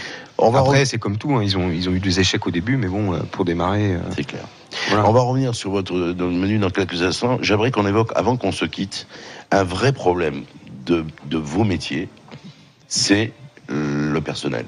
[0.50, 1.34] Va Après, c'est comme tout.
[1.34, 3.96] hein, ils ont, ils ont eu des échecs au début, mais bon, euh, pour démarrer.
[4.16, 4.44] C'est clair.
[4.90, 7.38] On va revenir sur votre dans le menu dans quelques instants.
[7.42, 9.06] J'aimerais qu'on évoque, avant qu'on se quitte,
[9.50, 10.44] un vrai problème
[10.86, 12.08] de, de vos métiers,
[12.88, 13.32] c'est
[13.68, 14.66] le personnel.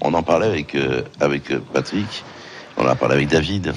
[0.00, 2.24] On en parlait avec, euh, avec euh, Patrick,
[2.76, 3.74] on en a parlé avec David,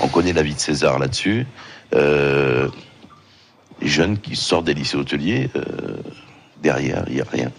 [0.00, 1.46] on connaît David César là-dessus.
[1.94, 2.68] Euh,
[3.80, 5.96] les jeunes qui sortent des lycées hôteliers, euh,
[6.62, 7.50] derrière, il n'y a rien.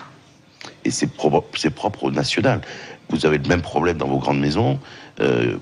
[0.88, 2.62] Et c'est pro- c'est propre au national.
[3.10, 4.80] Vous avez le même problème dans vos grandes maisons.
[5.20, 5.58] euh,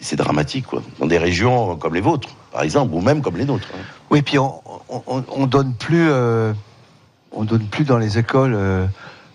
[0.00, 0.82] c'est dramatique, quoi.
[0.98, 3.68] Dans des régions comme les vôtres, par exemple, ou même comme les nôtres.
[3.74, 3.78] hein.
[4.10, 6.52] Oui, puis on, on, on- on donne plus, euh,
[7.32, 8.86] on donne plus dans les écoles euh,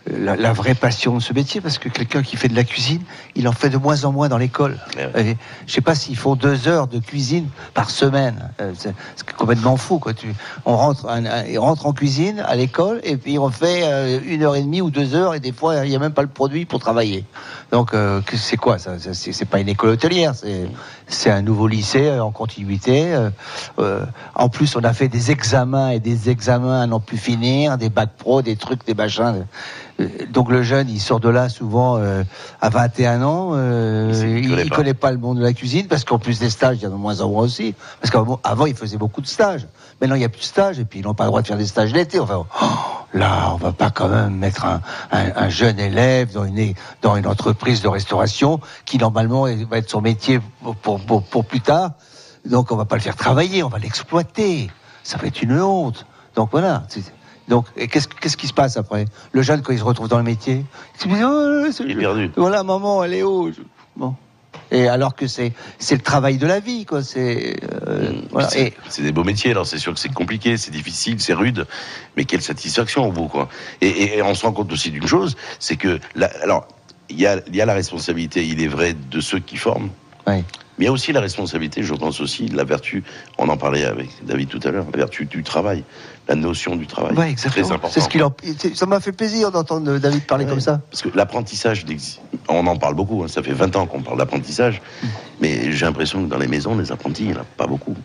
[0.07, 3.01] la, la vraie passion de ce métier parce que quelqu'un qui fait de la cuisine,
[3.35, 4.79] il en fait de moins en moins dans l'école.
[5.15, 5.37] Et
[5.67, 8.49] Je sais pas s'ils font deux heures de cuisine par semaine.
[8.59, 8.95] Euh, C'est
[9.33, 10.13] complètement fou, quoi.
[10.13, 10.33] Tu,
[10.65, 14.19] on rentre, un- un- il rentre en cuisine à l'école et puis on fait euh,
[14.25, 16.23] une heure et demie ou deux heures et des fois il n'y a même pas
[16.23, 17.23] le produit pour travailler.
[17.71, 20.33] Donc euh, c'est quoi ça, c'est pas une école hôtelière,
[21.11, 23.13] c'est un nouveau lycée euh, en continuité.
[23.13, 23.29] euh,
[23.79, 24.05] euh,
[24.35, 27.89] en plus, on a fait des examens et des examens à n'en plus finir, des
[27.89, 29.45] bacs pro, des trucs, des machins.
[30.31, 32.23] Donc le jeune, il sort de là souvent euh,
[32.59, 33.51] à 21 ans.
[33.53, 34.11] euh,
[34.41, 36.83] il ne connaît, pas le monde de la cuisine parce qu'en plus des stages, il
[36.83, 37.75] y en a de moins en moins aussi.
[37.99, 39.67] Parce qu'avant, avant, il faisait beaucoup de stages.
[40.01, 41.47] Maintenant, il n'y a plus de stages et puis ils n'ont pas le droit de
[41.47, 42.19] faire des stages l'été.
[42.19, 42.65] Enfin, oh,
[43.13, 46.73] là, on va pas quand même mettre un, un- un jeune élève dans une,
[47.03, 51.45] dans une entreprise de restauration qui normalement va être son métier pour, pour, pour- pour
[51.45, 51.91] plus tard.
[52.45, 54.71] Donc on va pas le faire travailler, on va l'exploiter.
[55.03, 56.07] Ça va être une honte.
[56.35, 56.83] Donc voilà.
[57.47, 59.05] Donc et qu'est-ce qu'est-ce qui se passe après?
[59.33, 60.65] Le jeune quand il se retrouve dans le métier,
[60.95, 62.31] il se dit oh, c'est- Il est perdu.
[62.37, 63.51] Voilà, maman, elle est où
[63.95, 64.15] Bon.
[64.71, 67.03] Et alors que c'est c'est le travail de la vie, quoi.
[67.03, 67.57] C'est
[67.87, 68.49] euh, voilà.
[68.49, 71.65] C'est des beaux métiers, alors c'est sûr que c'est compliqué, c'est difficile, c'est rude,
[72.15, 73.49] mais quelle satisfaction au bout, quoi.
[73.81, 76.67] Et, et- et on se rend compte aussi d'une chose, c'est que, la- alors,
[77.09, 79.89] il y a, il y a la responsabilité, il est vrai, de ceux qui forment,
[80.27, 80.35] Oui.
[80.35, 80.43] mais
[80.79, 83.03] il y a aussi la responsabilité, je pense aussi, de la vertu,
[83.37, 85.83] on en parlait avec David tout à l'heure, la vertu du travail,
[86.31, 87.13] la notion du travail.
[87.15, 87.65] Ouais, exactement.
[87.65, 87.93] Très important.
[87.93, 88.07] C'est ce
[88.57, 90.79] c'est- Ça m'a fait plaisir d'entendre David parler comme ça.
[90.89, 91.85] Parce que l'apprentissage,
[92.47, 94.81] on en parle beaucoup, hein, ça fait 20 ans qu'on parle d'apprentissage,
[95.41, 97.95] mais j'ai l'impression que dans les maisons, les apprentis, il n'y en a pas beaucoup.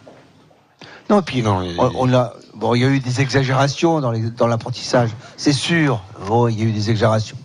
[1.09, 4.31] Non, et puis on, on a bon, il y a eu des exagérations dans les-
[4.31, 6.03] dans l'apprentissage, c'est sûr.
[6.27, 7.37] Bon, il y a eu des exagérations.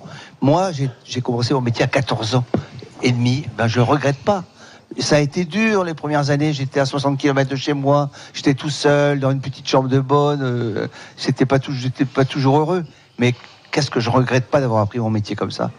[0.42, 2.44] Moi, j'ai j'ai commencé mon métier à 14 ans
[3.04, 3.46] et demi.
[3.58, 4.44] Ben, je regrette pas.
[5.00, 6.52] Ça a été dur les premières années.
[6.54, 8.10] J'étais à 60 km de chez moi.
[8.34, 10.42] J'étais tout seul dans une petite chambre de bonne.
[10.42, 12.84] euh, C'était pas tout, j'étais pas toujours heureux.
[13.18, 13.34] Mais
[13.72, 15.72] qu'est-ce que je regrette pas d'avoir appris mon métier comme ça?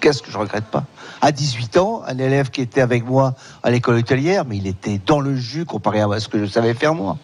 [0.00, 0.84] Qu'est-ce que je regrette pas?
[1.20, 5.00] À 18 ans, un élève qui était avec moi à l'école hôtelière, mais il était
[5.04, 7.18] dans le jus comparé à ce que je savais faire moi.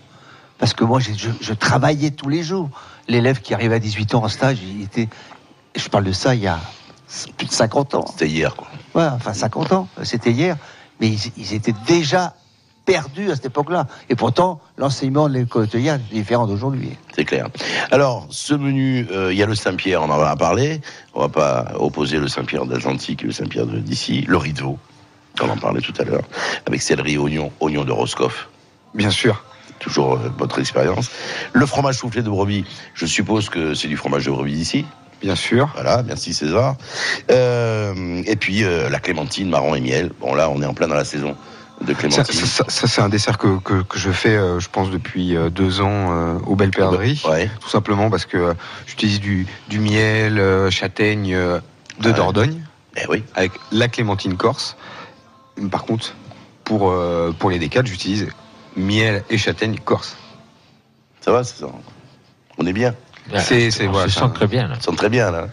[0.58, 1.10] Parce que moi, je,
[1.40, 2.70] je travaillais tous les jours.
[3.08, 5.08] L'élève qui arrivait à 18 ans en stage, il était.
[5.74, 6.60] Je parle de ça il y a
[7.36, 8.04] plus de 50 ans.
[8.08, 8.68] C'était hier, quoi.
[8.94, 10.56] Ouais, enfin 50 ans, c'était hier.
[11.00, 12.34] Mais ils, étaient déjà
[12.84, 13.86] perdus à cette époque-là.
[14.08, 16.96] Et pourtant, l'enseignement de l'école hôtelière est différent d'aujourd'hui.
[17.14, 17.48] C'est clair.
[17.90, 20.80] Alors, ce menu, euh, il y a le Saint-Pierre, on en a parlé.
[21.14, 24.24] On va pas opposer le Saint-Pierre d'Atlantique et le Saint-Pierre d'ici.
[24.26, 24.78] Le rideau,
[25.40, 26.24] on en parlait tout à l'heure,
[26.66, 28.48] avec céleri, oignon, oignon de Roscoff.
[28.94, 29.44] Bien sûr.
[29.78, 31.10] Toujours euh, votre expérience.
[31.52, 32.64] Le fromage soufflé de brebis,
[32.94, 34.84] je suppose que c'est du fromage de brebis d'ici.
[35.22, 35.70] Bien sûr.
[35.74, 36.76] Voilà, merci César.
[37.30, 40.10] Euh, et puis euh, la clémentine, marron et miel.
[40.20, 41.36] Bon là, on est en plein dans la saison
[41.80, 42.24] de clémentine.
[42.24, 45.80] Ça, ça, c'est un dessert que, que, que je fais, euh, je pense, depuis deux
[45.80, 47.22] ans aux Belles Perdrix.
[47.28, 47.48] Ouais.
[47.60, 48.54] Tout simplement parce que
[48.86, 51.62] j'utilise du, du miel, châtaigne de
[52.04, 52.12] Ouais.
[52.12, 52.62] Dordogne.
[52.96, 53.22] Eh oui.
[53.34, 54.76] Avec la clémentine corse.
[55.70, 56.14] Par contre,
[56.64, 56.92] pour,
[57.38, 58.28] pour les décades, j'utilise
[58.76, 60.16] miel et châtaigne corse.
[61.20, 61.70] Ça va, César?
[62.58, 62.94] On est bien?
[63.36, 64.68] C'est- c'est- on voilà, se sent très bien.
[64.68, 64.74] Là.
[64.78, 65.48] Ils sont très bien là.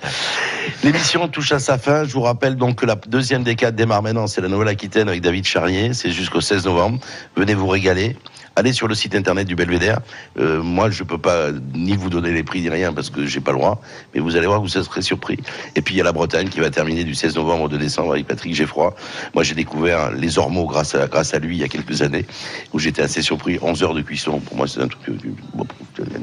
[0.84, 2.04] L'émission touche à sa fin.
[2.04, 4.28] Je vous rappelle donc que la deuxième décade démarre maintenant.
[4.28, 5.94] C'est la Nouvelle-Aquitaine avec David Charrier.
[5.94, 7.00] C'est jusqu'au 16 novembre.
[7.36, 8.18] Venez vous régaler.
[8.60, 10.02] Allez sur le site internet du Belvédère.
[10.38, 13.40] Euh, moi, je peux pas ni vous donner les prix ni rien parce que j'ai
[13.40, 13.80] pas le droit.
[14.14, 15.40] Mais vous allez voir, vous serez surpris.
[15.78, 17.78] Et puis il y a la Bretagne qui va terminer du 16 novembre au 2
[17.78, 18.94] décembre avec Patrick Geffroy.
[19.34, 22.26] Moi, j'ai découvert les Ormeaux grâce à grâce à lui il y a quelques années
[22.74, 23.60] où j'étais assez surpris.
[23.62, 24.42] 11 heures de cuisson.
[24.42, 25.16] Pour moi, c'est un truc euh,
[25.54, 25.66] bon,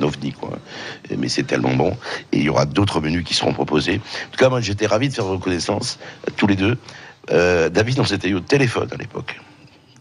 [0.03, 0.59] ovni quoi.
[1.17, 1.97] Mais c'est tellement bon.
[2.33, 3.95] Et il y aura d'autres menus qui seront proposés.
[3.95, 5.99] En tout cas, moi, j'étais ravi de faire vos connaissances
[6.29, 6.77] euh, tous les deux.
[7.31, 9.41] David, on s'était eu au téléphone à l'époque.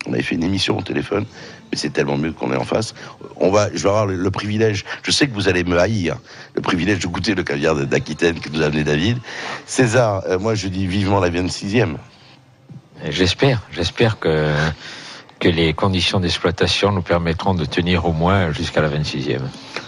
[0.08, 1.26] On avait fait une émission au téléphone,
[1.72, 2.94] mais c'est tellement mieux qu'on est en face.
[3.38, 4.86] On va, je vais avoir le, privilège.
[5.04, 6.18] Je sais que vous allez me haïr.
[6.56, 9.18] Le privilège de goûter le caviar d'Aquitaine que nous a amené David.
[9.66, 11.96] César, euh, moi, je dis vivement la 26e.
[13.04, 14.54] Et J'espère, j'espère que,
[15.46, 19.42] que les conditions d'exploitation nous permettront de tenir au moins jusqu'à la 26e.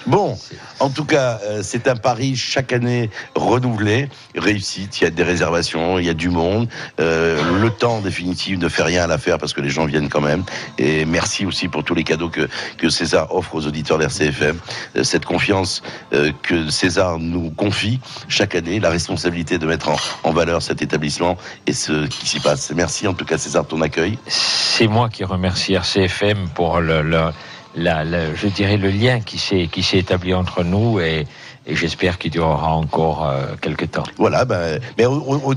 [0.05, 0.37] Bon,
[0.79, 5.01] en tout cas, euh, c'est un pari chaque année renouvelé, réussite.
[5.01, 6.69] Il y a des réservations, il y a du monde.
[6.99, 10.21] Euh, le temps définitif ne fait rien à l'affaire parce que les gens viennent quand
[10.21, 10.43] même.
[10.77, 12.47] Et merci aussi pour tous les cadeaux que,
[12.77, 14.59] que César offre aux auditeurs d'RCFM.
[14.95, 15.81] Euh, cette confiance
[16.13, 20.83] euh, que César nous confie chaque année, la responsabilité de mettre en, en valeur cet
[20.83, 21.35] établissement
[21.65, 22.71] et ce qui s'y passe.
[22.75, 24.19] Merci en tout cas César de ton accueil.
[24.27, 27.31] C'est moi qui remercie RCFM pour le, le-
[27.75, 31.27] la, la- je dirais le lien qui s'est qui s'est établi entre nous et,
[31.67, 34.03] et j'espère qu'il durera encore euh, quelques temps.
[34.17, 35.55] Voilà, ben, mais au- au- au-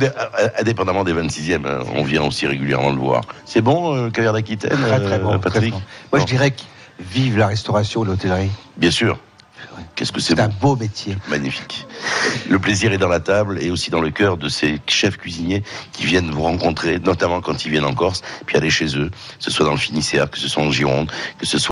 [0.58, 3.22] indépendamment des 26e, hein, on vient aussi régulièrement le voir.
[3.46, 5.38] C'est bon, euh, caviar d'Aquitaine, Très très euh, bon.
[5.38, 5.82] très Patrick bon.
[6.12, 6.62] Moi, je dirais que
[6.98, 8.50] vive la restauration et l'hôtellerie.
[8.76, 9.18] Bien sûr.
[9.94, 11.14] Qu'est-ce que c'est un beau métier.
[11.28, 11.86] Magnifique.
[12.48, 15.62] Le plaisir est dans la table et aussi dans le cœur de ces chefs cuisiniers
[15.92, 19.44] qui viennent vous rencontrer, notamment quand ils viennent en Corse, puis aller chez eux, que
[19.44, 21.60] ce soit dans le Finistère, que ce soit en Gironde, que ce soit